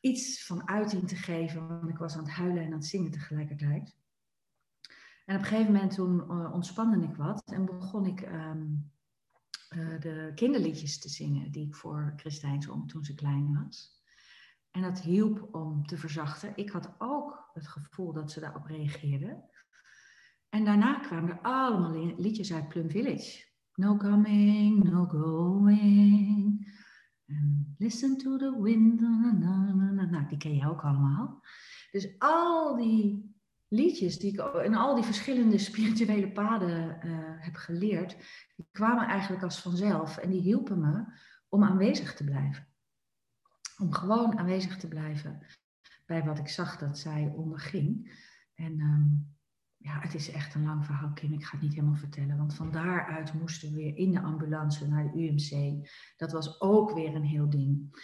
iets 0.00 0.46
van 0.46 0.68
uiting 0.68 1.08
te 1.08 1.16
geven. 1.16 1.68
Want 1.68 1.88
ik 1.88 1.98
was 1.98 2.16
aan 2.16 2.24
het 2.24 2.32
huilen 2.32 2.62
en 2.62 2.66
aan 2.66 2.78
het 2.78 2.86
zingen 2.86 3.10
tegelijkertijd. 3.10 3.96
En 5.24 5.36
op 5.36 5.42
een 5.42 5.46
gegeven 5.46 5.72
moment 5.72 5.94
toen 5.94 6.24
uh, 6.30 6.52
ontspande 6.52 7.06
ik 7.06 7.16
wat. 7.16 7.42
En 7.44 7.64
begon 7.64 8.06
ik 8.06 8.20
um, 8.20 8.92
uh, 9.76 10.00
de 10.00 10.32
kinderliedjes 10.34 10.98
te 10.98 11.08
zingen. 11.08 11.50
Die 11.50 11.66
ik 11.66 11.74
voor 11.74 12.12
Christijn 12.16 12.62
zong 12.62 12.88
toen 12.88 13.04
ze 13.04 13.14
klein 13.14 13.64
was. 13.64 14.02
En 14.70 14.82
dat 14.82 15.00
hielp 15.00 15.54
om 15.54 15.86
te 15.86 15.96
verzachten. 15.96 16.52
Ik 16.56 16.70
had 16.70 16.94
ook 16.98 17.50
het 17.52 17.68
gevoel 17.68 18.12
dat 18.12 18.32
ze 18.32 18.40
daarop 18.40 18.66
reageerden. 18.66 19.44
En 20.48 20.64
daarna 20.64 20.98
kwamen 20.98 21.30
er 21.30 21.40
allemaal 21.40 22.14
liedjes 22.16 22.52
uit 22.52 22.68
Plum 22.68 22.90
Village. 22.90 23.52
No 23.76 23.96
coming, 23.96 24.84
no 24.84 25.06
going. 25.06 26.66
And 27.28 27.74
listen 27.78 28.18
to 28.18 28.38
the 28.38 28.60
wind. 28.60 29.00
Na. 29.00 30.26
Die 30.28 30.38
ken 30.38 30.54
je 30.54 30.68
ook 30.68 30.82
allemaal. 30.82 31.42
Dus 31.90 32.18
al 32.18 32.76
die 32.76 33.34
liedjes 33.68 34.18
die 34.18 34.32
ik 34.32 34.64
in 34.64 34.74
al 34.74 34.94
die 34.94 35.04
verschillende 35.04 35.58
spirituele 35.58 36.32
paden 36.32 36.98
uh, 37.06 37.18
heb 37.38 37.54
geleerd, 37.54 38.16
die 38.56 38.68
kwamen 38.72 39.06
eigenlijk 39.06 39.42
als 39.42 39.60
vanzelf 39.60 40.16
en 40.16 40.30
die 40.30 40.40
hielpen 40.40 40.80
me 40.80 41.04
om 41.48 41.64
aanwezig 41.64 42.14
te 42.14 42.24
blijven. 42.24 42.66
Om 43.78 43.92
gewoon 43.92 44.38
aanwezig 44.38 44.76
te 44.76 44.88
blijven 44.88 45.46
bij 46.06 46.24
wat 46.24 46.38
ik 46.38 46.48
zag 46.48 46.78
dat 46.78 46.98
zij 46.98 47.32
onderging. 47.36 48.22
En 48.54 48.80
um, 48.80 49.33
ja, 49.84 49.98
het 50.00 50.14
is 50.14 50.30
echt 50.30 50.54
een 50.54 50.64
lang 50.64 50.84
verhaal, 50.84 51.12
Kim. 51.12 51.32
Ik 51.32 51.44
ga 51.44 51.50
het 51.50 51.62
niet 51.62 51.74
helemaal 51.74 51.96
vertellen. 51.96 52.36
Want 52.36 52.54
van 52.54 52.70
daaruit 52.70 53.34
moesten 53.34 53.68
we 53.68 53.76
weer 53.76 53.96
in 53.96 54.12
de 54.12 54.20
ambulance 54.20 54.88
naar 54.88 55.12
de 55.12 55.18
UMC. 55.18 55.86
Dat 56.16 56.32
was 56.32 56.60
ook 56.60 56.92
weer 56.92 57.14
een 57.14 57.24
heel 57.24 57.50
ding. 57.50 57.98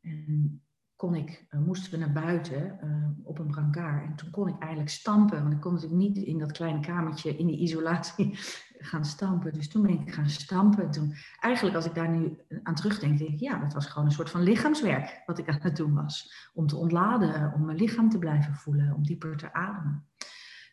En 0.00 0.62
kon 0.96 1.14
ik, 1.14 1.46
uh, 1.50 1.60
moesten 1.60 1.90
we 1.90 1.96
naar 1.96 2.12
buiten 2.12 2.78
uh, 2.84 3.26
op 3.28 3.38
een 3.38 3.46
brancard. 3.46 4.04
En 4.04 4.14
toen 4.14 4.30
kon 4.30 4.48
ik 4.48 4.58
eigenlijk 4.58 4.90
stampen. 4.90 5.42
Want 5.42 5.54
ik 5.54 5.60
kon 5.60 5.72
natuurlijk 5.72 6.00
niet 6.00 6.16
in 6.16 6.38
dat 6.38 6.52
kleine 6.52 6.80
kamertje 6.80 7.36
in 7.36 7.46
die 7.46 7.58
isolatie 7.58 8.38
gaan 8.90 9.04
stampen. 9.04 9.52
Dus 9.52 9.68
toen 9.68 9.82
ben 9.82 10.00
ik 10.00 10.14
gaan 10.14 10.30
stampen. 10.30 10.84
En 10.84 10.90
toen, 10.90 11.14
eigenlijk 11.40 11.76
als 11.76 11.86
ik 11.86 11.94
daar 11.94 12.10
nu 12.10 12.38
aan 12.62 12.74
terugdenk, 12.74 13.18
denk 13.18 13.30
ik, 13.30 13.40
ja, 13.40 13.58
dat 13.58 13.72
was 13.72 13.86
gewoon 13.86 14.06
een 14.06 14.14
soort 14.14 14.30
van 14.30 14.42
lichaamswerk 14.42 15.22
wat 15.26 15.38
ik 15.38 15.48
aan 15.48 15.58
het 15.60 15.76
doen 15.76 15.94
was. 15.94 16.50
Om 16.52 16.66
te 16.66 16.76
ontladen, 16.76 17.52
om 17.54 17.64
mijn 17.64 17.78
lichaam 17.78 18.08
te 18.10 18.18
blijven 18.18 18.54
voelen, 18.54 18.94
om 18.94 19.02
dieper 19.02 19.36
te 19.36 19.52
ademen. 19.52 20.06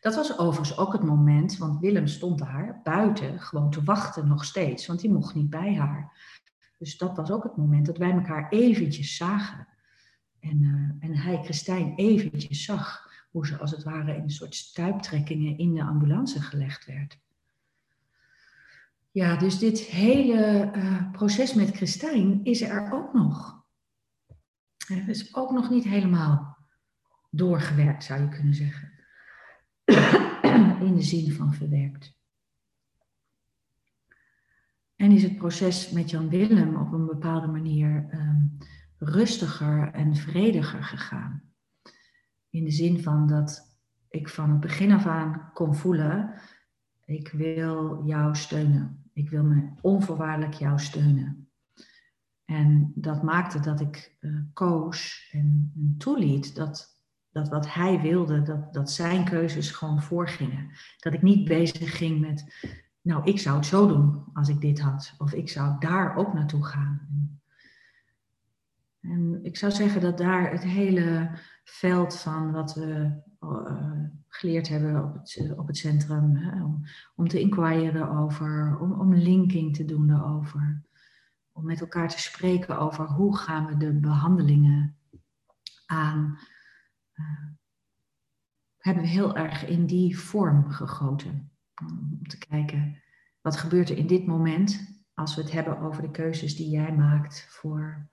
Dat 0.02 0.14
was 0.14 0.38
overigens 0.38 0.78
ook 0.78 0.92
het 0.92 1.02
moment, 1.02 1.56
want 1.56 1.80
Willem 1.80 2.06
stond 2.06 2.38
daar 2.38 2.80
buiten 2.82 3.40
gewoon 3.40 3.70
te 3.70 3.82
wachten 3.82 4.28
nog 4.28 4.44
steeds, 4.44 4.86
want 4.86 5.00
die 5.00 5.12
mocht 5.12 5.34
niet 5.34 5.50
bij 5.50 5.74
haar. 5.74 6.12
Dus 6.78 6.96
dat 6.96 7.16
was 7.16 7.30
ook 7.30 7.42
het 7.42 7.56
moment 7.56 7.86
dat 7.86 7.98
wij 7.98 8.10
elkaar 8.10 8.48
eventjes 8.48 9.16
zagen. 9.16 9.68
En, 10.40 10.62
uh, 10.62 11.08
en 11.10 11.16
hij 11.16 11.42
Christijn 11.42 11.92
eventjes 11.96 12.64
zag 12.64 13.10
hoe 13.30 13.46
ze 13.46 13.58
als 13.58 13.70
het 13.70 13.82
ware 13.82 14.14
in 14.16 14.22
een 14.22 14.30
soort 14.30 14.54
stuiptrekkingen 14.54 15.58
in 15.58 15.74
de 15.74 15.82
ambulance 15.82 16.40
gelegd 16.40 16.86
werd. 16.86 17.18
Ja, 19.10 19.36
dus 19.36 19.58
dit 19.58 19.80
hele 19.80 20.72
uh, 20.76 21.10
proces 21.12 21.54
met 21.54 21.76
Christijn 21.76 22.44
is 22.44 22.62
er 22.62 22.92
ook 22.92 23.12
nog. 23.12 23.64
Het 24.86 25.08
is 25.08 25.34
ook 25.34 25.50
nog 25.50 25.70
niet 25.70 25.84
helemaal 25.84 26.56
doorgewerkt, 27.30 28.04
zou 28.04 28.20
je 28.20 28.28
kunnen 28.28 28.54
zeggen. 28.54 28.91
in 30.88 30.94
de 30.94 31.02
zin 31.02 31.32
van 31.32 31.54
verwerkt. 31.54 32.16
En 34.96 35.10
is 35.10 35.22
het 35.22 35.36
proces 35.36 35.90
met 35.90 36.10
Jan 36.10 36.28
Willem 36.28 36.76
op 36.76 36.92
een 36.92 37.06
bepaalde 37.06 37.46
manier 37.46 38.08
um, 38.14 38.58
rustiger 38.98 39.92
en 39.92 40.16
vrediger 40.16 40.84
gegaan. 40.84 41.42
In 42.50 42.64
de 42.64 42.70
zin 42.70 43.02
van 43.02 43.26
dat 43.26 43.76
ik 44.08 44.28
van 44.28 44.50
het 44.50 44.60
begin 44.60 44.92
af 44.92 45.06
aan 45.06 45.50
kon 45.52 45.74
voelen, 45.74 46.34
Ik 47.04 47.28
wil 47.28 48.02
jou 48.04 48.36
steunen. 48.36 49.10
Ik 49.12 49.30
wil 49.30 49.44
me 49.44 49.70
onvoorwaardelijk 49.80 50.54
jou 50.54 50.78
steunen. 50.78 51.50
En 52.44 52.92
dat 52.94 53.22
maakte 53.22 53.60
dat 53.60 53.80
ik 53.80 54.16
uh, 54.20 54.40
koos 54.52 55.28
en, 55.32 55.72
en 55.74 55.94
toeliet 55.98 56.54
dat, 56.54 57.01
dat 57.32 57.48
wat 57.48 57.74
hij 57.74 58.00
wilde, 58.00 58.42
dat, 58.42 58.72
dat 58.72 58.90
zijn 58.90 59.24
keuzes 59.24 59.70
gewoon 59.70 60.02
voorgingen. 60.02 60.70
Dat 60.98 61.12
ik 61.12 61.22
niet 61.22 61.44
bezig 61.44 61.96
ging 61.96 62.20
met, 62.20 62.66
nou, 63.00 63.24
ik 63.24 63.38
zou 63.38 63.56
het 63.56 63.66
zo 63.66 63.86
doen 63.86 64.24
als 64.32 64.48
ik 64.48 64.60
dit 64.60 64.80
had. 64.80 65.14
Of 65.18 65.32
ik 65.32 65.48
zou 65.48 65.76
daar 65.78 66.16
ook 66.16 66.34
naartoe 66.34 66.64
gaan. 66.64 67.08
En 69.00 69.38
ik 69.42 69.56
zou 69.56 69.72
zeggen 69.72 70.00
dat 70.00 70.18
daar 70.18 70.50
het 70.50 70.62
hele 70.62 71.30
veld 71.64 72.18
van 72.18 72.52
wat 72.52 72.74
we 72.74 73.20
uh, 73.40 74.04
geleerd 74.28 74.68
hebben 74.68 75.04
op 75.04 75.14
het, 75.14 75.52
op 75.56 75.66
het 75.66 75.76
centrum, 75.76 76.36
hè, 76.36 76.64
om, 77.14 77.28
te 77.28 77.40
inquiren 77.40 78.10
over, 78.10 78.78
om, 78.80 78.92
om 78.92 79.14
linking 79.14 79.76
te 79.76 79.84
doen 79.84 80.10
erover, 80.10 80.82
om 81.52 81.64
met 81.64 81.80
elkaar 81.80 82.08
te 82.08 82.20
spreken 82.20 82.78
over 82.78 83.06
hoe 83.06 83.36
gaan 83.36 83.66
we 83.66 83.76
de 83.76 83.92
behandelingen 83.92 84.96
aan, 85.86 86.38
hebben 88.78 89.02
we 89.02 89.08
heel 89.08 89.36
erg 89.36 89.66
in 89.66 89.86
die 89.86 90.18
vorm 90.18 90.70
gegoten. 90.70 91.50
Om 91.82 92.26
te 92.28 92.38
kijken, 92.38 93.02
wat 93.40 93.56
gebeurt 93.56 93.90
er 93.90 93.96
in 93.96 94.06
dit 94.06 94.26
moment 94.26 95.00
als 95.14 95.34
we 95.34 95.42
het 95.42 95.52
hebben 95.52 95.78
over 95.78 96.02
de 96.02 96.10
keuzes 96.10 96.56
die 96.56 96.68
jij 96.68 96.92
maakt 96.92 97.46
voor 97.50 98.10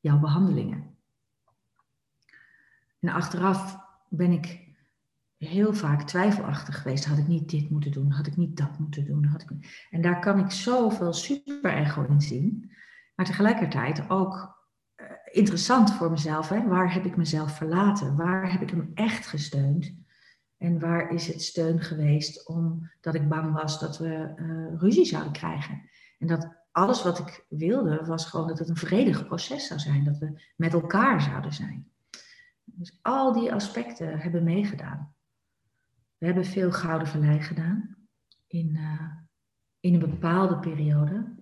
jouw 0.00 0.18
behandelingen. 0.18 0.96
En 3.00 3.08
achteraf 3.08 3.78
ben 4.08 4.32
ik 4.32 4.68
heel 5.36 5.74
vaak 5.74 6.02
twijfelachtig 6.02 6.82
geweest. 6.82 7.04
Had 7.04 7.18
ik 7.18 7.26
niet 7.26 7.50
dit 7.50 7.70
moeten 7.70 7.92
doen? 7.92 8.10
Had 8.10 8.26
ik 8.26 8.36
niet 8.36 8.56
dat 8.56 8.78
moeten 8.78 9.04
doen? 9.04 9.24
Had 9.24 9.42
ik... 9.42 9.50
En 9.90 10.02
daar 10.02 10.20
kan 10.20 10.38
ik 10.38 10.50
zoveel 10.50 11.12
super-ego 11.12 12.02
in 12.02 12.20
zien. 12.20 12.72
Maar 13.14 13.26
tegelijkertijd 13.26 14.10
ook 14.10 14.59
interessant 15.30 15.92
voor 15.92 16.10
mezelf. 16.10 16.48
Hè? 16.48 16.68
Waar 16.68 16.92
heb 16.92 17.04
ik 17.04 17.16
mezelf 17.16 17.56
verlaten? 17.56 18.16
Waar 18.16 18.52
heb 18.52 18.62
ik 18.62 18.70
hem 18.70 18.90
echt 18.94 19.26
gesteund? 19.26 19.94
En 20.56 20.80
waar 20.80 21.10
is 21.10 21.26
het 21.26 21.42
steun 21.42 21.80
geweest 21.80 22.46
omdat 22.46 23.14
ik 23.14 23.28
bang 23.28 23.52
was 23.52 23.80
dat 23.80 23.98
we 23.98 24.34
uh, 24.36 24.80
ruzie 24.80 25.04
zouden 25.04 25.32
krijgen? 25.32 25.90
En 26.18 26.26
dat 26.26 26.48
alles 26.72 27.02
wat 27.02 27.18
ik 27.18 27.44
wilde 27.48 28.04
was 28.04 28.26
gewoon 28.26 28.48
dat 28.48 28.58
het 28.58 28.68
een 28.68 28.76
vredig 28.76 29.26
proces 29.26 29.66
zou 29.66 29.80
zijn. 29.80 30.04
Dat 30.04 30.18
we 30.18 30.42
met 30.56 30.72
elkaar 30.72 31.22
zouden 31.22 31.52
zijn. 31.52 31.90
Dus 32.64 32.98
al 33.02 33.32
die 33.32 33.52
aspecten 33.52 34.18
hebben 34.18 34.44
meegedaan. 34.44 35.14
We 36.18 36.26
hebben 36.26 36.44
veel 36.44 36.72
gouden 36.72 37.08
vallei 37.08 37.42
gedaan 37.42 37.96
in, 38.46 38.68
uh, 38.76 39.12
in 39.80 39.94
een 39.94 40.10
bepaalde 40.10 40.58
periode, 40.58 41.34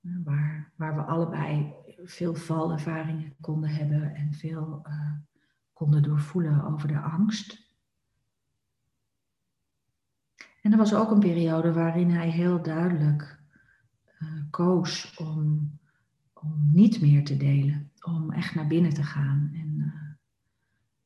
uh, 0.00 0.16
waar, 0.24 0.72
waar 0.76 0.94
we 0.94 1.02
allebei 1.02 1.74
veel 2.04 2.34
valervaringen 2.34 3.34
konden 3.40 3.70
hebben 3.70 4.14
en 4.14 4.32
veel 4.32 4.84
uh, 4.86 5.12
konden 5.72 6.02
doorvoelen 6.02 6.64
over 6.64 6.88
de 6.88 6.98
angst. 6.98 7.62
En 10.62 10.72
er 10.72 10.78
was 10.78 10.94
ook 10.94 11.10
een 11.10 11.18
periode 11.18 11.72
waarin 11.72 12.10
hij 12.10 12.30
heel 12.30 12.62
duidelijk 12.62 13.42
koos 14.50 15.16
om, 15.16 15.70
om 16.32 16.70
niet 16.72 17.00
meer 17.00 17.24
te 17.24 17.36
delen, 17.36 17.90
om 18.00 18.32
echt 18.32 18.54
naar 18.54 18.66
binnen 18.66 18.94
te 18.94 19.02
gaan 19.02 19.50
en 19.52 19.74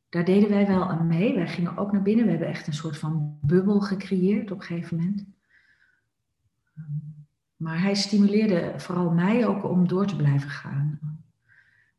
daar 0.09 0.25
deden 0.25 0.49
wij 0.49 0.67
wel 0.67 0.91
aan 0.91 1.07
mee. 1.07 1.35
Wij 1.35 1.49
gingen 1.49 1.77
ook 1.77 1.93
naar 1.93 2.03
binnen. 2.03 2.25
We 2.25 2.31
hebben 2.31 2.49
echt 2.49 2.67
een 2.67 2.73
soort 2.73 2.99
van 2.99 3.39
bubbel 3.43 3.81
gecreëerd 3.81 4.51
op 4.51 4.59
een 4.59 4.65
gegeven 4.65 4.97
moment. 4.97 5.27
Maar 7.59 7.81
hij 7.81 7.95
stimuleerde 7.95 8.75
vooral 8.77 9.11
mij 9.11 9.47
ook 9.47 9.65
om 9.65 9.89
door 9.89 10.07
te 10.07 10.17
blijven 10.17 10.51
gaan. 10.51 10.99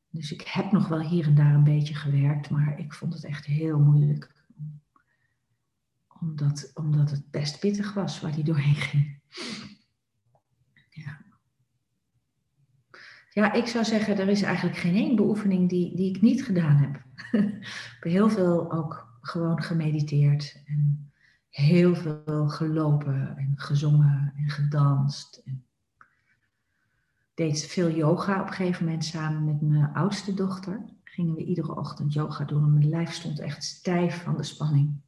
Dus 0.10 0.32
ik 0.32 0.41
heb 0.41 0.72
nog 0.72 0.88
wel 0.88 0.99
hier 1.01 1.26
en 1.26 1.36
daar 1.36 1.53
een 1.53 1.64
beetje 1.64 1.95
gewerkt, 1.95 2.49
maar 2.49 2.80
ik 2.80 2.93
vond 2.93 3.14
het 3.14 3.26
echt 3.26 3.45
heel 3.45 3.80
moeilijk. 3.80 4.34
Omdat, 6.20 6.72
omdat 6.74 7.12
het 7.12 7.32
best 7.32 7.60
pittig 7.60 7.93
was 7.93 8.22
waar 8.22 8.34
hij 8.34 8.43
doorheen 8.43 8.76
ging. 8.76 9.20
Ja. 10.89 11.22
Ja, 13.30 13.53
ik 13.53 13.66
zou 13.66 13.86
zeggen, 13.86 14.18
er 14.18 14.28
is 14.28 14.41
eigenlijk 14.41 14.78
geen 14.78 14.95
één 14.95 15.16
beoefening 15.16 15.70
die, 15.70 15.95
die 15.95 16.16
ik 16.16 16.22
niet 16.22 16.43
gedaan 16.43 16.78
heb. 16.78 17.03
ik 17.43 17.64
heb 17.99 18.03
heel 18.03 18.30
veel 18.30 18.72
ook 18.72 19.18
gewoon 19.22 19.64
gemediteerd 19.64 20.62
en 20.66 21.09
heel 21.50 21.95
veel 21.95 22.50
gelopen 22.50 23.38
en 23.38 23.54
gezongen 23.56 24.34
en 24.36 24.50
gedanst. 24.50 25.41
En 25.45 25.66
deed 27.34 27.66
veel 27.66 27.91
yoga 27.91 28.41
op 28.41 28.47
een 28.47 28.54
gegeven 28.54 28.86
moment 28.86 29.06
samen 29.06 29.45
met 29.45 29.62
mijn 29.62 29.93
oudste 29.93 30.34
dochter. 30.34 30.86
Gingen 31.04 31.36
we 31.36 31.43
iedere 31.43 31.76
ochtend 31.76 32.14
yoga 32.14 32.43
doen 32.43 32.64
en 32.64 32.74
mijn 32.74 32.89
lijf 32.89 33.12
stond 33.12 33.39
echt 33.39 33.64
stijf 33.64 34.24
van 34.24 34.38
de 34.38 34.43
spanning. 34.43 35.02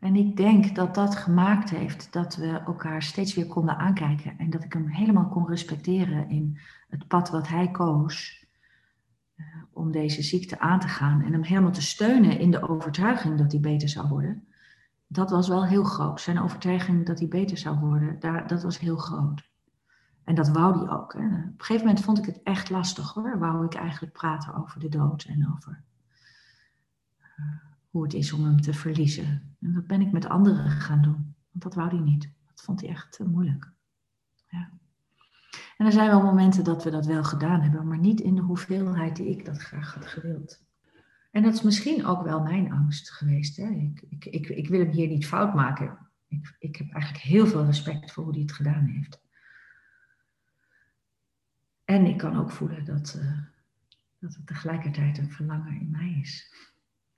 En 0.00 0.16
ik 0.16 0.36
denk 0.36 0.74
dat 0.74 0.94
dat 0.94 1.16
gemaakt 1.16 1.70
heeft 1.70 2.12
dat 2.12 2.36
we 2.36 2.46
elkaar 2.46 3.02
steeds 3.02 3.34
weer 3.34 3.46
konden 3.46 3.76
aankijken 3.76 4.38
en 4.38 4.50
dat 4.50 4.64
ik 4.64 4.72
hem 4.72 4.86
helemaal 4.86 5.28
kon 5.28 5.48
respecteren 5.48 6.28
in 6.28 6.58
het 6.88 7.08
pad 7.08 7.30
wat 7.30 7.48
hij 7.48 7.70
koos 7.70 8.37
om 9.78 9.92
deze 9.92 10.22
ziekte 10.22 10.58
aan 10.60 10.80
te 10.80 10.88
gaan 10.88 11.22
en 11.22 11.32
hem 11.32 11.42
helemaal 11.42 11.72
te 11.72 11.82
steunen 11.82 12.38
in 12.38 12.50
de 12.50 12.68
overtuiging 12.68 13.38
dat 13.38 13.52
hij 13.52 13.60
beter 13.60 13.88
zou 13.88 14.08
worden. 14.08 14.46
Dat 15.06 15.30
was 15.30 15.48
wel 15.48 15.66
heel 15.66 15.84
groot. 15.84 16.20
Zijn 16.20 16.40
overtuiging 16.40 17.06
dat 17.06 17.18
hij 17.18 17.28
beter 17.28 17.56
zou 17.56 17.78
worden, 17.78 18.20
daar, 18.20 18.46
dat 18.46 18.62
was 18.62 18.78
heel 18.78 18.96
groot. 18.96 19.48
En 20.24 20.34
dat 20.34 20.48
wou 20.48 20.78
hij 20.78 20.96
ook. 20.96 21.12
Hè. 21.12 21.24
Op 21.24 21.32
een 21.32 21.54
gegeven 21.56 21.86
moment 21.86 22.04
vond 22.04 22.18
ik 22.18 22.24
het 22.24 22.42
echt 22.42 22.70
lastig 22.70 23.12
hoor. 23.12 23.38
Wou 23.38 23.64
ik 23.64 23.74
eigenlijk 23.74 24.12
praten 24.12 24.54
over 24.54 24.80
de 24.80 24.88
dood 24.88 25.24
en 25.24 25.52
over. 25.54 25.82
Uh, 27.36 27.46
hoe 27.90 28.02
het 28.02 28.14
is 28.14 28.32
om 28.32 28.44
hem 28.44 28.60
te 28.60 28.72
verliezen. 28.72 29.56
En 29.60 29.72
dat 29.72 29.86
ben 29.86 30.00
ik 30.00 30.12
met 30.12 30.28
anderen 30.28 30.70
gaan 30.70 31.02
doen. 31.02 31.34
Want 31.50 31.62
dat 31.64 31.74
wou 31.74 31.88
hij 31.88 32.04
niet. 32.04 32.30
Dat 32.46 32.62
vond 32.62 32.80
hij 32.80 32.90
echt 32.90 33.18
moeilijk. 33.26 33.72
En 35.78 35.86
er 35.86 35.92
zijn 35.92 36.08
wel 36.08 36.22
momenten 36.22 36.64
dat 36.64 36.84
we 36.84 36.90
dat 36.90 37.06
wel 37.06 37.24
gedaan 37.24 37.60
hebben, 37.60 37.86
maar 37.86 37.98
niet 37.98 38.20
in 38.20 38.34
de 38.34 38.40
hoeveelheid 38.40 39.16
die 39.16 39.28
ik 39.28 39.44
dat 39.44 39.58
graag 39.58 39.94
had 39.94 40.06
gewild. 40.06 40.64
En 41.30 41.42
dat 41.42 41.54
is 41.54 41.62
misschien 41.62 42.06
ook 42.06 42.22
wel 42.22 42.40
mijn 42.40 42.72
angst 42.72 43.10
geweest. 43.10 43.56
Hè? 43.56 43.68
Ik, 43.68 44.02
ik, 44.08 44.24
ik, 44.24 44.48
ik 44.48 44.68
wil 44.68 44.78
hem 44.78 44.90
hier 44.90 45.08
niet 45.08 45.26
fout 45.26 45.54
maken. 45.54 45.98
Ik, 46.28 46.56
ik 46.58 46.76
heb 46.76 46.92
eigenlijk 46.92 47.22
heel 47.24 47.46
veel 47.46 47.64
respect 47.64 48.12
voor 48.12 48.24
hoe 48.24 48.32
hij 48.32 48.42
het 48.42 48.52
gedaan 48.52 48.84
heeft. 48.84 49.20
En 51.84 52.06
ik 52.06 52.18
kan 52.18 52.36
ook 52.36 52.50
voelen 52.50 52.84
dat, 52.84 53.16
uh, 53.18 53.38
dat 54.18 54.34
het 54.34 54.46
tegelijkertijd 54.46 55.18
een 55.18 55.30
verlangen 55.30 55.80
in 55.80 55.90
mij 55.90 56.18
is. 56.20 56.54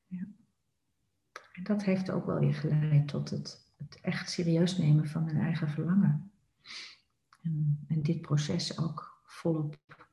Ja. 0.06 0.26
En 1.52 1.62
dat 1.62 1.84
heeft 1.84 2.10
ook 2.10 2.26
wel 2.26 2.38
weer 2.38 2.54
geleid 2.54 3.08
tot 3.08 3.30
het, 3.30 3.72
het 3.76 3.98
echt 4.00 4.30
serieus 4.30 4.78
nemen 4.78 5.08
van 5.08 5.24
mijn 5.24 5.40
eigen 5.40 5.68
verlangen. 5.68 6.30
En, 7.42 7.84
en 7.88 8.02
dit 8.02 8.20
proces 8.20 8.78
ook 8.78 9.20
volop 9.24 10.08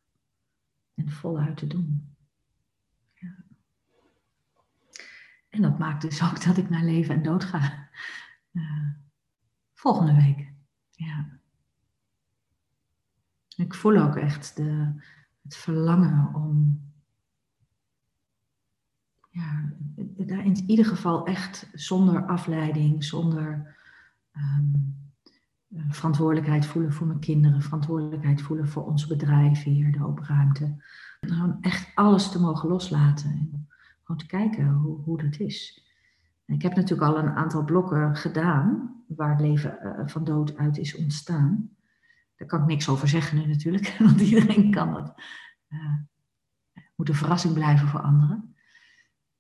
en 0.94 1.10
voluit 1.10 1.58
te 1.58 1.68
doen. 1.68 2.16
Ja. 3.14 3.36
En 5.50 5.62
dat 5.62 5.78
maakt 5.80 6.02
dus 6.02 6.24
ook 6.24 6.44
dat 6.44 6.58
ik 6.58 6.70
naar 6.70 6.84
leven 6.84 7.16
en 7.16 7.24
dood 7.24 7.44
ga. 7.44 7.90
Uh, 8.52 8.90
volgende 9.74 10.16
week. 10.16 10.54
Ja. 10.92 11.40
Ik 13.56 13.74
voel 13.74 13.98
ook 13.98 14.16
echt 14.16 14.56
de, 14.56 15.02
het 15.42 15.56
verlangen 15.56 16.34
om 16.34 16.82
ja, 19.30 19.74
daar 20.18 20.46
in 20.46 20.64
ieder 20.68 20.86
geval 20.86 21.26
echt 21.26 21.70
zonder 21.74 22.26
afleiding, 22.26 23.04
zonder 23.04 23.76
um, 24.34 24.96
verantwoordelijkheid 25.90 26.66
voelen 26.66 26.94
voor 26.94 27.08
mijn 27.08 27.20
kinderen, 27.20 27.62
verantwoordelijkheid 27.62 28.42
voelen 28.42 28.68
voor 28.68 28.86
ons 28.86 29.08
bedrijf 29.08 29.64
hier, 29.64 29.92
de 29.92 30.06
open 30.06 30.26
ruimte. 30.26 30.84
Gewoon 31.20 31.58
echt 31.62 31.92
alles 31.96 32.32
te 32.32 32.40
mogen 32.40 32.70
loslaten 32.70 33.30
en 33.30 33.68
gewoon 34.04 34.18
te 34.18 34.26
kijken 34.26 34.68
hoe, 34.68 35.02
hoe 35.02 35.22
dat 35.22 35.40
is. 35.40 35.86
Ik 36.46 36.62
heb 36.62 36.76
natuurlijk 36.76 37.12
al 37.12 37.18
een 37.18 37.36
aantal 37.36 37.64
blokken 37.64 38.16
gedaan 38.16 38.96
waar 39.08 39.30
het 39.30 39.42
leven 39.42 39.80
uh, 39.84 40.08
van 40.08 40.24
dood 40.24 40.58
uit 40.58 40.78
is 40.78 40.96
ontstaan. 40.96 41.70
Daar 42.36 42.48
kan 42.48 42.62
ik 42.62 42.68
niks 42.68 42.90
over 42.90 43.08
zeggen 43.08 43.38
nu 43.38 43.46
natuurlijk, 43.46 43.96
want 44.00 44.22
iedereen 44.22 44.72
kan 44.72 44.94
dat. 44.94 45.14
Uh, 45.70 45.94
moet 46.96 47.10
een 47.10 47.16
verrassing 47.16 47.54
blijven 47.54 47.88
voor 47.88 48.02
anderen. 48.02 48.56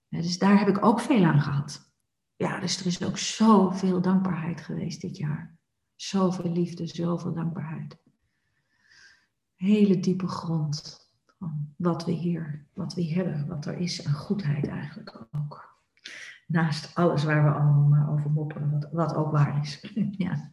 Dus 0.10 0.38
daar 0.38 0.60
heb 0.60 0.68
ik 0.68 0.86
ook 0.86 1.00
veel 1.00 1.26
aan 1.26 1.42
gehad. 1.42 1.92
Ja, 2.36 2.60
dus 2.60 2.80
er 2.80 2.86
is 2.86 3.04
ook 3.04 3.18
zoveel 3.18 4.02
dankbaarheid 4.02 4.62
geweest 4.62 5.02
dit 5.02 5.18
jaar. 5.18 5.57
Zoveel 5.98 6.52
liefde, 6.52 6.88
zoveel 6.88 7.34
dankbaarheid. 7.34 7.98
Hele 9.56 10.00
diepe 10.00 10.28
grond 10.28 11.10
van 11.38 11.74
wat 11.76 12.06
we 12.06 12.12
hier, 12.12 12.66
wat 12.74 12.94
we 12.94 13.06
hebben, 13.06 13.48
wat 13.48 13.66
er 13.66 13.78
is 13.78 14.06
aan 14.06 14.14
goedheid 14.14 14.68
eigenlijk 14.68 15.28
ook. 15.32 15.76
Naast 16.48 16.96
alles 16.96 17.24
waar 17.24 17.44
we 17.44 17.60
allemaal 17.60 17.88
maar 17.88 18.12
over 18.12 18.32
mopperen, 18.32 18.72
wat, 18.72 18.90
wat 18.92 19.16
ook 19.16 19.32
waar 19.32 19.62
is. 19.62 19.94
ja. 20.12 20.52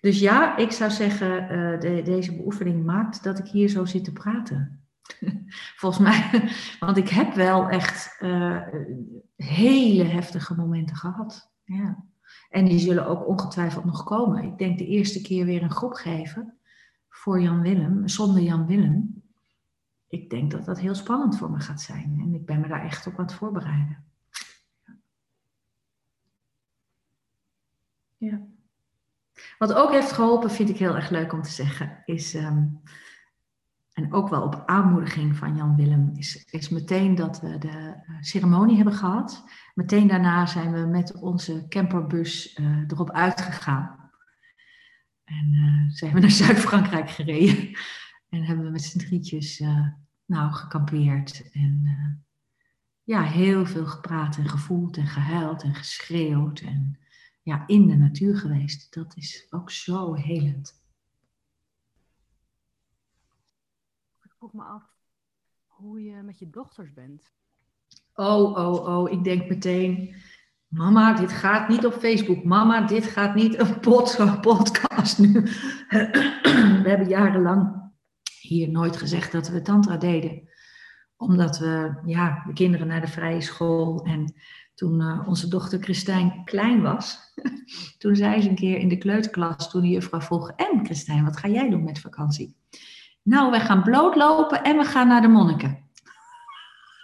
Dus 0.00 0.20
ja, 0.20 0.56
ik 0.56 0.72
zou 0.72 0.90
zeggen, 0.90 1.42
uh, 1.42 1.80
de, 1.80 2.02
deze 2.04 2.36
beoefening 2.36 2.84
maakt 2.84 3.22
dat 3.22 3.38
ik 3.38 3.46
hier 3.46 3.68
zo 3.68 3.84
zit 3.84 4.04
te 4.04 4.12
praten. 4.12 4.82
Volgens 5.80 6.02
mij, 6.02 6.50
want 6.80 6.96
ik 6.96 7.08
heb 7.08 7.34
wel 7.34 7.68
echt 7.68 8.16
uh, 8.20 8.62
hele 9.36 10.04
heftige 10.04 10.54
momenten 10.54 10.96
gehad. 10.96 11.52
Ja. 11.64 12.07
En 12.50 12.64
die 12.64 12.78
zullen 12.78 13.06
ook 13.06 13.26
ongetwijfeld 13.26 13.84
nog 13.84 14.04
komen. 14.04 14.44
Ik 14.44 14.58
denk 14.58 14.78
de 14.78 14.86
eerste 14.86 15.20
keer 15.20 15.44
weer 15.44 15.62
een 15.62 15.70
groep 15.70 15.92
geven 15.92 16.58
voor 17.08 17.40
Jan 17.40 17.60
Willem, 17.60 18.08
zonder 18.08 18.42
Jan 18.42 18.66
Willem. 18.66 19.22
Ik 20.08 20.30
denk 20.30 20.50
dat 20.50 20.64
dat 20.64 20.78
heel 20.78 20.94
spannend 20.94 21.38
voor 21.38 21.50
me 21.50 21.60
gaat 21.60 21.80
zijn. 21.80 22.18
En 22.20 22.34
ik 22.34 22.46
ben 22.46 22.60
me 22.60 22.68
daar 22.68 22.84
echt 22.84 23.06
op 23.06 23.18
aan 23.18 23.24
het 23.24 23.34
voorbereiden. 23.34 24.04
Ja. 28.16 28.46
Wat 29.58 29.72
ook 29.72 29.90
heeft 29.90 30.12
geholpen, 30.12 30.50
vind 30.50 30.68
ik 30.68 30.78
heel 30.78 30.94
erg 30.94 31.10
leuk 31.10 31.32
om 31.32 31.42
te 31.42 31.50
zeggen, 31.50 32.02
is, 32.04 32.34
ehm, 32.34 32.66
en 33.98 34.12
ook 34.12 34.28
wel 34.28 34.42
op 34.42 34.62
aanmoediging 34.66 35.36
van 35.36 35.56
Jan 35.56 35.76
Willem, 35.76 36.10
is, 36.14 36.44
is 36.50 36.68
meteen 36.68 37.14
dat 37.14 37.40
we 37.40 37.58
de 37.58 37.68
eh, 37.68 38.14
ceremonie 38.20 38.76
hebben 38.76 38.94
gehad. 38.94 39.44
Meteen 39.74 40.06
daarna 40.06 40.46
zijn 40.46 40.72
we 40.72 40.78
met 40.78 41.20
onze 41.20 41.66
camperbus 41.68 42.58
uh, 42.58 42.78
erop 42.88 43.10
uitgegaan. 43.10 44.10
En 45.24 45.52
uh, 45.52 45.90
zijn 45.90 46.14
we 46.14 46.20
naar 46.20 46.30
Zuid-Frankrijk 46.44 47.10
gereden. 47.10 47.78
En 48.28 48.42
hebben 48.42 48.64
we 48.64 48.70
met 48.70 48.82
z'n 48.82 48.98
drietjes 48.98 49.62
nou, 50.26 50.52
gekampeerd. 50.52 51.50
En 51.52 51.82
ja, 53.02 53.22
heel 53.22 53.66
veel 53.66 53.86
gepraat 53.86 54.36
en 54.36 54.48
gevoeld 54.48 54.96
en 54.96 55.06
gehuild 55.06 55.62
en 55.62 55.74
geschreeuwd. 55.74 56.60
En 56.60 56.98
ja, 57.42 57.66
in 57.66 57.86
de 57.86 57.96
natuur 57.96 58.36
geweest. 58.36 58.94
Dat 58.94 59.16
is 59.16 59.46
ook 59.50 59.70
zo 59.70 60.14
helend. 60.14 60.82
Vroeg 64.38 64.52
me 64.52 64.62
af 64.62 64.82
hoe 65.66 66.02
je 66.02 66.22
met 66.22 66.38
je 66.38 66.50
dochters 66.50 66.92
bent. 66.92 67.32
Oh, 68.14 68.56
oh, 68.56 68.86
oh, 68.88 69.10
ik 69.10 69.24
denk 69.24 69.48
meteen, 69.48 70.14
mama, 70.66 71.12
dit 71.12 71.32
gaat 71.32 71.68
niet 71.68 71.86
op 71.86 71.92
Facebook. 71.92 72.44
Mama, 72.44 72.86
dit 72.86 73.04
gaat 73.04 73.34
niet 73.34 73.60
op 73.60 73.80
podcast 74.40 75.18
nu. 75.18 75.32
we 76.82 76.84
hebben 76.84 77.08
jarenlang 77.08 77.90
hier 78.40 78.70
nooit 78.70 78.96
gezegd 78.96 79.32
dat 79.32 79.48
we 79.48 79.62
tantra 79.62 79.96
deden. 79.96 80.48
Omdat 81.16 81.58
we, 81.58 82.00
ja, 82.04 82.42
de 82.46 82.52
kinderen 82.52 82.86
naar 82.86 83.00
de 83.00 83.06
vrije 83.06 83.40
school 83.40 84.04
en 84.04 84.34
toen 84.74 85.00
uh, 85.00 85.28
onze 85.28 85.48
dochter 85.48 85.82
Christijn 85.82 86.44
klein 86.44 86.82
was, 86.82 87.18
toen 87.98 88.16
zei 88.16 88.40
ze 88.40 88.48
een 88.48 88.54
keer 88.54 88.78
in 88.78 88.88
de 88.88 88.98
kleuterklas, 88.98 89.70
toen 89.70 89.82
de 89.82 89.88
juffrouw 89.88 90.20
vroeg, 90.20 90.50
en 90.50 90.84
Christijn, 90.84 91.24
wat 91.24 91.36
ga 91.36 91.48
jij 91.48 91.70
doen 91.70 91.84
met 91.84 92.00
vakantie? 92.00 92.56
Nou, 93.28 93.50
wij 93.50 93.60
gaan 93.60 93.82
blootlopen 93.82 94.62
en 94.62 94.76
we 94.76 94.84
gaan 94.84 95.08
naar 95.08 95.20
de 95.20 95.28
monniken. 95.28 95.78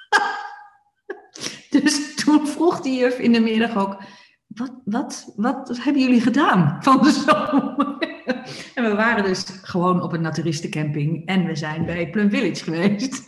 dus 1.70 2.14
toen 2.14 2.46
vroeg 2.46 2.80
die 2.80 2.98
juf 2.98 3.18
in 3.18 3.32
de 3.32 3.40
middag 3.40 3.76
ook, 3.76 4.02
wat, 4.46 4.82
wat, 4.84 5.32
wat 5.36 5.78
hebben 5.80 6.02
jullie 6.02 6.20
gedaan 6.20 6.82
van 6.82 7.02
de 7.02 7.10
zomer? 7.10 7.98
en 8.74 8.84
we 8.84 8.94
waren 8.94 9.24
dus 9.24 9.44
gewoon 9.62 10.02
op 10.02 10.12
een 10.12 10.20
naturistencamping 10.20 11.26
en 11.26 11.46
we 11.46 11.56
zijn 11.56 11.86
bij 11.86 12.10
Plum 12.10 12.30
Village 12.30 12.64
geweest. 12.64 13.26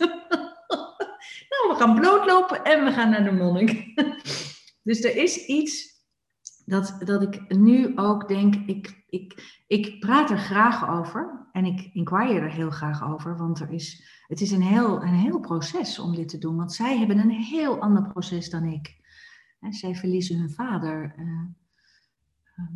nou, 1.49 1.67
we 1.69 1.75
gaan 1.77 1.95
blootlopen 1.95 2.63
en 2.63 2.85
we 2.85 2.91
gaan 2.91 3.09
naar 3.09 3.23
de 3.23 3.31
monnik. 3.31 3.85
dus 4.83 5.03
er 5.03 5.15
is 5.15 5.45
iets 5.45 5.97
dat, 6.65 6.97
dat 6.99 7.21
ik 7.21 7.57
nu 7.57 7.91
ook 7.95 8.27
denk, 8.27 8.55
ik, 8.55 9.03
ik, 9.09 9.56
ik 9.67 9.99
praat 9.99 10.29
er 10.29 10.37
graag 10.37 10.89
over 10.89 11.47
en 11.51 11.65
ik 11.65 11.89
inquire 11.93 12.39
er 12.39 12.51
heel 12.51 12.69
graag 12.69 13.03
over, 13.03 13.37
want 13.37 13.59
er 13.59 13.71
is, 13.71 14.03
het 14.27 14.41
is 14.41 14.51
een 14.51 14.61
heel, 14.61 15.01
een 15.01 15.13
heel 15.13 15.39
proces 15.39 15.99
om 15.99 16.15
dit 16.15 16.29
te 16.29 16.37
doen, 16.37 16.55
want 16.55 16.73
zij 16.73 16.97
hebben 16.97 17.17
een 17.17 17.29
heel 17.29 17.81
ander 17.81 18.07
proces 18.07 18.49
dan 18.49 18.63
ik. 18.63 18.95
Zij 19.69 19.95
verliezen 19.95 20.37
hun 20.37 20.51
vader. 20.51 21.15
Uh, 21.17 21.49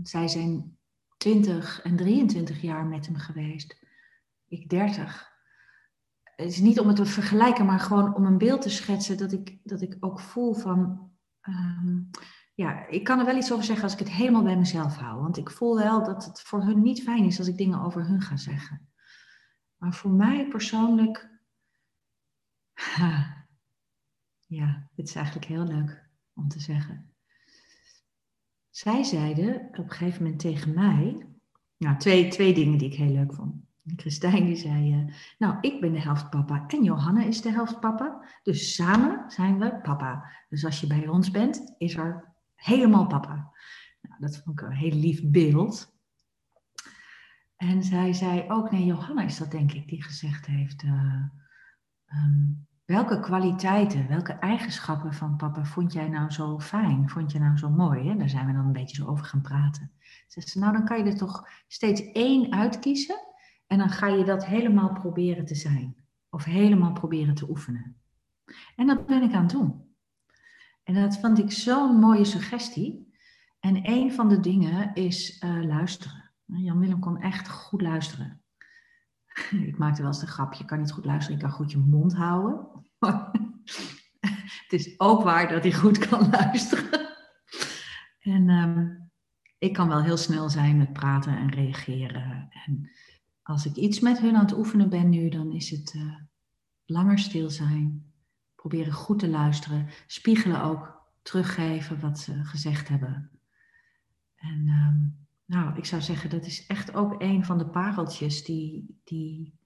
zij 0.04 0.28
zijn 0.28 0.78
20 1.18 1.82
en 1.82 1.96
23 1.96 2.62
jaar 2.62 2.86
met 2.86 3.06
hem 3.06 3.16
geweest. 3.16 3.78
Ik 4.48 4.70
30. 4.70 5.30
Het 6.24 6.50
is 6.50 6.60
niet 6.60 6.80
om 6.80 6.88
het 6.88 6.96
te 6.96 7.06
vergelijken, 7.06 7.66
maar 7.66 7.80
gewoon 7.80 8.16
om 8.16 8.26
een 8.26 8.38
beeld 8.38 8.62
te 8.62 8.70
schetsen 8.70 9.18
dat 9.18 9.32
ik, 9.32 9.58
dat 9.64 9.82
ik 9.82 9.98
ook 10.00 10.20
voel 10.20 10.54
van. 10.54 11.10
Um, 11.42 12.10
ja, 12.62 12.88
ik 12.88 13.04
kan 13.04 13.20
er 13.20 13.26
wel 13.26 13.38
iets 13.38 13.52
over 13.52 13.66
zeggen 13.66 13.84
als 13.84 13.94
ik 13.94 14.00
het 14.00 14.12
helemaal 14.12 14.44
bij 14.44 14.58
mezelf 14.58 14.98
hou. 14.98 15.22
Want 15.22 15.38
ik 15.38 15.50
voel 15.50 15.76
wel 15.76 16.04
dat 16.04 16.26
het 16.26 16.42
voor 16.42 16.64
hun 16.64 16.82
niet 16.82 17.04
fijn 17.04 17.24
is 17.24 17.40
als 17.40 17.48
ik 17.48 17.58
dingen 17.58 17.82
over 17.82 18.08
hun 18.08 18.22
ga 18.22 18.38
zeggen. 18.38 18.90
Maar 19.78 19.94
voor 19.94 20.12
mij 20.12 20.48
persoonlijk. 20.48 21.30
Ja, 24.52 24.90
dit 24.96 25.08
is 25.08 25.16
eigenlijk 25.16 25.46
heel 25.46 25.64
leuk 25.64 26.10
om 26.34 26.48
te 26.48 26.60
zeggen. 26.60 27.14
Zij 28.70 29.04
zeiden 29.04 29.56
op 29.56 29.78
een 29.78 29.90
gegeven 29.90 30.24
moment 30.24 30.40
tegen 30.40 30.74
mij. 30.74 31.26
Nou, 31.78 31.98
twee, 31.98 32.28
twee 32.28 32.54
dingen 32.54 32.78
die 32.78 32.92
ik 32.92 32.98
heel 32.98 33.12
leuk 33.12 33.34
vond. 33.34 33.56
Christijn 33.96 34.46
die 34.46 34.56
zei, 34.56 34.94
uh, 34.94 35.14
nou, 35.38 35.58
ik 35.62 35.82
ben 35.82 35.92
de 35.92 36.02
helft 36.02 36.30
papa 36.30 36.64
en 36.68 36.84
Johanna 36.84 37.24
is 37.24 37.42
de 37.42 37.52
helft 37.52 37.80
papa. 37.80 38.26
Dus 38.44 38.76
samen 38.76 39.32
zijn 39.32 39.60
we 39.60 39.80
papa. 39.82 40.32
Dus 40.50 40.66
als 40.66 40.82
je 40.82 40.88
bij 40.88 41.08
ons 41.08 41.32
bent, 41.32 41.76
is 41.78 41.96
er 41.96 42.31
helemaal 42.64 43.08
papa. 43.08 43.54
Nou, 44.02 44.20
dat 44.20 44.38
vond 44.38 44.60
ik 44.60 44.68
een 44.68 44.76
heel 44.76 44.96
lief 44.96 45.22
beeld. 45.24 46.00
En 47.56 47.84
zij 47.84 48.14
zei 48.14 48.46
ook, 48.48 48.72
nee, 48.72 48.86
Johanna 48.86 49.24
is 49.24 49.38
dat 49.38 49.52
denk 49.52 49.72
ik 49.72 49.88
die 49.88 50.04
gezegd 50.04 50.46
heeft. 50.46 50.84
Uh, 50.84 51.24
um, 52.14 52.68
welke 52.86 53.20
kwaliteiten, 53.20 54.08
welke 54.08 54.34
eigenschappen 54.34 55.14
van 55.14 55.36
papa 55.36 55.66
vond 55.66 55.94
jij 55.94 56.08
nou 56.08 56.32
zo 56.32 56.60
fijn? 56.60 57.10
Vond 57.10 57.32
je 57.32 57.40
nou 57.40 57.58
zo 57.58 57.70
mooi? 57.70 58.18
Daar 58.18 58.30
zijn 58.30 58.48
we 58.48 58.54
dan 58.54 58.66
een 58.66 58.72
beetje 58.72 58.96
zo 58.96 59.08
over 59.08 59.26
gaan 59.26 59.42
praten. 59.42 59.92
Zegt 60.28 60.50
ze, 60.50 60.60
nou 60.60 60.74
dan 60.74 60.86
kan 60.86 60.98
je 60.98 61.04
er 61.04 61.18
toch 61.18 61.48
steeds 61.68 62.12
één 62.12 62.52
uitkiezen. 62.52 63.20
En 63.68 63.78
dan 63.78 63.90
ga 63.90 64.08
je 64.08 64.24
dat 64.24 64.46
helemaal 64.46 64.94
proberen 64.94 65.46
te 65.46 65.56
zijn. 65.56 65.96
Of 66.30 66.44
helemaal 66.44 66.94
proberen 66.94 67.36
te 67.36 67.50
oefenen. 67.50 67.96
En 68.76 68.88
dat 68.88 69.06
ben 69.06 69.24
ik 69.24 69.34
aan 69.34 69.42
het 69.42 69.52
doen. 69.52 69.91
En 70.84 70.94
dat 70.94 71.18
vond 71.20 71.40
ik 71.40 71.52
zo'n 71.52 72.00
mooie 72.00 72.26
suggestie. 72.26 73.14
En 73.60 73.90
een 73.90 74.14
van 74.14 74.30
de 74.30 74.40
dingen 74.40 74.94
is 74.94 75.42
uh, 75.44 75.64
luisteren. 75.64 76.32
Jan 76.46 76.80
Willem 76.80 77.00
kon 77.00 77.22
echt 77.22 77.50
goed 77.50 77.82
luisteren. 77.82 78.42
ik 79.70 79.78
maakte 79.78 80.02
wel 80.02 80.12
eens 80.12 80.22
een 80.22 80.28
grapje, 80.28 80.60
je 80.60 80.66
kan 80.66 80.80
niet 80.80 80.92
goed 80.92 81.06
luisteren, 81.06 81.38
je 81.38 81.44
kan 81.44 81.54
goed 81.54 81.72
je 81.72 81.78
mond 81.78 82.16
houden. 82.16 82.68
het 84.64 84.72
is 84.74 85.00
ook 85.00 85.24
waar 85.24 85.48
dat 85.48 85.64
hij 85.64 85.74
goed 85.74 85.98
kan 85.98 86.30
luisteren. 86.40 87.10
en 88.20 88.50
um, 88.50 89.10
ik 89.58 89.74
kan 89.74 89.88
wel 89.88 90.02
heel 90.02 90.18
snel 90.18 90.50
zijn 90.50 90.78
met 90.78 90.94
praten 90.94 91.38
en 91.38 91.50
reageren. 91.50 92.48
En 92.66 92.90
als 93.44 93.66
ik 93.66 93.76
iets 93.76 94.00
met 94.00 94.20
hun 94.20 94.36
aan 94.36 94.46
het 94.46 94.58
oefenen 94.58 94.90
ben 94.90 95.10
nu, 95.10 95.30
dan 95.30 95.52
is 95.52 95.70
het 95.70 95.94
uh, 95.94 96.16
langer 96.86 97.20
stil 97.20 97.50
zijn, 97.50 98.11
proberen 98.62 98.94
goed 98.94 99.20
te 99.20 99.30
luisteren, 99.30 99.88
spiegelen 100.08 100.64
ook, 100.64 101.10
teruggeven 101.22 102.00
wat 102.00 102.20
ze 102.20 102.44
gezegd 102.44 102.88
hebben. 102.88 103.32
En 104.36 104.68
um, 104.68 105.28
nou, 105.46 105.78
ik 105.78 105.86
zou 105.86 106.02
zeggen, 106.02 106.30
dat 106.30 106.46
is 106.46 106.68
echt 106.68 106.94
ook 106.94 107.22
een 107.22 107.46
van 107.46 107.58
de 107.58 107.70
pareltjes 107.70 108.44
die, 108.44 109.00
die, 109.04 109.60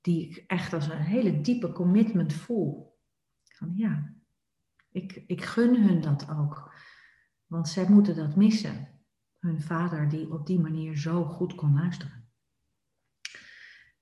die 0.00 0.28
ik 0.28 0.44
echt 0.46 0.72
als 0.72 0.88
een 0.88 0.98
hele 0.98 1.40
diepe 1.40 1.72
commitment 1.72 2.32
voel. 2.32 2.98
Van 3.44 3.72
ja, 3.76 4.14
ik, 4.90 5.24
ik 5.26 5.44
gun 5.44 5.82
hun 5.82 6.00
dat 6.00 6.30
ook. 6.30 6.74
Want 7.46 7.68
zij 7.68 7.88
moeten 7.88 8.16
dat 8.16 8.36
missen. 8.36 8.88
Hun 9.38 9.62
vader 9.62 10.08
die 10.08 10.32
op 10.32 10.46
die 10.46 10.60
manier 10.60 10.96
zo 10.96 11.24
goed 11.24 11.54
kon 11.54 11.74
luisteren. 11.74 12.28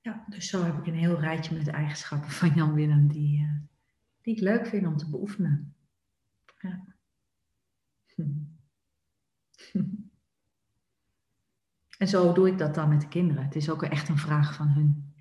Ja, 0.01 0.25
dus 0.29 0.49
zo 0.49 0.63
heb 0.63 0.77
ik 0.77 0.87
een 0.87 0.99
heel 0.99 1.19
rijtje 1.19 1.57
met 1.57 1.67
eigenschappen 1.67 2.31
van 2.31 2.53
Jan 2.55 2.73
Willem 2.73 3.07
die, 3.07 3.39
uh, 3.39 3.74
die 4.25 4.35
ik 4.35 4.41
leuk 4.41 4.67
vind 4.67 4.87
om 4.87 4.97
te 4.97 5.09
beoefenen. 5.09 5.75
Ja. 6.59 6.85
En 11.97 12.07
zo 12.07 12.33
doe 12.33 12.47
ik 12.47 12.57
dat 12.57 12.75
dan 12.75 12.89
met 12.89 13.01
de 13.01 13.07
kinderen. 13.07 13.43
Het 13.43 13.55
is 13.55 13.69
ook 13.69 13.83
echt 13.83 14.09
een 14.09 14.17
vraag 14.17 14.55
van 14.55 14.67
hun. 14.67 15.13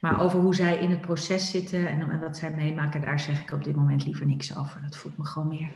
Maar 0.00 0.20
over 0.20 0.40
hoe 0.40 0.54
zij 0.54 0.78
in 0.78 0.90
het 0.90 1.00
proces 1.00 1.50
zitten 1.50 1.88
en 1.88 2.20
wat 2.20 2.36
zij 2.36 2.50
meemaken, 2.50 3.00
daar 3.00 3.20
zeg 3.20 3.40
ik 3.40 3.50
op 3.50 3.64
dit 3.64 3.76
moment 3.76 4.04
liever 4.04 4.26
niks 4.26 4.56
over. 4.56 4.82
Dat 4.82 4.96
voelt 4.96 5.16
me 5.16 5.24
gewoon 5.24 5.48
meer 5.48 5.72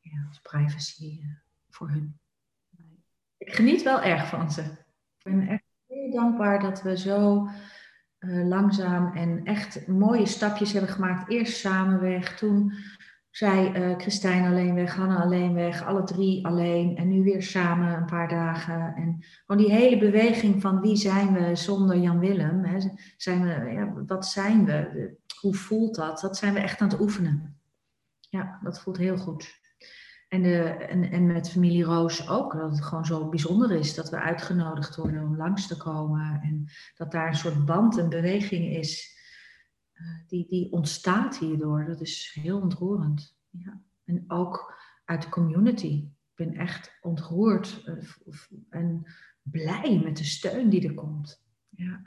ja, 0.00 0.26
als 0.28 0.40
privacy 0.40 1.20
eh, 1.22 1.28
voor 1.70 1.90
hun. 1.90 2.18
Ik 3.36 3.54
geniet 3.54 3.82
wel 3.82 4.02
erg 4.02 4.28
van 4.28 4.50
ze. 4.50 4.62
Ik 4.62 5.22
ben 5.22 5.48
echt 5.48 5.64
heel 5.86 6.10
dankbaar 6.10 6.60
dat 6.60 6.82
we 6.82 6.98
zo 6.98 7.48
eh, 8.18 8.46
langzaam 8.46 9.12
en 9.14 9.44
echt 9.44 9.86
mooie 9.86 10.26
stapjes 10.26 10.72
hebben 10.72 10.90
gemaakt. 10.90 11.30
Eerst 11.30 11.58
samen 11.58 12.00
weg, 12.00 12.38
toen 12.38 12.72
zij, 13.36 13.88
uh, 13.90 13.98
Christijn 13.98 14.46
alleen 14.46 14.74
weg, 14.74 14.94
Hanna 14.94 15.22
alleen 15.22 15.54
weg, 15.54 15.84
alle 15.84 16.02
drie 16.02 16.46
alleen. 16.46 16.96
En 16.96 17.08
nu 17.08 17.22
weer 17.22 17.42
samen 17.42 17.96
een 17.96 18.06
paar 18.06 18.28
dagen. 18.28 18.94
En 18.94 19.24
gewoon 19.46 19.62
die 19.62 19.72
hele 19.72 19.98
beweging 19.98 20.60
van 20.60 20.80
wie 20.80 20.96
zijn 20.96 21.32
we 21.32 21.56
zonder 21.56 21.96
Jan 21.98 22.18
Willem? 22.18 22.64
Hè? 22.64 22.78
Zijn 23.16 23.42
we, 23.42 23.70
ja, 23.72 23.92
wat 24.06 24.26
zijn 24.26 24.64
we? 24.64 25.10
Hoe 25.40 25.54
voelt 25.54 25.94
dat? 25.94 26.20
Dat 26.20 26.36
zijn 26.36 26.54
we 26.54 26.60
echt 26.60 26.80
aan 26.80 26.88
het 26.88 27.00
oefenen. 27.00 27.60
Ja, 28.20 28.58
dat 28.62 28.80
voelt 28.80 28.96
heel 28.96 29.16
goed. 29.16 29.60
En, 30.44 30.88
en, 30.88 31.10
en 31.10 31.26
met 31.26 31.50
familie 31.50 31.84
Roos 31.84 32.28
ook, 32.28 32.52
dat 32.52 32.70
het 32.70 32.84
gewoon 32.84 33.06
zo 33.06 33.28
bijzonder 33.28 33.70
is 33.70 33.94
dat 33.94 34.10
we 34.10 34.16
uitgenodigd 34.16 34.96
worden 34.96 35.22
om 35.22 35.36
langs 35.36 35.66
te 35.66 35.76
komen. 35.76 36.40
En 36.42 36.68
dat 36.94 37.10
daar 37.10 37.28
een 37.28 37.36
soort 37.36 37.64
band 37.64 37.98
en 37.98 38.08
beweging 38.08 38.76
is 38.76 39.16
eh, 39.92 40.04
die, 40.26 40.46
die 40.48 40.72
ontstaat 40.72 41.38
hierdoor. 41.38 41.84
Dat 41.84 42.00
is 42.00 42.38
heel 42.40 42.60
ontroerend. 42.60 43.36
Ja. 43.50 43.80
En 44.04 44.24
ook 44.28 44.74
uit 45.04 45.22
de 45.22 45.28
community. 45.28 46.10
Ik 46.34 46.46
ben 46.46 46.54
echt 46.54 46.98
ontroerd 47.00 47.82
eh, 47.84 47.94
en 48.68 49.06
blij 49.42 50.00
met 50.04 50.16
de 50.16 50.24
steun 50.24 50.68
die 50.68 50.88
er 50.88 50.94
komt. 50.94 51.42
Ja. 51.68 52.02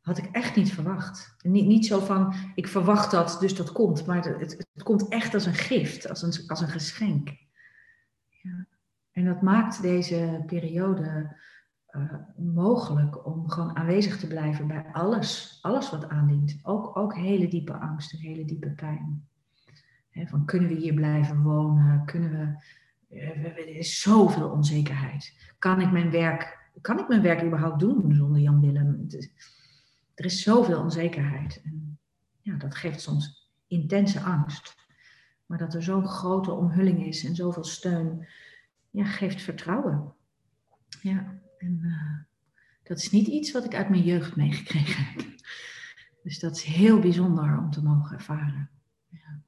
Had 0.00 0.18
ik 0.18 0.28
echt 0.32 0.56
niet 0.56 0.72
verwacht. 0.72 1.34
Niet, 1.42 1.66
niet 1.66 1.86
zo 1.86 2.00
van, 2.00 2.34
ik 2.54 2.68
verwacht 2.68 3.10
dat, 3.10 3.36
dus 3.40 3.54
dat 3.54 3.72
komt. 3.72 4.06
Maar 4.06 4.24
het, 4.24 4.66
het 4.72 4.82
komt 4.82 5.08
echt 5.08 5.34
als 5.34 5.46
een 5.46 5.54
gift, 5.54 6.08
als 6.08 6.22
een, 6.22 6.48
als 6.48 6.60
een 6.60 6.68
geschenk. 6.68 7.46
En 9.12 9.24
dat 9.24 9.42
maakt 9.42 9.82
deze 9.82 10.42
periode 10.46 11.36
uh, 11.90 12.14
mogelijk 12.36 13.26
om 13.26 13.48
gewoon 13.48 13.76
aanwezig 13.76 14.18
te 14.18 14.26
blijven 14.26 14.66
bij 14.66 14.86
alles, 14.92 15.58
alles 15.62 15.90
wat 15.90 16.08
aandient. 16.08 16.58
Ook, 16.62 16.96
ook 16.96 17.14
hele 17.14 17.48
diepe 17.48 17.72
angst 17.72 18.12
en 18.12 18.18
hele 18.18 18.44
diepe 18.44 18.70
pijn. 18.70 19.28
van 20.10 20.44
kunnen 20.44 20.68
we 20.68 20.74
hier 20.74 20.94
blijven 20.94 21.42
wonen? 21.42 22.04
Kunnen 22.04 22.30
we, 22.30 22.64
uh, 23.16 23.44
er 23.44 23.68
is 23.68 24.00
zoveel 24.00 24.50
onzekerheid. 24.50 25.54
Kan 25.58 25.80
ik 25.80 25.90
mijn 25.90 26.10
werk, 26.10 26.70
kan 26.80 26.98
ik 26.98 27.08
mijn 27.08 27.22
werk 27.22 27.42
überhaupt 27.42 27.80
doen 27.80 28.14
zonder 28.14 28.40
Jan 28.40 28.60
Willem? 28.60 29.06
Er 30.14 30.24
is 30.24 30.42
zoveel 30.42 30.80
onzekerheid. 30.80 31.60
En 31.64 31.98
ja, 32.40 32.56
dat 32.56 32.74
geeft 32.74 33.00
soms 33.00 33.50
intense 33.66 34.20
angst. 34.20 34.76
Maar 35.48 35.58
dat 35.58 35.74
er 35.74 35.82
zo'n 35.82 36.06
grote 36.06 36.52
omhulling 36.52 37.06
is 37.06 37.24
en 37.24 37.34
zoveel 37.34 37.64
steun, 37.64 38.28
ja, 38.90 39.04
geeft 39.04 39.42
vertrouwen. 39.42 40.14
Ja. 41.02 41.40
En 41.58 41.80
uh, 41.82 42.18
dat 42.82 42.98
is 42.98 43.10
niet 43.10 43.26
iets 43.26 43.52
wat 43.52 43.64
ik 43.64 43.74
uit 43.74 43.88
mijn 43.88 44.02
jeugd 44.02 44.36
meegekregen 44.36 45.04
heb. 45.04 45.36
Dus 46.22 46.38
dat 46.38 46.56
is 46.56 46.62
heel 46.62 46.98
bijzonder 46.98 47.58
om 47.58 47.70
te 47.70 47.82
mogen 47.82 48.16
ervaren. 48.16 48.70
Ja. 49.08 49.40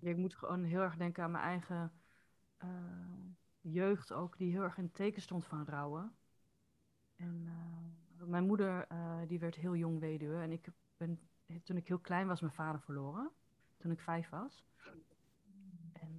ik 0.00 0.16
moet 0.16 0.34
gewoon 0.34 0.64
heel 0.64 0.80
erg 0.80 0.96
denken 0.96 1.24
aan 1.24 1.30
mijn 1.30 1.44
eigen 1.44 1.92
uh, 2.64 2.70
jeugd 3.60 4.12
ook, 4.12 4.38
die 4.38 4.52
heel 4.52 4.62
erg 4.62 4.78
in 4.78 4.84
het 4.84 4.94
teken 4.94 5.22
stond 5.22 5.44
van 5.44 5.64
rouwen. 5.64 6.12
En 7.16 7.42
uh, 7.44 8.26
mijn 8.26 8.46
moeder, 8.46 8.86
die 9.26 9.38
werd 9.38 9.54
heel 9.54 9.76
jong 9.76 10.00
weduwe. 10.00 10.42
En 10.42 10.52
ik 10.52 10.68
ben, 10.96 11.18
toen 11.62 11.76
ik 11.76 11.88
heel 11.88 11.98
klein 11.98 12.26
was, 12.26 12.40
mijn 12.40 12.52
vader 12.52 12.80
verloren. 12.80 13.30
Toen 13.76 13.90
ik 13.90 14.00
vijf 14.00 14.28
was. 14.28 14.64
En 15.92 16.16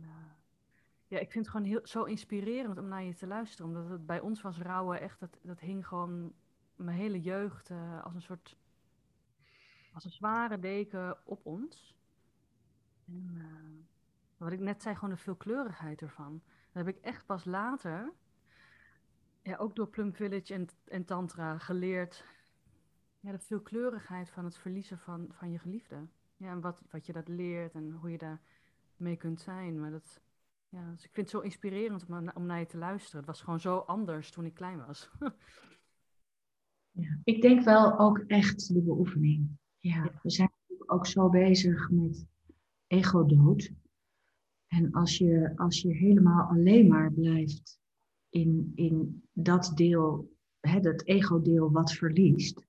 ja, 1.07 1.19
ik 1.19 1.31
vind 1.31 1.45
het 1.45 1.55
gewoon 1.55 1.67
heel, 1.67 1.79
zo 1.83 2.03
inspirerend 2.03 2.77
om 2.77 2.87
naar 2.87 3.03
je 3.03 3.13
te 3.13 3.27
luisteren. 3.27 3.65
Omdat 3.65 3.89
het 3.89 4.05
bij 4.05 4.19
ons 4.19 4.41
was 4.41 4.57
rouwen 4.57 5.01
echt, 5.01 5.19
dat, 5.19 5.39
dat 5.41 5.59
hing 5.59 5.87
gewoon 5.87 6.33
mijn 6.75 6.97
hele 6.97 7.21
jeugd 7.21 7.69
uh, 7.69 8.03
als 8.03 8.13
een 8.13 8.21
soort, 8.21 8.57
als 9.93 10.05
een 10.05 10.11
zware 10.11 10.59
deken 10.59 11.17
op 11.23 11.45
ons. 11.45 11.95
En 13.05 13.31
uh, 13.35 13.85
wat 14.37 14.51
ik 14.51 14.59
net 14.59 14.81
zei, 14.81 14.95
gewoon 14.95 15.09
de 15.09 15.17
veelkleurigheid 15.17 16.01
ervan. 16.01 16.41
Dat 16.71 16.85
heb 16.85 16.95
ik 16.95 17.03
echt 17.03 17.25
pas 17.25 17.45
later, 17.45 18.13
ja, 19.41 19.57
ook 19.57 19.75
door 19.75 19.87
Plum 19.87 20.13
Village 20.13 20.53
en, 20.53 20.67
en 20.85 21.05
Tantra 21.05 21.57
geleerd. 21.57 22.25
Ja, 23.27 23.33
de 23.33 23.39
veelkleurigheid 23.39 24.29
van 24.29 24.45
het 24.45 24.57
verliezen 24.57 24.99
van, 24.99 25.27
van 25.31 25.51
je 25.51 25.59
geliefde. 25.59 26.07
Ja, 26.37 26.51
en 26.51 26.61
wat, 26.61 26.81
wat 26.89 27.05
je 27.05 27.13
dat 27.13 27.27
leert 27.27 27.73
en 27.73 27.91
hoe 27.91 28.11
je 28.11 28.17
daar 28.17 28.41
mee 28.95 29.15
kunt 29.15 29.41
zijn. 29.41 29.79
Maar 29.79 29.91
dat, 29.91 30.21
ja, 30.69 30.91
dus 30.91 31.03
ik 31.03 31.11
vind 31.13 31.31
het 31.31 31.35
zo 31.35 31.39
inspirerend 31.39 32.05
om, 32.09 32.31
om 32.33 32.45
naar 32.45 32.59
je 32.59 32.65
te 32.65 32.77
luisteren. 32.77 33.17
Het 33.17 33.25
was 33.25 33.41
gewoon 33.41 33.59
zo 33.59 33.77
anders 33.77 34.31
toen 34.31 34.45
ik 34.45 34.53
klein 34.53 34.85
was. 34.85 35.09
ja, 37.01 37.19
ik 37.23 37.41
denk 37.41 37.63
wel 37.63 37.99
ook 37.99 38.17
echt 38.17 38.73
de 38.73 38.81
beoefening. 38.81 39.49
Ja, 39.77 40.19
we 40.23 40.29
zijn 40.29 40.51
ook 40.85 41.05
zo 41.05 41.29
bezig 41.29 41.89
met 41.89 42.25
ego-dood. 42.87 43.73
En 44.67 44.91
als 44.91 45.17
je, 45.17 45.53
als 45.55 45.81
je 45.81 45.93
helemaal 45.93 46.47
alleen 46.47 46.87
maar 46.87 47.11
blijft 47.11 47.79
in, 48.29 48.71
in 48.75 49.23
dat 49.33 49.71
deel, 49.75 50.35
hè, 50.59 50.79
dat 50.79 51.03
ego-deel 51.03 51.71
wat 51.71 51.93
verliest, 51.93 52.66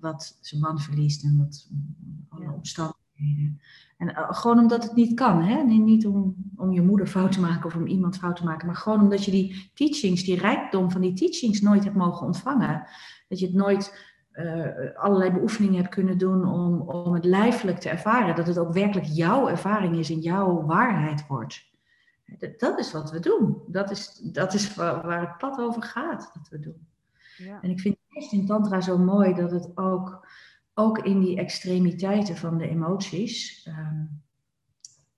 wat 0.00 0.38
zijn 0.40 0.60
man 0.60 0.80
verliest 0.80 1.24
en 1.24 1.36
wat 1.36 1.70
alle 2.28 2.44
ja. 2.44 2.52
omstandigheden 2.52 3.60
en 4.02 4.14
eh, 4.14 4.32
gewoon 4.32 4.58
omdat 4.58 4.82
het 4.82 4.94
niet 4.94 5.14
kan. 5.14 5.42
Hè? 5.42 5.62
niet 5.62 6.06
om, 6.06 6.34
om 6.56 6.72
je 6.72 6.82
moeder 6.82 7.06
fout 7.06 7.32
te 7.32 7.40
maken 7.40 7.64
of 7.64 7.74
om 7.74 7.86
iemand 7.86 8.16
fout 8.16 8.36
te 8.36 8.44
maken. 8.44 8.66
Maar 8.66 8.76
gewoon 8.76 9.00
omdat 9.00 9.24
je 9.24 9.30
die 9.30 9.70
teachings, 9.74 10.24
die 10.24 10.38
rijkdom 10.38 10.90
van 10.90 11.00
die 11.00 11.12
teachings 11.12 11.60
nooit 11.60 11.84
hebt 11.84 11.96
mogen 11.96 12.26
ontvangen. 12.26 12.86
Dat 13.28 13.38
je 13.38 13.46
het 13.46 13.54
nooit 13.54 14.10
uh, 14.32 14.66
allerlei 14.94 15.30
beoefeningen 15.30 15.76
hebt 15.76 15.94
kunnen 15.94 16.18
doen 16.18 16.48
om, 16.48 16.80
om 16.80 17.14
het 17.14 17.24
lijfelijk 17.24 17.78
te 17.78 17.88
ervaren. 17.88 18.36
Dat 18.36 18.46
het 18.46 18.58
ook 18.58 18.72
werkelijk 18.72 19.06
jouw 19.06 19.48
ervaring 19.48 19.96
is 19.96 20.10
en 20.10 20.20
jouw 20.20 20.62
waarheid 20.62 21.26
wordt. 21.26 21.70
Dat, 22.38 22.58
dat 22.58 22.78
is 22.78 22.92
wat 22.92 23.10
we 23.10 23.20
doen. 23.20 23.62
Dat 23.66 23.90
is, 23.90 24.20
dat 24.22 24.54
is 24.54 24.74
waar, 24.74 25.06
waar 25.06 25.20
het 25.20 25.38
pad 25.38 25.58
over 25.58 25.82
gaat, 25.82 26.30
dat 26.34 26.48
we 26.48 26.58
doen. 26.58 26.86
Ja. 27.36 27.58
En 27.60 27.70
ik 27.70 27.80
vind 27.80 27.96
het 28.12 28.32
in 28.32 28.46
Tantra 28.46 28.80
zo 28.80 28.98
mooi 28.98 29.34
dat 29.34 29.50
het 29.50 29.76
ook 29.76 30.26
ook 30.74 30.98
in 30.98 31.20
die 31.20 31.38
extremiteiten 31.38 32.36
van 32.36 32.58
de 32.58 32.68
emoties, 32.68 33.62
ehm, 33.64 34.04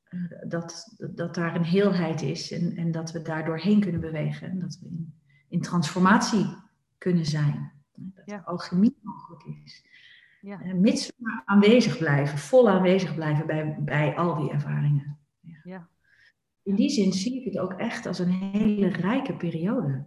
eh, 0.05 0.49
dat, 0.49 0.97
dat 1.15 1.35
daar 1.35 1.55
een 1.55 1.65
heelheid 1.65 2.23
is 2.23 2.53
en, 2.53 2.77
en 2.77 2.91
dat 2.91 3.13
we 3.13 3.23
daar 3.23 3.45
doorheen 3.45 3.81
kunnen 3.81 4.01
bewegen. 4.01 4.51
En 4.51 4.59
dat 4.59 4.79
we 4.81 4.89
in, 4.89 5.15
in 5.49 5.61
transformatie 5.61 6.57
kunnen 6.99 7.27
zijn. 7.27 7.73
Dat 7.95 8.25
ja. 8.27 8.43
alchemie 8.45 8.99
mogelijk 9.03 9.45
is. 9.65 9.87
Ja. 10.41 10.65
Uh, 10.65 10.75
mits 10.75 11.07
we 11.07 11.13
maar 11.17 11.43
aanwezig 11.45 11.99
blijven, 11.99 12.39
vol 12.39 12.71
aanwezig 12.71 13.15
blijven 13.15 13.47
bij, 13.47 13.77
bij 13.81 14.17
al 14.17 14.37
die 14.37 14.51
ervaringen. 14.51 15.19
Ja. 15.41 15.61
ja. 15.65 15.89
In 16.63 16.75
die 16.75 16.91
zin 16.91 17.13
zie 17.13 17.41
ik 17.41 17.45
het 17.45 17.59
ook 17.59 17.73
echt 17.73 18.07
als 18.07 18.19
een 18.19 18.31
hele 18.31 18.89
rijke 18.89 19.37
periode. 19.37 20.07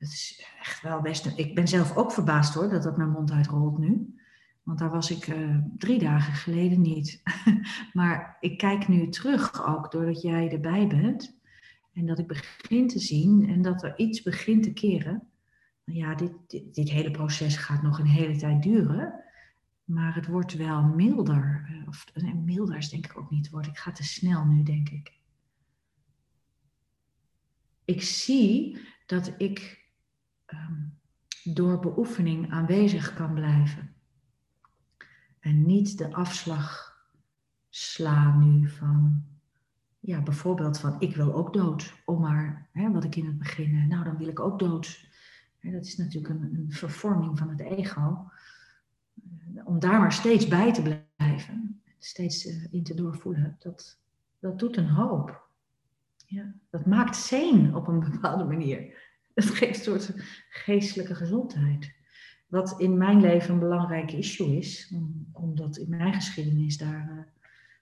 Het 0.00 0.08
is 0.08 0.44
echt 0.60 0.82
wel 0.82 1.00
best. 1.00 1.38
Ik 1.38 1.54
ben 1.54 1.68
zelf 1.68 1.96
ook 1.96 2.12
verbaasd 2.12 2.54
hoor 2.54 2.68
dat 2.68 2.82
dat 2.82 2.96
mijn 2.96 3.10
mond 3.10 3.30
uitrolt 3.30 3.78
nu. 3.78 4.14
Want 4.62 4.78
daar 4.78 4.90
was 4.90 5.10
ik 5.10 5.26
uh, 5.26 5.56
drie 5.78 5.98
dagen 5.98 6.32
geleden 6.32 6.80
niet. 6.80 7.22
maar 7.92 8.36
ik 8.40 8.58
kijk 8.58 8.88
nu 8.88 9.08
terug 9.08 9.66
ook 9.66 9.90
doordat 9.90 10.22
jij 10.22 10.50
erbij 10.50 10.86
bent. 10.86 11.38
En 11.92 12.06
dat 12.06 12.18
ik 12.18 12.26
begin 12.26 12.88
te 12.88 12.98
zien 12.98 13.48
en 13.48 13.62
dat 13.62 13.82
er 13.82 13.98
iets 13.98 14.22
begint 14.22 14.62
te 14.62 14.72
keren. 14.72 15.28
Nou 15.84 15.98
ja, 15.98 16.14
dit, 16.14 16.32
dit, 16.46 16.74
dit, 16.74 16.90
hele 16.90 17.10
proces 17.10 17.56
gaat 17.56 17.82
nog 17.82 17.98
een 17.98 18.06
hele 18.06 18.36
tijd 18.36 18.62
duren. 18.62 19.24
Maar 19.84 20.14
het 20.14 20.26
wordt 20.26 20.56
wel 20.56 20.82
milder. 20.82 21.66
Eh, 21.68 21.88
of 21.88 22.06
milder 22.44 22.76
is 22.76 22.88
denk 22.88 23.04
ik 23.04 23.18
ook 23.18 23.30
niet 23.30 23.44
het 23.44 23.52
woord. 23.52 23.66
Ik 23.66 23.78
ga 23.78 23.92
te 23.92 24.04
snel 24.04 24.44
nu, 24.44 24.62
denk 24.62 24.88
ik. 24.88 25.18
Ik 27.84 28.02
zie 28.02 28.78
dat 29.06 29.34
ik 29.36 29.79
um, 30.52 30.98
door 31.44 31.78
beoefening 31.78 32.50
aanwezig 32.50 33.14
kan 33.14 33.34
blijven. 33.34 33.94
En 35.40 35.66
niet 35.66 35.98
de 35.98 36.12
afslag 36.12 36.98
sla 37.68 38.36
nu 38.36 38.68
van, 38.68 39.24
ja, 40.00 40.22
bijvoorbeeld 40.22 40.78
van 40.78 40.96
ik 40.98 41.16
wil 41.16 41.34
ook 41.34 41.52
dood. 41.52 41.94
Om 42.04 42.20
maar, 42.20 42.68
hè, 42.72 42.90
wat 42.90 43.04
ik 43.04 43.16
in 43.16 43.26
het 43.26 43.38
begin, 43.38 43.74
eh, 43.74 43.86
nou 43.86 44.04
dan 44.04 44.16
wil 44.16 44.28
ik 44.28 44.40
ook 44.40 44.58
dood. 44.58 45.08
dat 45.60 45.84
is 45.84 45.96
natuurlijk 45.96 46.34
een, 46.34 46.54
een 46.54 46.72
vervorming 46.72 47.38
van 47.38 47.48
het 47.48 47.60
ego. 47.60 48.30
Eh, 49.54 49.66
om 49.66 49.78
daar 49.78 50.00
maar 50.00 50.12
steeds 50.12 50.48
bij 50.48 50.72
te 50.72 50.82
blijven, 51.16 51.82
steeds 51.98 52.46
eh, 52.46 52.72
in 52.72 52.82
te 52.82 52.94
doorvoelen, 52.94 53.56
dat, 53.58 53.98
dat 54.38 54.58
doet 54.58 54.76
een 54.76 54.88
hoop. 54.88 55.48
Ja, 56.26 56.54
dat 56.70 56.86
maakt 56.86 57.16
zeen 57.16 57.74
op 57.74 57.88
een 57.88 58.00
bepaalde 58.10 58.44
manier. 58.44 59.08
Dat 59.34 59.44
geeft 59.44 59.86
een 59.86 60.00
soort 60.00 60.14
geestelijke 60.48 61.14
gezondheid. 61.14 61.92
Wat 62.46 62.80
in 62.80 62.98
mijn 62.98 63.20
leven 63.20 63.52
een 63.52 63.58
belangrijk 63.58 64.12
issue 64.12 64.56
is, 64.56 64.94
omdat 65.32 65.76
in 65.76 65.88
mijn 65.88 66.14
geschiedenis 66.14 66.76
daar 66.76 67.10
uh, 67.10 67.22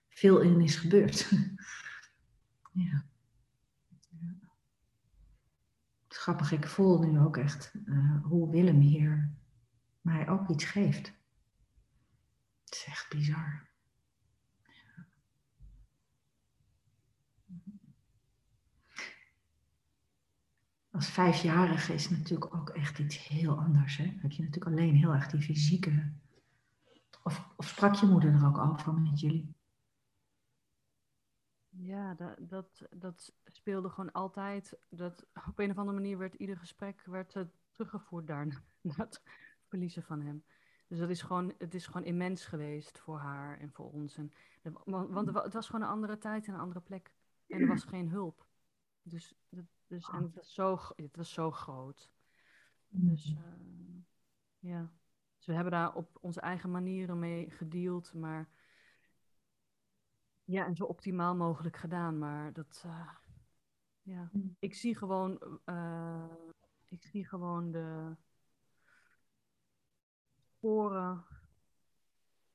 veel 0.09 0.41
in 0.41 0.61
is 0.61 0.77
gebeurd. 0.77 1.31
ja. 2.73 3.05
Het 6.09 6.17
grappig, 6.17 6.53
ik 6.53 6.67
voel 6.67 6.99
nu 6.99 7.19
ook 7.19 7.37
echt 7.37 7.75
uh, 7.85 8.25
hoe 8.25 8.51
Willem 8.51 8.81
hier 8.81 9.33
mij 10.01 10.29
ook 10.29 10.49
iets 10.49 10.65
geeft. 10.65 11.13
Het 12.65 12.75
is 12.75 12.85
echt 12.87 13.09
bizar. 13.09 13.68
Als 20.99 21.11
vijfjarige 21.11 21.95
is 21.95 22.11
natuurlijk 22.11 22.55
ook 22.55 22.69
echt 22.69 22.99
iets 22.99 23.29
heel 23.29 23.59
anders. 23.59 23.97
Hè? 23.97 24.05
Heb 24.05 24.31
je 24.31 24.43
natuurlijk 24.43 24.67
alleen 24.77 24.95
heel 24.95 25.13
erg 25.13 25.27
die 25.27 25.41
fysieke. 25.41 26.13
Of, 27.23 27.49
of 27.57 27.67
sprak 27.67 27.95
je 27.95 28.07
moeder 28.07 28.35
er 28.35 28.47
ook 28.47 28.59
over 28.59 28.95
met 28.95 29.21
jullie? 29.21 29.55
Ja, 31.69 32.15
dat, 32.15 32.37
dat, 32.41 32.89
dat 32.91 33.35
speelde 33.45 33.89
gewoon 33.89 34.13
altijd. 34.13 34.79
Dat 34.89 35.27
op 35.47 35.59
een 35.59 35.71
of 35.71 35.79
andere 35.79 35.97
manier 35.97 36.19
werd 36.19 36.35
ieder 36.35 36.57
gesprek 36.57 37.05
werd, 37.05 37.35
uh, 37.35 37.43
teruggevoerd 37.73 38.27
daar 38.27 38.47
naar 38.81 38.97
het 38.97 39.23
verliezen 39.67 40.03
van 40.03 40.21
hem. 40.21 40.45
Dus 40.87 40.99
dat 40.99 41.11
is 41.11 41.23
gewoon, 41.23 41.55
het 41.59 41.75
is 41.75 41.87
gewoon 41.87 42.05
immens 42.05 42.47
geweest 42.47 42.99
voor 42.99 43.19
haar 43.19 43.59
en 43.59 43.73
voor 43.73 43.93
ons. 43.93 44.17
En, 44.17 44.33
want, 44.85 45.11
want 45.11 45.35
het 45.35 45.53
was 45.53 45.67
gewoon 45.67 45.83
een 45.83 45.93
andere 45.93 46.19
tijd 46.19 46.47
en 46.47 46.55
een 46.55 46.61
andere 46.61 46.81
plek. 46.81 47.15
En 47.47 47.61
er 47.61 47.69
was 47.69 47.85
geen 47.85 48.09
hulp. 48.09 48.47
Dus, 49.03 49.35
dus 49.89 50.09
en 50.09 50.23
het 50.23 50.35
was 50.35 50.55
zo, 50.55 50.79
het 50.97 51.17
was 51.17 51.33
zo 51.33 51.51
groot. 51.51 52.11
Dus 52.89 53.31
uh, 53.31 54.03
ja. 54.59 54.93
Dus 55.37 55.47
we 55.47 55.53
hebben 55.53 55.73
daar 55.73 55.95
op 55.95 56.19
onze 56.21 56.41
eigen 56.41 56.71
manieren 56.71 57.19
mee 57.19 57.51
gedeeld, 57.51 58.15
maar 58.15 58.49
ja, 60.45 60.67
en 60.67 60.77
zo 60.77 60.85
optimaal 60.85 61.37
mogelijk 61.37 61.77
gedaan. 61.77 62.19
Maar 62.19 62.53
dat, 62.53 62.83
uh, 62.87 63.13
ja, 64.03 64.29
mm. 64.33 64.57
ik 64.59 64.75
zie 64.75 64.97
gewoon, 64.97 65.61
uh, 65.67 66.25
ik 66.85 67.03
zie 67.03 67.27
gewoon 67.27 67.71
de 67.71 68.17
sporen 70.37 71.25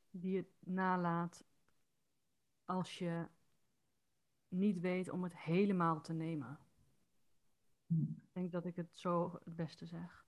die 0.10 0.38
het 0.38 0.50
nalaat 0.60 1.44
als 2.66 2.98
je 2.98 3.28
niet 4.48 4.80
weet 4.80 5.10
om 5.10 5.24
het 5.24 5.38
helemaal 5.38 6.02
te 6.02 6.14
nemen. 6.14 6.63
Mm. 7.96 8.22
Ik 8.22 8.34
denk 8.34 8.52
dat 8.52 8.66
ik 8.66 8.76
het 8.76 8.96
zo 8.96 9.40
het 9.44 9.56
beste 9.56 9.86
zeg. 9.86 10.26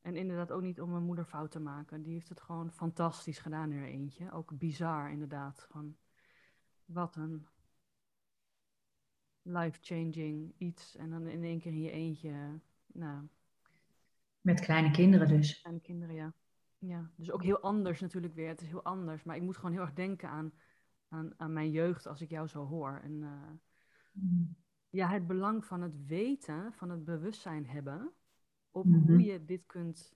En 0.00 0.16
inderdaad 0.16 0.52
ook 0.52 0.62
niet 0.62 0.80
om 0.80 0.90
mijn 0.90 1.04
moeder 1.04 1.24
fout 1.24 1.50
te 1.50 1.60
maken. 1.60 2.02
Die 2.02 2.12
heeft 2.12 2.28
het 2.28 2.40
gewoon 2.40 2.72
fantastisch 2.72 3.38
gedaan 3.38 3.72
in 3.72 3.78
haar 3.78 3.86
eentje. 3.86 4.32
Ook 4.32 4.58
bizar 4.58 5.10
inderdaad. 5.10 5.60
Gewoon 5.70 5.96
wat 6.84 7.16
een 7.16 7.46
life-changing 9.42 10.54
iets. 10.58 10.96
En 10.96 11.10
dan 11.10 11.26
in 11.26 11.42
één 11.42 11.60
keer 11.60 11.72
in 11.72 11.80
je 11.80 11.90
eentje. 11.90 12.60
Nou, 12.86 13.28
Met 14.40 14.60
kleine 14.60 14.90
kinderen 14.90 15.28
dus. 15.28 15.60
Kleine 15.60 15.80
kinderen, 15.80 16.14
ja. 16.14 16.34
Ja, 16.78 17.10
dus 17.16 17.30
ook 17.30 17.42
heel 17.42 17.60
anders 17.60 18.00
natuurlijk 18.00 18.34
weer. 18.34 18.48
Het 18.48 18.60
is 18.60 18.68
heel 18.68 18.84
anders. 18.84 19.22
Maar 19.22 19.36
ik 19.36 19.42
moet 19.42 19.56
gewoon 19.56 19.72
heel 19.72 19.80
erg 19.80 19.92
denken 19.92 20.28
aan, 20.28 20.52
aan, 21.08 21.32
aan 21.36 21.52
mijn 21.52 21.70
jeugd 21.70 22.06
als 22.06 22.20
ik 22.20 22.30
jou 22.30 22.48
zo 22.48 22.66
hoor. 22.66 23.00
En 23.02 23.12
uh, 23.12 23.50
mm. 24.12 24.56
Ja, 24.94 25.08
het 25.08 25.26
belang 25.26 25.64
van 25.64 25.82
het 25.82 26.06
weten, 26.06 26.72
van 26.72 26.90
het 26.90 27.04
bewustzijn 27.04 27.66
hebben 27.66 28.10
op 28.70 28.84
mm 28.84 28.92
-hmm. 28.92 29.06
hoe 29.06 29.24
je 29.24 29.44
dit 29.44 29.66
kunt 29.66 30.14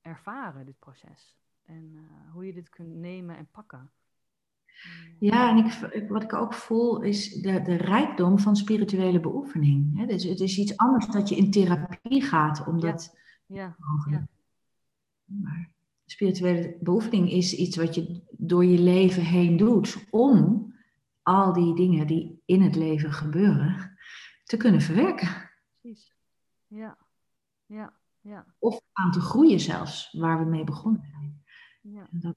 ervaren, 0.00 0.66
dit 0.66 0.78
proces. 0.78 1.36
En 1.62 1.90
uh, 1.94 2.32
hoe 2.32 2.46
je 2.46 2.52
dit 2.52 2.68
kunt 2.68 2.94
nemen 2.94 3.36
en 3.36 3.48
pakken. 3.50 3.90
Ja, 5.18 5.50
en 5.50 5.64
ik, 5.64 6.08
wat 6.08 6.22
ik 6.22 6.32
ook 6.32 6.54
voel 6.54 7.02
is 7.02 7.32
de, 7.32 7.62
de 7.62 7.76
rijkdom 7.76 8.38
van 8.38 8.56
spirituele 8.56 9.20
beoefening. 9.20 9.98
Hè? 9.98 10.06
Dus 10.06 10.24
het 10.24 10.40
is 10.40 10.58
iets 10.58 10.76
anders 10.76 11.06
dat 11.06 11.28
je 11.28 11.36
in 11.36 11.50
therapie 11.50 12.22
gaat, 12.22 12.66
omdat. 12.66 13.18
Ja. 13.46 13.56
ja, 13.56 14.10
ja. 14.10 14.26
Maar 15.24 15.70
spirituele 16.06 16.76
beoefening 16.80 17.30
is 17.30 17.54
iets 17.54 17.76
wat 17.76 17.94
je 17.94 18.22
door 18.30 18.64
je 18.64 18.78
leven 18.78 19.24
heen 19.24 19.56
doet 19.56 20.06
om 20.10 20.70
al 21.22 21.52
die 21.52 21.74
dingen 21.74 22.06
die 22.06 22.42
in 22.44 22.62
het 22.62 22.76
leven 22.76 23.12
gebeuren 23.12 23.91
te 24.42 24.56
kunnen 24.56 24.80
verwerken. 24.80 25.50
Precies. 25.80 26.14
Ja, 26.66 26.98
ja, 27.66 27.92
ja. 28.20 28.46
Of 28.58 28.80
aan 28.92 29.10
te 29.10 29.20
groeien 29.20 29.60
zelfs, 29.60 30.12
waar 30.12 30.38
we 30.38 30.44
mee 30.44 30.64
begonnen 30.64 31.04
zijn. 31.10 31.42
Ja. 31.80 32.06
Dat, 32.10 32.36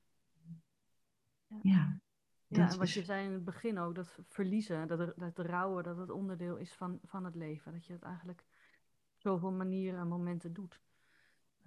ja. 1.62 2.00
Ja, 2.48 2.70
en 2.70 2.78
wat 2.78 2.92
je 2.92 3.04
zei 3.04 3.26
in 3.26 3.32
het 3.32 3.44
begin 3.46 3.80
ook, 3.80 3.96
dat 3.96 4.20
verliezen, 4.30 4.88
dat, 4.88 5.14
dat 5.16 5.40
rouwen, 5.40 5.84
dat 5.84 5.98
het 5.98 6.10
onderdeel 6.10 6.56
is 6.56 6.74
van, 6.74 7.00
van 7.04 7.26
het 7.26 7.36
leven. 7.36 7.72
Dat 7.72 7.86
je 7.86 7.94
het 7.94 8.02
eigenlijk 8.02 8.46
zoveel 9.18 9.52
manieren 9.52 10.00
en 10.00 10.08
momenten 10.08 10.54
doet. 10.54 10.80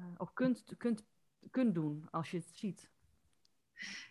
Uh, 0.01 0.07
ook 0.17 0.31
kunt, 0.35 0.65
kunt, 0.77 1.05
kunt 1.51 1.75
doen 1.75 2.07
als 2.11 2.31
je 2.31 2.37
het 2.37 2.51
ziet. 2.53 2.91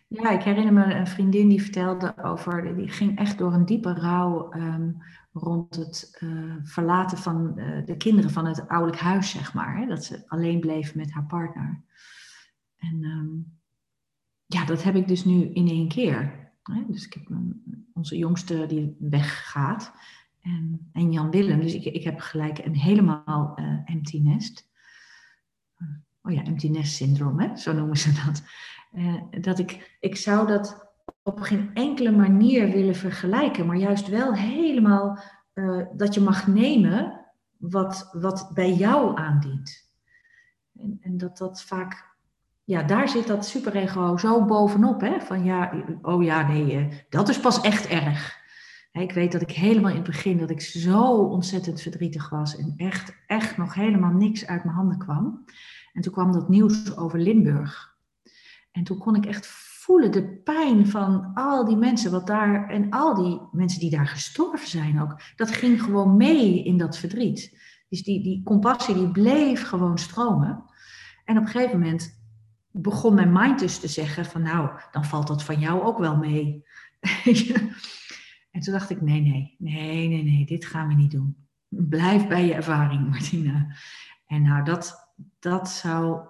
Ja, 0.06 0.30
ik 0.30 0.42
herinner 0.42 0.72
me 0.72 0.94
een 0.94 1.06
vriendin 1.06 1.48
die 1.48 1.62
vertelde 1.62 2.22
over, 2.22 2.76
die 2.76 2.88
ging 2.88 3.18
echt 3.18 3.38
door 3.38 3.52
een 3.52 3.64
diepe 3.64 3.92
rouw 3.92 4.52
um, 4.52 5.02
rond 5.38 5.76
het 5.76 6.18
uh, 6.20 6.54
verlaten 6.62 7.18
van 7.18 7.52
uh, 7.56 7.86
de 7.86 7.96
kinderen 7.96 8.30
van 8.30 8.46
het 8.46 8.68
ouderlijk 8.68 9.02
huis, 9.02 9.30
zeg 9.30 9.54
maar. 9.54 9.76
Hè, 9.76 9.86
dat 9.86 10.04
ze 10.04 10.24
alleen 10.28 10.60
bleef 10.60 10.94
met 10.94 11.12
haar 11.12 11.26
partner. 11.26 11.82
En 12.76 13.04
um, 13.04 13.58
ja, 14.46 14.64
dat 14.64 14.82
heb 14.82 14.94
ik 14.94 15.08
dus 15.08 15.24
nu 15.24 15.42
in 15.52 15.68
één 15.68 15.88
keer. 15.88 16.46
Dus 16.86 17.06
ik 17.06 17.12
heb 17.12 17.28
onze 17.92 18.16
jongste 18.16 18.66
die 18.66 18.96
weggaat. 18.98 19.92
En, 20.40 20.90
en 20.92 21.12
Jan 21.12 21.30
Willem. 21.30 21.60
Dus 21.60 21.74
ik, 21.74 21.84
ik 21.84 22.04
heb 22.04 22.20
gelijk 22.20 22.58
een 22.58 22.76
helemaal 22.76 23.58
uh, 23.60 23.78
empty 23.84 24.20
nest. 24.20 24.68
Oh 26.22 26.32
ja, 26.32 26.42
empty 26.44 26.68
nest 26.68 26.94
syndroom, 26.94 27.40
hè? 27.40 27.56
zo 27.56 27.72
noemen 27.72 27.96
ze 27.96 28.12
dat. 28.24 28.42
Dat 29.42 29.58
ik, 29.58 29.96
ik 30.00 30.16
zou 30.16 30.46
dat 30.46 30.87
op 31.28 31.40
geen 31.40 31.70
enkele 31.74 32.10
manier 32.10 32.70
willen 32.70 32.94
vergelijken, 32.94 33.66
maar 33.66 33.76
juist 33.76 34.08
wel 34.08 34.34
helemaal 34.34 35.18
uh, 35.54 35.86
dat 35.96 36.14
je 36.14 36.20
mag 36.20 36.46
nemen 36.46 37.26
wat, 37.56 38.08
wat 38.12 38.50
bij 38.54 38.72
jou 38.72 39.18
aandient. 39.18 39.92
En, 40.78 40.98
en 41.00 41.18
dat 41.18 41.38
dat 41.38 41.62
vaak 41.62 42.08
ja, 42.64 42.82
daar 42.82 43.08
zit 43.08 43.26
dat 43.26 43.46
superego 43.46 44.16
zo 44.16 44.44
bovenop. 44.44 45.00
Hè? 45.00 45.20
Van 45.20 45.44
ja, 45.44 45.84
oh 46.02 46.22
ja, 46.22 46.46
nee, 46.46 46.76
eh, 46.76 46.96
dat 47.08 47.28
is 47.28 47.40
pas 47.40 47.60
echt 47.60 47.86
erg. 47.86 48.36
Ik 48.92 49.12
weet 49.12 49.32
dat 49.32 49.42
ik 49.42 49.50
helemaal 49.50 49.90
in 49.90 49.96
het 49.96 50.06
begin, 50.06 50.38
dat 50.38 50.50
ik 50.50 50.60
zo 50.60 51.12
ontzettend 51.12 51.80
verdrietig 51.80 52.28
was 52.28 52.56
en 52.56 52.74
echt, 52.76 53.16
echt 53.26 53.56
nog 53.56 53.74
helemaal 53.74 54.12
niks 54.12 54.46
uit 54.46 54.64
mijn 54.64 54.76
handen 54.76 54.98
kwam. 54.98 55.44
En 55.92 56.02
toen 56.02 56.12
kwam 56.12 56.32
dat 56.32 56.48
nieuws 56.48 56.96
over 56.96 57.18
Limburg. 57.18 57.96
En 58.72 58.84
toen 58.84 58.98
kon 58.98 59.14
ik 59.14 59.26
echt 59.26 59.46
voelen 59.88 60.12
de 60.12 60.40
pijn 60.44 60.86
van 60.86 61.30
al 61.34 61.64
die 61.64 61.76
mensen 61.76 62.10
wat 62.10 62.26
daar, 62.26 62.68
en 62.68 62.90
al 62.90 63.14
die 63.14 63.40
mensen 63.52 63.80
die 63.80 63.90
daar 63.90 64.06
gestorven 64.06 64.68
zijn 64.68 65.00
ook. 65.00 65.20
Dat 65.36 65.50
ging 65.50 65.82
gewoon 65.82 66.16
mee 66.16 66.64
in 66.64 66.78
dat 66.78 66.98
verdriet. 66.98 67.58
Dus 67.88 68.02
die, 68.02 68.22
die 68.22 68.42
compassie 68.42 68.94
die 68.94 69.10
bleef 69.10 69.68
gewoon 69.68 69.98
stromen. 69.98 70.64
En 71.24 71.38
op 71.38 71.42
een 71.42 71.48
gegeven 71.48 71.78
moment 71.80 72.20
begon 72.70 73.14
mijn 73.14 73.32
mind 73.32 73.58
dus 73.58 73.78
te 73.78 73.88
zeggen 73.88 74.24
van 74.24 74.42
nou, 74.42 74.70
dan 74.90 75.04
valt 75.04 75.26
dat 75.26 75.44
van 75.44 75.60
jou 75.60 75.82
ook 75.82 75.98
wel 75.98 76.16
mee. 76.16 76.64
en 78.50 78.60
toen 78.60 78.72
dacht 78.72 78.90
ik, 78.90 79.00
nee, 79.00 79.20
nee, 79.20 79.54
nee, 79.58 80.08
nee, 80.08 80.24
nee, 80.24 80.46
dit 80.46 80.64
gaan 80.64 80.88
we 80.88 80.94
niet 80.94 81.10
doen. 81.10 81.36
Blijf 81.68 82.26
bij 82.26 82.46
je 82.46 82.54
ervaring, 82.54 83.10
Martina. 83.10 83.76
En 84.26 84.42
nou, 84.42 84.64
dat, 84.64 85.12
dat 85.38 85.68
zou. 85.68 86.20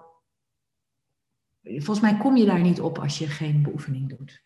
Volgens 1.77 1.99
mij 1.99 2.17
kom 2.17 2.35
je 2.35 2.45
daar 2.45 2.61
niet 2.61 2.81
op 2.81 2.97
als 2.97 3.17
je 3.17 3.27
geen 3.27 3.61
beoefening 3.61 4.09
doet. 4.17 4.43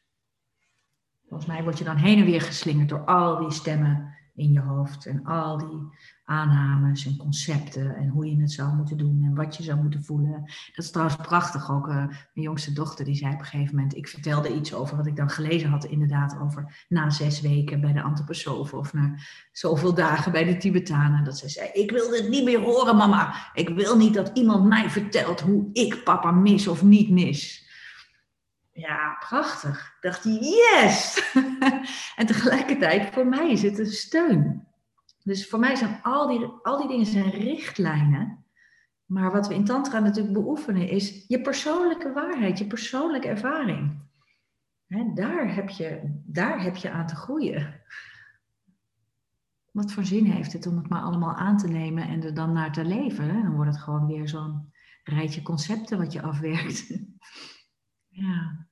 Volgens 1.28 1.50
mij 1.50 1.64
word 1.64 1.78
je 1.78 1.84
dan 1.84 1.96
heen 1.96 2.20
en 2.20 2.26
weer 2.26 2.42
geslingerd 2.42 2.90
door 2.90 3.06
al 3.06 3.38
die 3.38 3.52
stemmen 3.52 4.16
in 4.36 4.52
je 4.52 4.60
hoofd 4.60 5.06
en 5.06 5.26
al 5.26 5.58
die 5.58 5.80
aannames 6.26 7.06
en 7.06 7.18
concepten 7.18 7.96
en 7.96 8.08
hoe 8.08 8.30
je 8.30 8.42
het 8.42 8.52
zou 8.52 8.76
moeten 8.76 8.98
doen 8.98 9.24
en 9.24 9.36
wat 9.36 9.58
je 9.58 9.64
zou 9.64 9.82
moeten 9.82 10.04
voelen. 10.04 10.42
Dat 10.76 10.86
is 10.86 10.92
trouwens 10.92 11.18
prachtig 11.18 11.72
ook. 11.72 11.88
Uh, 11.88 11.96
mijn 11.96 12.20
jongste 12.34 12.74
dochter 12.74 13.06
die 13.06 13.16
zei 13.16 13.34
op 13.34 13.40
een 13.40 13.46
gegeven 13.46 13.76
moment, 13.76 13.96
ik 13.96 14.08
vertelde 14.08 14.56
iets 14.56 14.74
over 14.74 14.98
wat 14.98 15.08
ik 15.08 15.16
dan 15.16 15.30
gelezen 15.30 15.70
had 15.70 15.86
inderdaad 15.86 16.40
over 16.40 16.86
na 16.90 17.10
zes 17.10 17.42
weken 17.42 17.82
bij 17.82 17.94
de 17.94 18.02
antroposofen 18.02 18.78
of 18.78 18.94
na 18.94 19.16
zoveel 19.52 19.94
dagen 19.94 20.32
bij 20.32 20.44
de 20.44 20.58
Tibetanen. 20.58 21.24
Dat 21.24 21.38
ze 21.38 21.50
zei, 21.50 21.70
ik 21.74 21.92
wil 21.92 22.10
dit 22.10 22.30
niet 22.30 22.44
meer 22.44 22.62
horen 22.62 22.96
mama. 22.96 23.52
Ik 23.54 23.70
wil 23.70 23.98
niet 23.98 24.14
dat 24.14 24.32
iemand 24.34 24.68
mij 24.68 24.90
vertelt 24.90 25.42
hoe 25.42 25.70
ik 25.74 26.04
papa 26.04 26.32
mis 26.32 26.68
of 26.68 26.84
niet 26.84 27.10
mis. 27.10 27.63
Ja, 28.74 29.18
prachtig. 29.20 29.98
Dacht, 30.02 30.24
yes! 30.24 31.22
en 32.16 32.26
tegelijkertijd, 32.26 33.14
voor 33.14 33.28
mij 33.28 33.52
is 33.52 33.62
het 33.62 33.80
een 33.80 33.86
steun. 33.86 34.68
Dus 35.24 35.50
voor 35.50 35.60
mij 35.60 35.76
zijn 35.76 36.00
al 36.02 36.28
die, 36.28 36.46
al 36.46 36.78
die 36.78 36.88
dingen 36.88 37.06
zijn 37.06 37.30
richtlijnen. 37.30 38.46
Maar 39.06 39.32
wat 39.32 39.48
we 39.48 39.54
in 39.54 39.66
Tantra 39.66 40.00
natuurlijk 40.00 40.34
beoefenen 40.34 40.90
is 40.90 41.26
je 41.28 41.42
persoonlijke 41.42 42.14
waarheid, 42.14 42.58
je 42.58 42.68
persoonlijke 42.68 43.28
ervaring. 43.28 44.02
daar, 45.14 45.56
heb 45.56 45.70
je, 45.70 46.02
daar 46.26 46.64
heb 46.64 46.76
je 46.76 46.92
aan 46.92 47.08
te 47.08 47.16
groeien. 47.16 47.82
wat 49.72 49.92
voor 49.92 50.06
zin 50.06 50.26
heeft 50.26 50.54
het 50.54 50.68
om 50.68 50.78
het 50.78 50.90
maar 50.90 51.02
allemaal 51.02 51.36
aan 51.36 51.58
te 51.58 51.68
nemen 51.68 52.08
en 52.08 52.24
er 52.24 52.34
dan 52.34 52.54
naar 52.54 52.72
te 52.72 52.86
leven? 52.86 53.28
Dan 53.28 53.56
wordt 53.56 53.72
het 53.72 53.80
gewoon 53.80 54.08
weer 54.08 54.30
zo'n 54.30 54.72
rijtje 55.04 55.42
concepten 55.42 55.98
wat 55.98 56.14
je 56.14 56.22
afwerkt. 56.22 56.90
ja. 58.14 58.68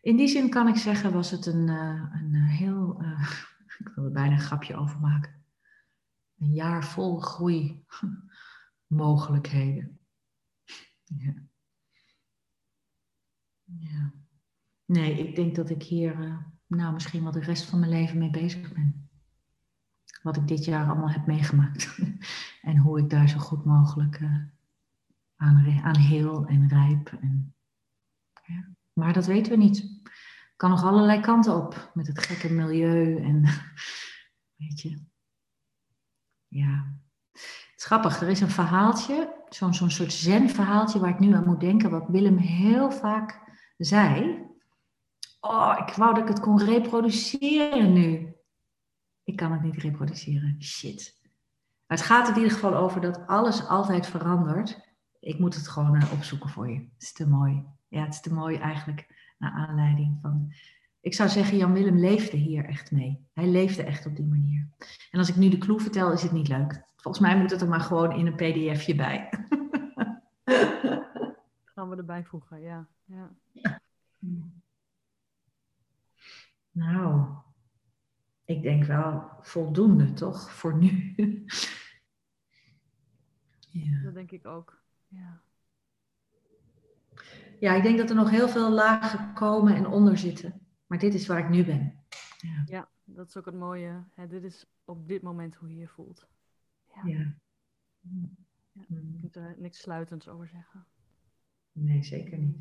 In 0.00 0.16
die 0.16 0.28
zin 0.28 0.50
kan 0.50 0.68
ik 0.68 0.76
zeggen, 0.76 1.12
was 1.12 1.30
het 1.30 1.46
een, 1.46 1.68
uh, 1.68 2.12
een 2.12 2.34
heel, 2.34 3.02
uh, 3.02 3.30
ik 3.78 3.92
wil 3.94 4.04
er 4.04 4.12
bijna 4.12 4.32
een 4.32 4.40
grapje 4.40 4.76
over 4.76 5.00
maken. 5.00 5.44
Een 6.38 6.52
jaar 6.52 6.84
vol 6.84 7.18
groei 7.18 7.84
mogelijkheden. 8.86 9.92
Ja. 11.20 11.34
ja. 13.64 14.12
Nee, 14.84 15.28
ik 15.28 15.36
denk 15.36 15.54
dat 15.54 15.70
ik 15.70 15.82
hier 15.82 16.46
nou 16.66 16.92
misschien 16.92 17.22
wel 17.22 17.32
de 17.32 17.40
rest 17.40 17.64
van 17.64 17.78
mijn 17.78 17.90
leven 17.90 18.18
mee 18.18 18.30
bezig 18.30 18.72
ben. 18.72 19.10
Wat 20.22 20.36
ik 20.36 20.48
dit 20.48 20.64
jaar 20.64 20.86
allemaal 20.86 21.10
heb 21.10 21.26
meegemaakt. 21.26 21.98
en 22.62 22.76
hoe 22.76 22.98
ik 22.98 23.10
daar 23.10 23.28
zo 23.28 23.38
goed 23.38 23.64
mogelijk 23.64 24.20
aan, 25.38 25.80
aan 25.82 25.96
heel 25.96 26.46
en 26.46 26.68
rijp. 26.68 27.12
En, 27.20 27.54
ja. 28.44 28.68
Maar 28.92 29.12
dat 29.12 29.26
weten 29.26 29.52
we 29.52 29.58
niet. 29.58 30.00
Kan 30.56 30.70
nog 30.70 30.84
allerlei 30.84 31.20
kanten 31.20 31.54
op 31.56 31.90
met 31.94 32.06
het 32.06 32.18
gekke 32.18 32.52
milieu 32.52 33.22
en 33.22 33.42
weet 34.58 34.80
je. 34.80 35.02
Ja. 36.48 36.96
Het 37.32 37.76
is 37.76 37.84
grappig, 37.84 38.20
er 38.20 38.28
is 38.28 38.40
een 38.40 38.50
verhaaltje, 38.50 39.44
zo'n 39.48 39.74
zo'n 39.74 39.90
soort 39.90 40.12
zen-verhaaltje 40.12 40.98
waar 40.98 41.10
ik 41.10 41.18
nu 41.18 41.34
aan 41.34 41.46
moet 41.46 41.60
denken, 41.60 41.90
wat 41.90 42.08
Willem 42.08 42.36
heel 42.36 42.90
vaak 42.90 43.40
zei. 43.76 44.46
Oh, 45.40 45.76
ik 45.86 45.94
wou 45.94 46.14
dat 46.14 46.22
ik 46.22 46.28
het 46.28 46.40
kon 46.40 46.64
reproduceren 46.64 47.92
nu. 47.92 48.34
Ik 49.24 49.36
kan 49.36 49.52
het 49.52 49.62
niet 49.62 49.76
reproduceren. 49.76 50.62
Shit. 50.62 51.20
Maar 51.86 51.98
het 51.98 52.06
gaat 52.06 52.28
in 52.28 52.34
ieder 52.34 52.50
geval 52.50 52.74
over 52.74 53.00
dat 53.00 53.26
alles 53.26 53.66
altijd 53.66 54.06
verandert. 54.06 54.87
Ik 55.28 55.38
moet 55.38 55.54
het 55.54 55.68
gewoon 55.68 55.94
uh, 55.94 56.12
opzoeken 56.12 56.48
voor 56.48 56.70
je. 56.70 56.74
Het 56.74 57.02
is 57.02 57.12
te 57.12 57.28
mooi. 57.28 57.64
Ja, 57.88 58.04
het 58.04 58.14
is 58.14 58.20
te 58.20 58.32
mooi 58.32 58.56
eigenlijk 58.56 59.32
naar 59.38 59.50
aanleiding 59.50 60.18
van. 60.22 60.52
Ik 61.00 61.14
zou 61.14 61.28
zeggen, 61.28 61.56
Jan 61.56 61.72
Willem 61.72 61.98
leefde 61.98 62.36
hier 62.36 62.64
echt 62.64 62.90
mee. 62.90 63.26
Hij 63.32 63.46
leefde 63.46 63.82
echt 63.82 64.06
op 64.06 64.16
die 64.16 64.26
manier. 64.26 64.68
En 65.10 65.18
als 65.18 65.28
ik 65.28 65.36
nu 65.36 65.48
de 65.48 65.58
clue 65.58 65.80
vertel, 65.80 66.12
is 66.12 66.22
het 66.22 66.32
niet 66.32 66.48
leuk. 66.48 66.82
Volgens 66.96 67.24
mij 67.26 67.38
moet 67.38 67.50
het 67.50 67.60
er 67.60 67.68
maar 67.68 67.80
gewoon 67.80 68.12
in 68.12 68.26
een 68.26 68.34
pdfje 68.34 68.94
bij. 68.94 69.28
Gaan 71.74 71.88
we 71.88 71.96
erbij 71.96 72.24
voegen, 72.24 72.60
ja. 72.60 72.88
ja. 73.04 73.30
Nou, 76.70 77.26
ik 78.44 78.62
denk 78.62 78.84
wel 78.84 79.30
voldoende, 79.40 80.12
toch? 80.12 80.50
Voor 80.50 80.76
nu. 80.76 81.14
ja. 83.70 84.02
Dat 84.02 84.14
denk 84.14 84.30
ik 84.30 84.46
ook. 84.46 84.77
Ja. 85.08 85.40
ja, 87.60 87.74
ik 87.74 87.82
denk 87.82 87.98
dat 87.98 88.10
er 88.10 88.16
nog 88.16 88.30
heel 88.30 88.48
veel 88.48 88.70
lagen 88.70 89.34
komen 89.34 89.74
en 89.74 89.86
onder 89.86 90.18
zitten. 90.18 90.60
Maar 90.86 90.98
dit 90.98 91.14
is 91.14 91.26
waar 91.26 91.38
ik 91.38 91.48
nu 91.48 91.64
ben. 91.64 92.04
Ja, 92.38 92.62
ja 92.66 92.88
dat 93.04 93.28
is 93.28 93.36
ook 93.36 93.44
het 93.44 93.54
mooie. 93.54 94.04
Hè, 94.14 94.26
dit 94.26 94.42
is 94.42 94.66
op 94.84 95.08
dit 95.08 95.22
moment 95.22 95.54
hoe 95.54 95.68
je 95.68 95.76
je 95.76 95.88
voelt. 95.88 96.28
Ja. 96.94 97.02
ja. 97.04 97.34
ja 98.72 98.84
je 98.88 99.16
kunt 99.20 99.36
er 99.36 99.54
niks 99.58 99.80
sluitends 99.80 100.28
over 100.28 100.48
zeggen. 100.48 100.86
Nee, 101.72 102.02
zeker 102.02 102.38
niet. 102.38 102.56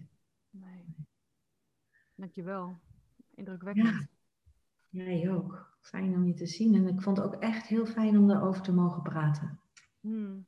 Nee. 0.50 0.86
Dankjewel. 2.16 2.78
Indrukwekkend. 3.36 3.88
Ja. 3.88 4.08
Jij 4.89 5.32
ook. 5.32 5.78
Fijn 5.80 6.16
om 6.16 6.26
je 6.26 6.34
te 6.34 6.45
zien. 6.45 6.76
En 6.76 6.88
ik 6.88 7.02
vond 7.02 7.18
het 7.18 7.26
ook 7.26 7.36
echt 7.36 7.68
heel 7.68 7.86
fijn 7.86 8.18
om 8.18 8.28
daarover 8.28 8.62
te 8.62 8.74
mogen 8.74 9.02
praten. 9.02 9.60
Hmm. 10.00 10.48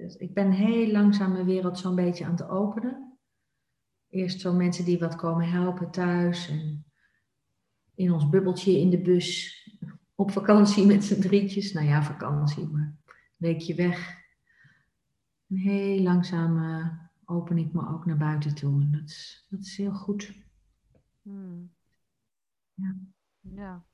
Dus 0.00 0.16
ik 0.16 0.34
ben 0.34 0.50
heel 0.50 0.90
langzaam 0.90 1.32
mijn 1.32 1.44
wereld 1.44 1.78
zo'n 1.78 1.94
beetje 1.94 2.24
aan 2.24 2.30
het 2.30 2.48
openen. 2.48 3.18
Eerst 4.08 4.40
zo 4.40 4.52
mensen 4.52 4.84
die 4.84 4.98
wat 4.98 5.16
komen 5.16 5.50
helpen 5.50 5.90
thuis. 5.90 6.48
En 6.48 6.84
in 7.94 8.12
ons 8.12 8.28
bubbeltje 8.28 8.78
in 8.78 8.90
de 8.90 9.00
bus. 9.00 9.58
Op 10.14 10.30
vakantie 10.30 10.86
met 10.86 11.04
z'n 11.04 11.20
drietjes. 11.20 11.72
Nou 11.72 11.86
ja, 11.86 12.02
vakantie, 12.02 12.68
maar 12.68 12.82
een 12.82 13.14
weekje 13.36 13.74
weg. 13.74 14.18
En 15.48 15.56
heel 15.56 16.02
langzaam 16.02 16.56
uh, 16.56 16.86
open 17.24 17.58
ik 17.58 17.72
me 17.72 17.88
ook 17.88 18.06
naar 18.06 18.16
buiten 18.16 18.54
toe. 18.54 18.80
En 18.80 18.90
dat 18.90 19.08
is, 19.08 19.46
dat 19.50 19.60
is 19.60 19.76
heel 19.76 19.92
goed. 19.92 20.34
Hmm. 21.22 21.72
Ja. 22.74 22.96
Ja. 23.40 23.84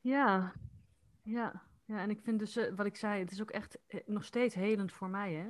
Ja. 0.00 0.52
Ja. 1.22 1.69
Ja, 1.90 2.02
en 2.02 2.10
ik 2.10 2.20
vind 2.20 2.38
dus, 2.38 2.56
uh, 2.56 2.74
wat 2.74 2.86
ik 2.86 2.96
zei, 2.96 3.20
het 3.20 3.30
is 3.30 3.40
ook 3.40 3.50
echt 3.50 3.78
uh, 3.88 4.00
nog 4.06 4.24
steeds 4.24 4.54
helend 4.54 4.92
voor 4.92 5.08
mij, 5.08 5.32
hè? 5.32 5.46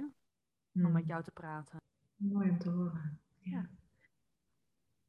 Om 0.72 0.92
met 0.92 1.02
hmm. 1.02 1.06
jou 1.06 1.22
te 1.22 1.30
praten. 1.30 1.78
Mooi 2.16 2.50
om 2.50 2.58
te 2.58 2.70
horen. 2.70 3.18
Ja. 3.38 3.68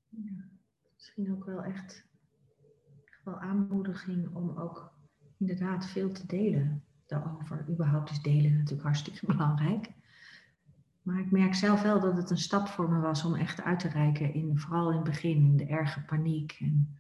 ja. 0.10 0.50
Misschien 0.94 1.32
ook 1.32 1.46
wel 1.46 1.64
echt, 1.64 2.06
echt 3.06 3.24
wel 3.24 3.40
aanmoediging 3.40 4.36
om 4.36 4.58
ook 4.58 4.94
inderdaad 5.38 5.86
veel 5.86 6.12
te 6.12 6.28
delen 6.28 6.84
daarover. 7.06 7.66
Überhaupt 7.70 8.10
is 8.10 8.22
delen 8.22 8.54
natuurlijk 8.54 8.84
hartstikke 8.84 9.26
belangrijk. 9.34 9.90
Maar 11.02 11.20
ik 11.20 11.32
merk 11.32 11.54
zelf 11.54 11.82
wel 11.82 12.00
dat 12.00 12.18
het 12.18 12.30
een 12.30 12.38
stap 12.38 12.68
voor 12.68 12.90
me 12.90 13.00
was 13.00 13.24
om 13.24 13.36
echt 13.36 13.62
uit 13.62 13.80
te 13.80 13.88
reiken, 13.88 14.34
in, 14.34 14.60
vooral 14.60 14.90
in 14.90 14.96
het 14.96 15.04
begin, 15.04 15.38
in 15.38 15.58
de 15.58 15.66
erge 15.66 16.02
paniek 16.02 16.58
en 16.60 17.00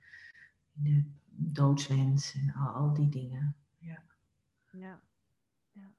de 0.71 1.03
doodswens 1.29 2.33
en 2.33 2.53
al, 2.53 2.67
al 2.67 2.93
die 2.93 3.09
dingen. 3.09 3.55
Ja. 4.71 4.99
Ja. 5.71 5.91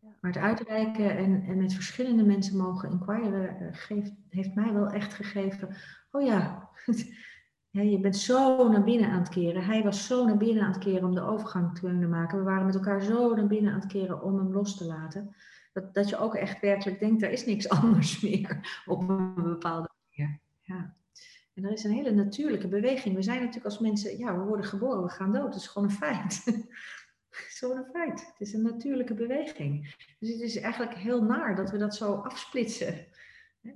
ja. 0.00 0.16
Maar 0.20 0.32
het 0.32 0.42
uitreiken 0.42 1.16
en, 1.16 1.42
en 1.42 1.58
met 1.58 1.74
verschillende 1.74 2.24
mensen 2.24 2.56
mogen 2.56 2.90
inquiren 2.90 3.60
eh, 3.60 3.68
geeft, 3.72 4.12
heeft 4.28 4.54
mij 4.54 4.72
wel 4.72 4.86
echt 4.86 5.14
gegeven, 5.14 5.76
oh 6.10 6.22
ja, 6.22 6.70
ja, 7.70 7.82
je 7.82 8.00
bent 8.00 8.16
zo 8.16 8.68
naar 8.68 8.84
binnen 8.84 9.10
aan 9.10 9.18
het 9.18 9.28
keren. 9.28 9.64
Hij 9.64 9.82
was 9.82 10.06
zo 10.06 10.24
naar 10.24 10.36
binnen 10.36 10.62
aan 10.62 10.72
het 10.72 10.82
keren 10.84 11.08
om 11.08 11.14
de 11.14 11.22
overgang 11.22 11.74
te 11.74 11.80
kunnen 11.80 12.08
maken. 12.08 12.38
We 12.38 12.44
waren 12.44 12.66
met 12.66 12.74
elkaar 12.74 13.02
zo 13.02 13.34
naar 13.34 13.46
binnen 13.46 13.72
aan 13.72 13.80
het 13.80 13.92
keren 13.92 14.22
om 14.22 14.36
hem 14.36 14.52
los 14.52 14.76
te 14.76 14.84
laten. 14.84 15.34
Dat, 15.72 15.94
dat 15.94 16.08
je 16.08 16.18
ook 16.18 16.34
echt 16.34 16.60
werkelijk 16.60 16.98
denkt, 16.98 17.22
er 17.22 17.30
is 17.30 17.46
niks 17.46 17.68
anders 17.80 18.20
meer 18.20 18.82
op 18.86 19.08
een 19.08 19.34
bepaalde 19.34 19.90
manier. 20.08 20.40
Ja. 20.60 20.98
En 21.54 21.64
er 21.64 21.72
is 21.72 21.84
een 21.84 21.92
hele 21.92 22.10
natuurlijke 22.10 22.68
beweging. 22.68 23.14
We 23.14 23.22
zijn 23.22 23.38
natuurlijk 23.38 23.64
als 23.64 23.78
mensen, 23.78 24.18
ja, 24.18 24.38
we 24.38 24.44
worden 24.44 24.66
geboren, 24.66 25.02
we 25.02 25.08
gaan 25.08 25.32
dood. 25.32 25.52
Dat 25.52 25.60
is 25.60 25.66
gewoon 25.66 25.88
een 25.88 25.94
feit. 25.94 26.44
Het 27.30 27.48
is 27.48 27.58
gewoon 27.58 27.76
een 27.76 27.90
feit. 27.92 28.26
Het 28.26 28.40
is 28.40 28.52
een 28.52 28.62
natuurlijke 28.62 29.14
beweging. 29.14 29.94
Dus 30.18 30.30
het 30.30 30.40
is 30.40 30.56
eigenlijk 30.56 30.94
heel 30.94 31.22
naar 31.22 31.56
dat 31.56 31.70
we 31.70 31.78
dat 31.78 31.94
zo 31.94 32.14
afsplitsen. 32.14 33.06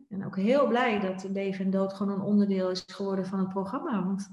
En 0.09 0.25
ook 0.25 0.37
heel 0.37 0.69
blij 0.69 1.01
dat 1.01 1.25
leven 1.25 1.65
en 1.65 1.71
dood 1.71 1.93
gewoon 1.93 2.13
een 2.13 2.27
onderdeel 2.27 2.71
is 2.71 2.85
geworden 2.87 3.27
van 3.27 3.39
het 3.39 3.49
programma. 3.49 4.05
Want 4.05 4.29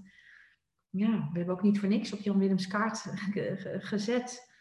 ja, 0.89 1.29
we 1.31 1.37
hebben 1.37 1.55
ook 1.55 1.61
niet 1.61 1.79
voor 1.79 1.89
niks 1.89 2.13
op 2.13 2.19
Jan 2.19 2.37
Willems 2.37 2.67
kaart 2.67 3.03
gezet. 3.91 4.51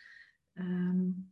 Um, 0.55 1.31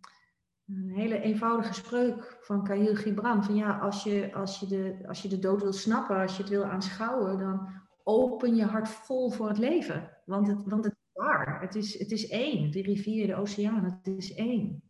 een 0.69 0.91
hele 0.91 1.21
eenvoudige 1.21 1.75
spreuk 1.75 2.39
van 2.41 2.65
Khalil 2.65 2.95
Gibran. 2.95 3.45
Van 3.45 3.55
ja, 3.55 3.79
als 3.79 4.03
je, 4.03 4.35
als, 4.35 4.61
je 4.61 4.67
de, 4.67 4.99
als 5.07 5.23
je 5.23 5.29
de 5.29 5.39
dood 5.39 5.63
wil 5.63 5.73
snappen, 5.73 6.21
als 6.21 6.37
je 6.37 6.43
het 6.43 6.51
wil 6.51 6.65
aanschouwen, 6.65 7.39
dan 7.39 7.69
open 8.03 8.57
je 8.57 8.65
hart 8.65 8.89
vol 8.89 9.31
voor 9.31 9.49
het 9.49 9.59
leven. 9.59 10.11
Want 10.25 10.47
het, 10.47 10.65
want 10.65 10.85
het 10.85 10.93
is 10.93 11.11
waar. 11.13 11.61
Het 11.61 11.75
is, 11.75 11.99
het 11.99 12.11
is 12.11 12.29
één. 12.29 12.71
De 12.71 12.83
rivier, 12.83 13.27
de 13.27 13.35
oceaan, 13.35 13.85
het 13.85 14.07
is 14.07 14.35
één. 14.35 14.83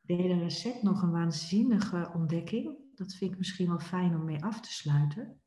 De 0.00 0.14
hele 0.14 0.38
recept 0.38 0.82
nog 0.82 1.02
een 1.02 1.10
waanzinnige 1.10 2.10
ontdekking. 2.14 2.76
Dat 2.94 3.14
vind 3.14 3.32
ik 3.32 3.38
misschien 3.38 3.68
wel 3.68 3.78
fijn 3.78 4.14
om 4.14 4.24
mee 4.24 4.44
af 4.44 4.60
te 4.60 4.72
sluiten 4.72 5.40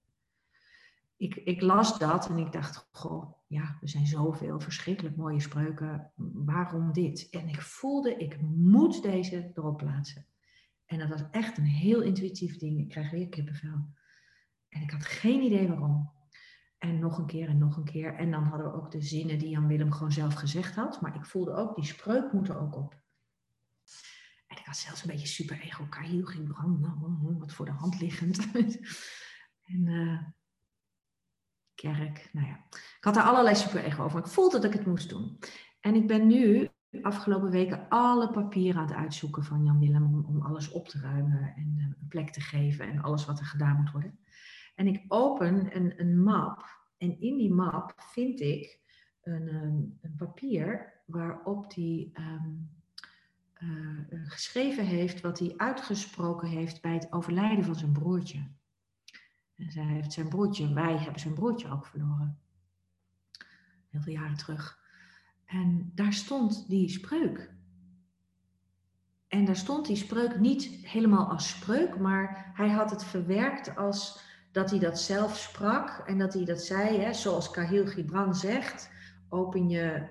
ik, 1.22 1.36
ik 1.36 1.62
las 1.62 2.00
dat 2.00 2.30
en 2.30 2.38
ik 2.38 2.52
dacht, 2.52 2.88
goh, 2.92 3.34
ja, 3.48 3.78
er 3.82 3.90
zijn 3.90 4.08
zoveel 4.08 4.60
verschrikkelijk 4.60 5.16
mooie 5.16 5.40
spreuken. 5.40 6.12
Waarom 6.34 6.94
dit? 6.94 7.30
En 7.30 7.48
ik 7.48 7.62
voelde, 7.62 8.16
ik 8.16 8.42
moet 8.42 9.02
deze 9.02 9.52
erop 9.54 9.78
plaatsen. 9.78 10.26
En 10.86 11.00
dat 11.00 11.10
was 11.10 11.24
echt 11.32 11.58
een 11.58 11.66
heel 11.66 12.02
intuïtief 12.02 12.58
ding. 12.58 12.80
Ik 12.80 12.90
krijg 12.90 13.12
weer 13.12 13.30
kippenvel. 13.30 13.90
En 14.70 14.82
ik 14.82 14.92
had 14.92 15.06
geen 15.06 15.42
idee 15.42 15.68
waarom. 15.68 16.12
En 16.78 17.00
nog 17.00 17.18
een 17.18 17.26
keer 17.26 17.48
en 17.48 17.58
nog 17.58 17.78
een 17.78 17.84
keer. 17.84 18.16
En 18.16 18.32
dan 18.32 18.44
hadden 18.44 18.72
we 18.72 18.78
ook 18.78 18.92
de 18.92 19.02
zinnen 19.02 19.40
die 19.40 19.50
Jan 19.50 19.68
Willem 19.68 19.92
gewoon 19.92 20.12
zelf 20.12 20.34
gezegd 20.34 20.76
had. 20.76 21.02
Maar 21.02 21.16
ik 21.16 21.26
voelde 21.26 21.54
ook, 21.54 21.76
die 21.76 21.86
spreuk 21.86 22.34
moet 22.34 22.50
er 22.50 22.60
ook 22.60 22.76
op. 22.76 23.02
En 24.48 24.58
ik 24.58 24.66
had 24.66 24.78
zelfs 24.78 25.02
een 25.02 25.12
beetje 25.12 25.28
super 25.28 25.60
ego. 25.60 25.86
Kahiel 25.86 26.26
ging 26.26 26.48
branden. 26.48 26.98
Nou, 27.00 27.38
wat 27.38 27.54
voor 27.54 27.66
de 27.66 27.72
hand 27.72 28.00
liggend. 28.00 28.52
en... 29.72 29.86
Uh, 29.86 30.20
kerk. 31.82 32.30
Nou 32.34 32.48
ja, 32.48 32.60
ik 32.70 33.04
had 33.04 33.14
daar 33.14 33.24
allerlei 33.24 33.56
super 33.56 34.02
over. 34.02 34.20
Ik 34.20 34.28
voelde 34.28 34.60
dat 34.60 34.74
ik 34.74 34.78
het 34.78 34.86
moest 34.86 35.10
doen. 35.10 35.40
En 35.80 35.96
ik 35.96 36.08
ben 36.08 36.28
nu 36.28 36.70
afgelopen 37.02 37.50
weken 37.50 37.86
alle 37.90 38.30
papieren 38.30 38.82
aan 38.82 38.88
het 38.88 38.96
uitzoeken 38.96 39.44
van 39.44 39.64
Jan 39.64 39.80
Willem 39.80 40.04
om, 40.04 40.26
om 40.26 40.42
alles 40.42 40.72
op 40.72 40.88
te 40.88 41.00
ruimen 41.00 41.54
en 41.56 41.76
eh, 41.78 41.86
een 41.86 42.08
plek 42.08 42.30
te 42.30 42.42
geven 42.42 42.90
en 42.90 43.02
alles 43.02 43.26
wat 43.26 43.40
er 43.40 43.46
gedaan 43.46 43.76
moet 43.76 43.92
worden. 43.92 44.20
En 44.76 44.88
ik 44.88 45.04
open 45.08 45.76
een, 45.76 46.00
een 46.00 46.24
map 46.24 46.66
en 46.98 47.20
in 47.20 47.38
die 47.38 47.54
map 47.54 47.94
vind 47.98 48.40
ik 48.40 48.80
een, 49.22 49.54
een, 49.54 50.00
een 50.02 50.16
papier 50.16 50.94
waarop 51.06 51.74
hij 51.76 52.10
ehm, 52.14 52.50
eh, 53.54 53.70
geschreven 54.10 54.86
heeft 54.86 55.22
wat 55.22 55.40
hij 55.40 55.54
uitgesproken 55.58 56.48
heeft 56.48 56.82
bij 56.82 56.94
het 56.94 57.12
overlijden 57.12 57.64
van 57.64 57.76
zijn 57.76 57.92
broertje. 57.92 58.40
En 59.62 59.72
zij 59.72 59.86
heeft 59.86 60.14
zijn 60.14 60.30
broertje, 60.30 60.74
wij 60.74 60.98
hebben 60.98 61.20
zijn 61.20 61.34
broertje 61.34 61.70
ook 61.70 61.86
verloren. 61.86 62.40
Heel 63.90 64.02
veel 64.02 64.14
jaren 64.14 64.38
terug. 64.38 64.80
En 65.46 65.92
daar 65.96 66.14
stond 66.14 66.70
die 66.70 66.90
spreuk. 66.90 67.54
En 69.28 69.46
daar 69.46 69.56
stond 69.56 69.86
die 69.86 69.96
spreuk 69.96 70.40
niet 70.40 70.64
helemaal 70.66 71.30
als 71.30 71.50
spreuk, 71.50 72.00
maar 72.00 72.52
hij 72.54 72.70
had 72.70 72.92
het 72.92 73.04
verwerkt 73.04 73.76
als 73.76 74.24
dat 74.52 74.70
hij 74.70 74.80
dat 74.80 75.00
zelf 75.00 75.38
sprak 75.38 76.04
en 76.06 76.18
dat 76.18 76.34
hij 76.34 76.46
dat 76.46 76.62
zei, 76.62 76.98
hè, 76.98 77.14
zoals 77.14 77.52
Kahil 77.52 77.86
Gibran 77.86 78.36
zegt, 78.36 78.92
open 79.30 79.70
je 79.70 80.10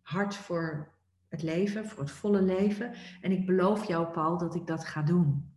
hart 0.00 0.34
voor 0.34 0.92
het 1.28 1.42
leven, 1.42 1.88
voor 1.88 2.02
het 2.02 2.10
volle 2.10 2.42
leven. 2.42 2.94
En 3.20 3.32
ik 3.32 3.46
beloof 3.46 3.84
jou, 3.84 4.06
Paul, 4.06 4.38
dat 4.38 4.54
ik 4.54 4.66
dat 4.66 4.84
ga 4.84 5.02
doen. 5.02 5.52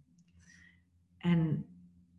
En 1.17 1.65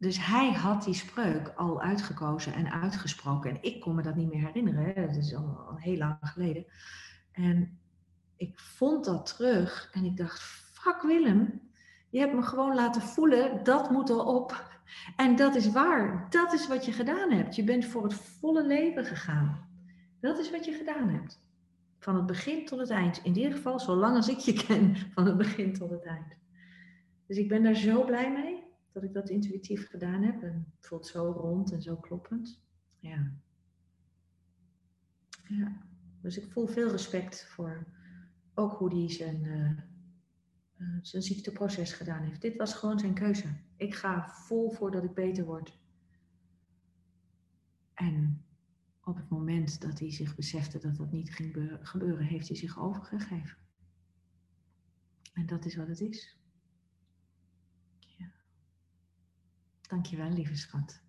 dus 0.06 0.26
hij 0.26 0.52
had 0.52 0.84
die 0.84 0.94
spreuk 0.94 1.52
al 1.56 1.80
uitgekozen 1.80 2.52
en 2.52 2.70
uitgesproken. 2.70 3.50
En 3.50 3.58
ik 3.60 3.80
kon 3.80 3.94
me 3.94 4.02
dat 4.02 4.14
niet 4.14 4.32
meer 4.32 4.46
herinneren. 4.46 5.06
Dat 5.06 5.16
is 5.16 5.34
al, 5.34 5.64
al 5.68 5.76
heel 5.76 5.96
lang 5.96 6.16
geleden. 6.20 6.64
En 7.32 7.78
ik 8.36 8.58
vond 8.58 9.04
dat 9.04 9.36
terug 9.36 9.90
en 9.92 10.04
ik 10.04 10.16
dacht, 10.16 10.40
fuck 10.72 11.02
Willem, 11.02 11.60
je 12.10 12.18
hebt 12.18 12.34
me 12.34 12.42
gewoon 12.42 12.74
laten 12.74 13.02
voelen, 13.02 13.64
dat 13.64 13.90
moet 13.90 14.08
erop. 14.08 14.78
En 15.16 15.36
dat 15.36 15.54
is 15.54 15.70
waar, 15.70 16.26
dat 16.30 16.52
is 16.52 16.68
wat 16.68 16.84
je 16.84 16.92
gedaan 16.92 17.30
hebt. 17.30 17.56
Je 17.56 17.64
bent 17.64 17.84
voor 17.84 18.02
het 18.02 18.14
volle 18.14 18.66
leven 18.66 19.04
gegaan. 19.04 19.68
Dat 20.20 20.38
is 20.38 20.50
wat 20.50 20.64
je 20.64 20.72
gedaan 20.72 21.08
hebt. 21.08 21.40
Van 21.98 22.14
het 22.16 22.26
begin 22.26 22.66
tot 22.66 22.78
het 22.78 22.90
eind. 22.90 23.20
In 23.22 23.36
ieder 23.36 23.52
geval, 23.52 23.80
zolang 23.80 24.16
als 24.16 24.28
ik 24.28 24.38
je 24.38 24.64
ken, 24.66 24.96
van 25.14 25.26
het 25.26 25.36
begin 25.36 25.72
tot 25.72 25.90
het 25.90 26.04
eind. 26.04 26.36
Dus 27.26 27.36
ik 27.36 27.48
ben 27.48 27.62
daar 27.62 27.74
zo 27.74 28.04
blij 28.04 28.32
mee 28.32 28.65
dat 28.96 29.04
ik 29.04 29.14
dat 29.14 29.28
intuïtief 29.28 29.88
gedaan 29.88 30.22
heb. 30.22 30.42
En 30.42 30.72
het 30.76 30.86
voelt 30.86 31.06
zo 31.06 31.30
rond 31.30 31.72
en 31.72 31.82
zo 31.82 31.96
kloppend. 31.96 32.60
Ja. 32.98 33.32
Ja. 35.48 35.82
Dus 36.20 36.38
ik 36.38 36.52
voel 36.52 36.66
veel 36.66 36.90
respect 36.90 37.46
voor 37.46 37.86
ook 38.54 38.72
hoe 38.72 38.90
die 38.90 39.10
zijn, 39.10 39.44
uh, 40.76 40.98
zijn 41.02 41.22
ziekteproces 41.22 41.92
gedaan 41.92 42.22
heeft. 42.22 42.40
Dit 42.40 42.56
was 42.56 42.74
gewoon 42.74 42.98
zijn 42.98 43.14
keuze. 43.14 43.56
Ik 43.76 43.94
ga 43.94 44.28
vol 44.28 44.70
voordat 44.70 45.04
ik 45.04 45.14
beter 45.14 45.44
word. 45.44 45.78
En 47.94 48.44
op 49.04 49.16
het 49.16 49.28
moment 49.28 49.80
dat 49.80 49.98
hij 49.98 50.12
zich 50.12 50.34
besefte 50.34 50.78
dat 50.78 50.96
dat 50.96 51.10
niet 51.10 51.34
ging 51.34 51.78
gebeuren, 51.82 52.24
heeft 52.24 52.48
hij 52.48 52.56
zich 52.56 52.78
overgegeven. 52.78 53.58
En 55.32 55.46
dat 55.46 55.64
is 55.64 55.76
wat 55.76 55.88
het 55.88 56.00
is. 56.00 56.38
Ja. 57.98 58.32
Dankjewel, 59.88 60.30
lieve 60.30 60.56
schat. 60.56 61.00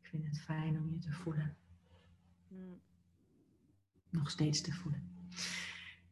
Ik 0.00 0.06
vind 0.08 0.24
het 0.26 0.40
fijn 0.40 0.78
om 0.78 0.90
je 0.90 0.98
te 0.98 1.12
voelen. 1.12 1.56
Mm. 2.48 2.80
Nog 4.10 4.30
steeds 4.30 4.60
te 4.60 4.72
voelen. 4.72 5.02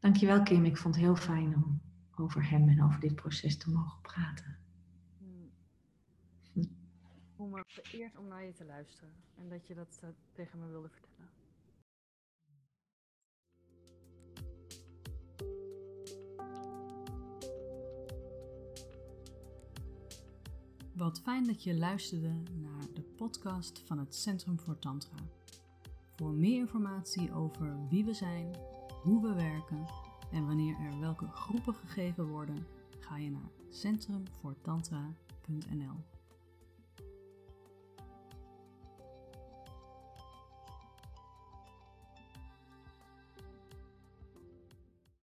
Dankjewel, 0.00 0.42
Kim. 0.42 0.64
Ik 0.64 0.76
vond 0.76 0.94
het 0.94 1.04
heel 1.04 1.16
fijn 1.16 1.54
om 1.54 1.80
over 2.14 2.50
hem 2.50 2.68
en 2.68 2.82
over 2.82 3.00
dit 3.00 3.14
proces 3.14 3.56
te 3.56 3.70
mogen 3.70 4.00
praten. 4.00 4.58
Mm. 5.18 5.50
Om 7.36 7.50
me 7.50 7.62
vereerd 7.66 8.16
om 8.16 8.28
naar 8.28 8.44
je 8.44 8.52
te 8.52 8.64
luisteren 8.64 9.12
en 9.38 9.48
dat 9.48 9.66
je 9.66 9.74
dat 9.74 10.02
tegen 10.32 10.58
me 10.58 10.66
wilde 10.66 10.88
vertellen. 10.88 11.15
Wat 20.96 21.20
fijn 21.20 21.46
dat 21.46 21.62
je 21.62 21.74
luisterde 21.74 22.32
naar 22.54 22.86
de 22.94 23.00
podcast 23.00 23.82
van 23.84 23.98
het 23.98 24.14
Centrum 24.14 24.58
voor 24.58 24.78
Tantra. 24.78 25.16
Voor 26.16 26.32
meer 26.32 26.58
informatie 26.58 27.32
over 27.32 27.88
wie 27.88 28.04
we 28.04 28.14
zijn, 28.14 28.54
hoe 29.02 29.22
we 29.22 29.34
werken 29.34 29.86
en 30.32 30.46
wanneer 30.46 30.76
er 30.80 31.00
welke 31.00 31.26
groepen 31.26 31.74
gegeven 31.74 32.26
worden, 32.26 32.66
ga 32.98 33.16
je 33.16 33.30
naar 33.30 33.50
centrumvoortantra.nl. 33.70 36.15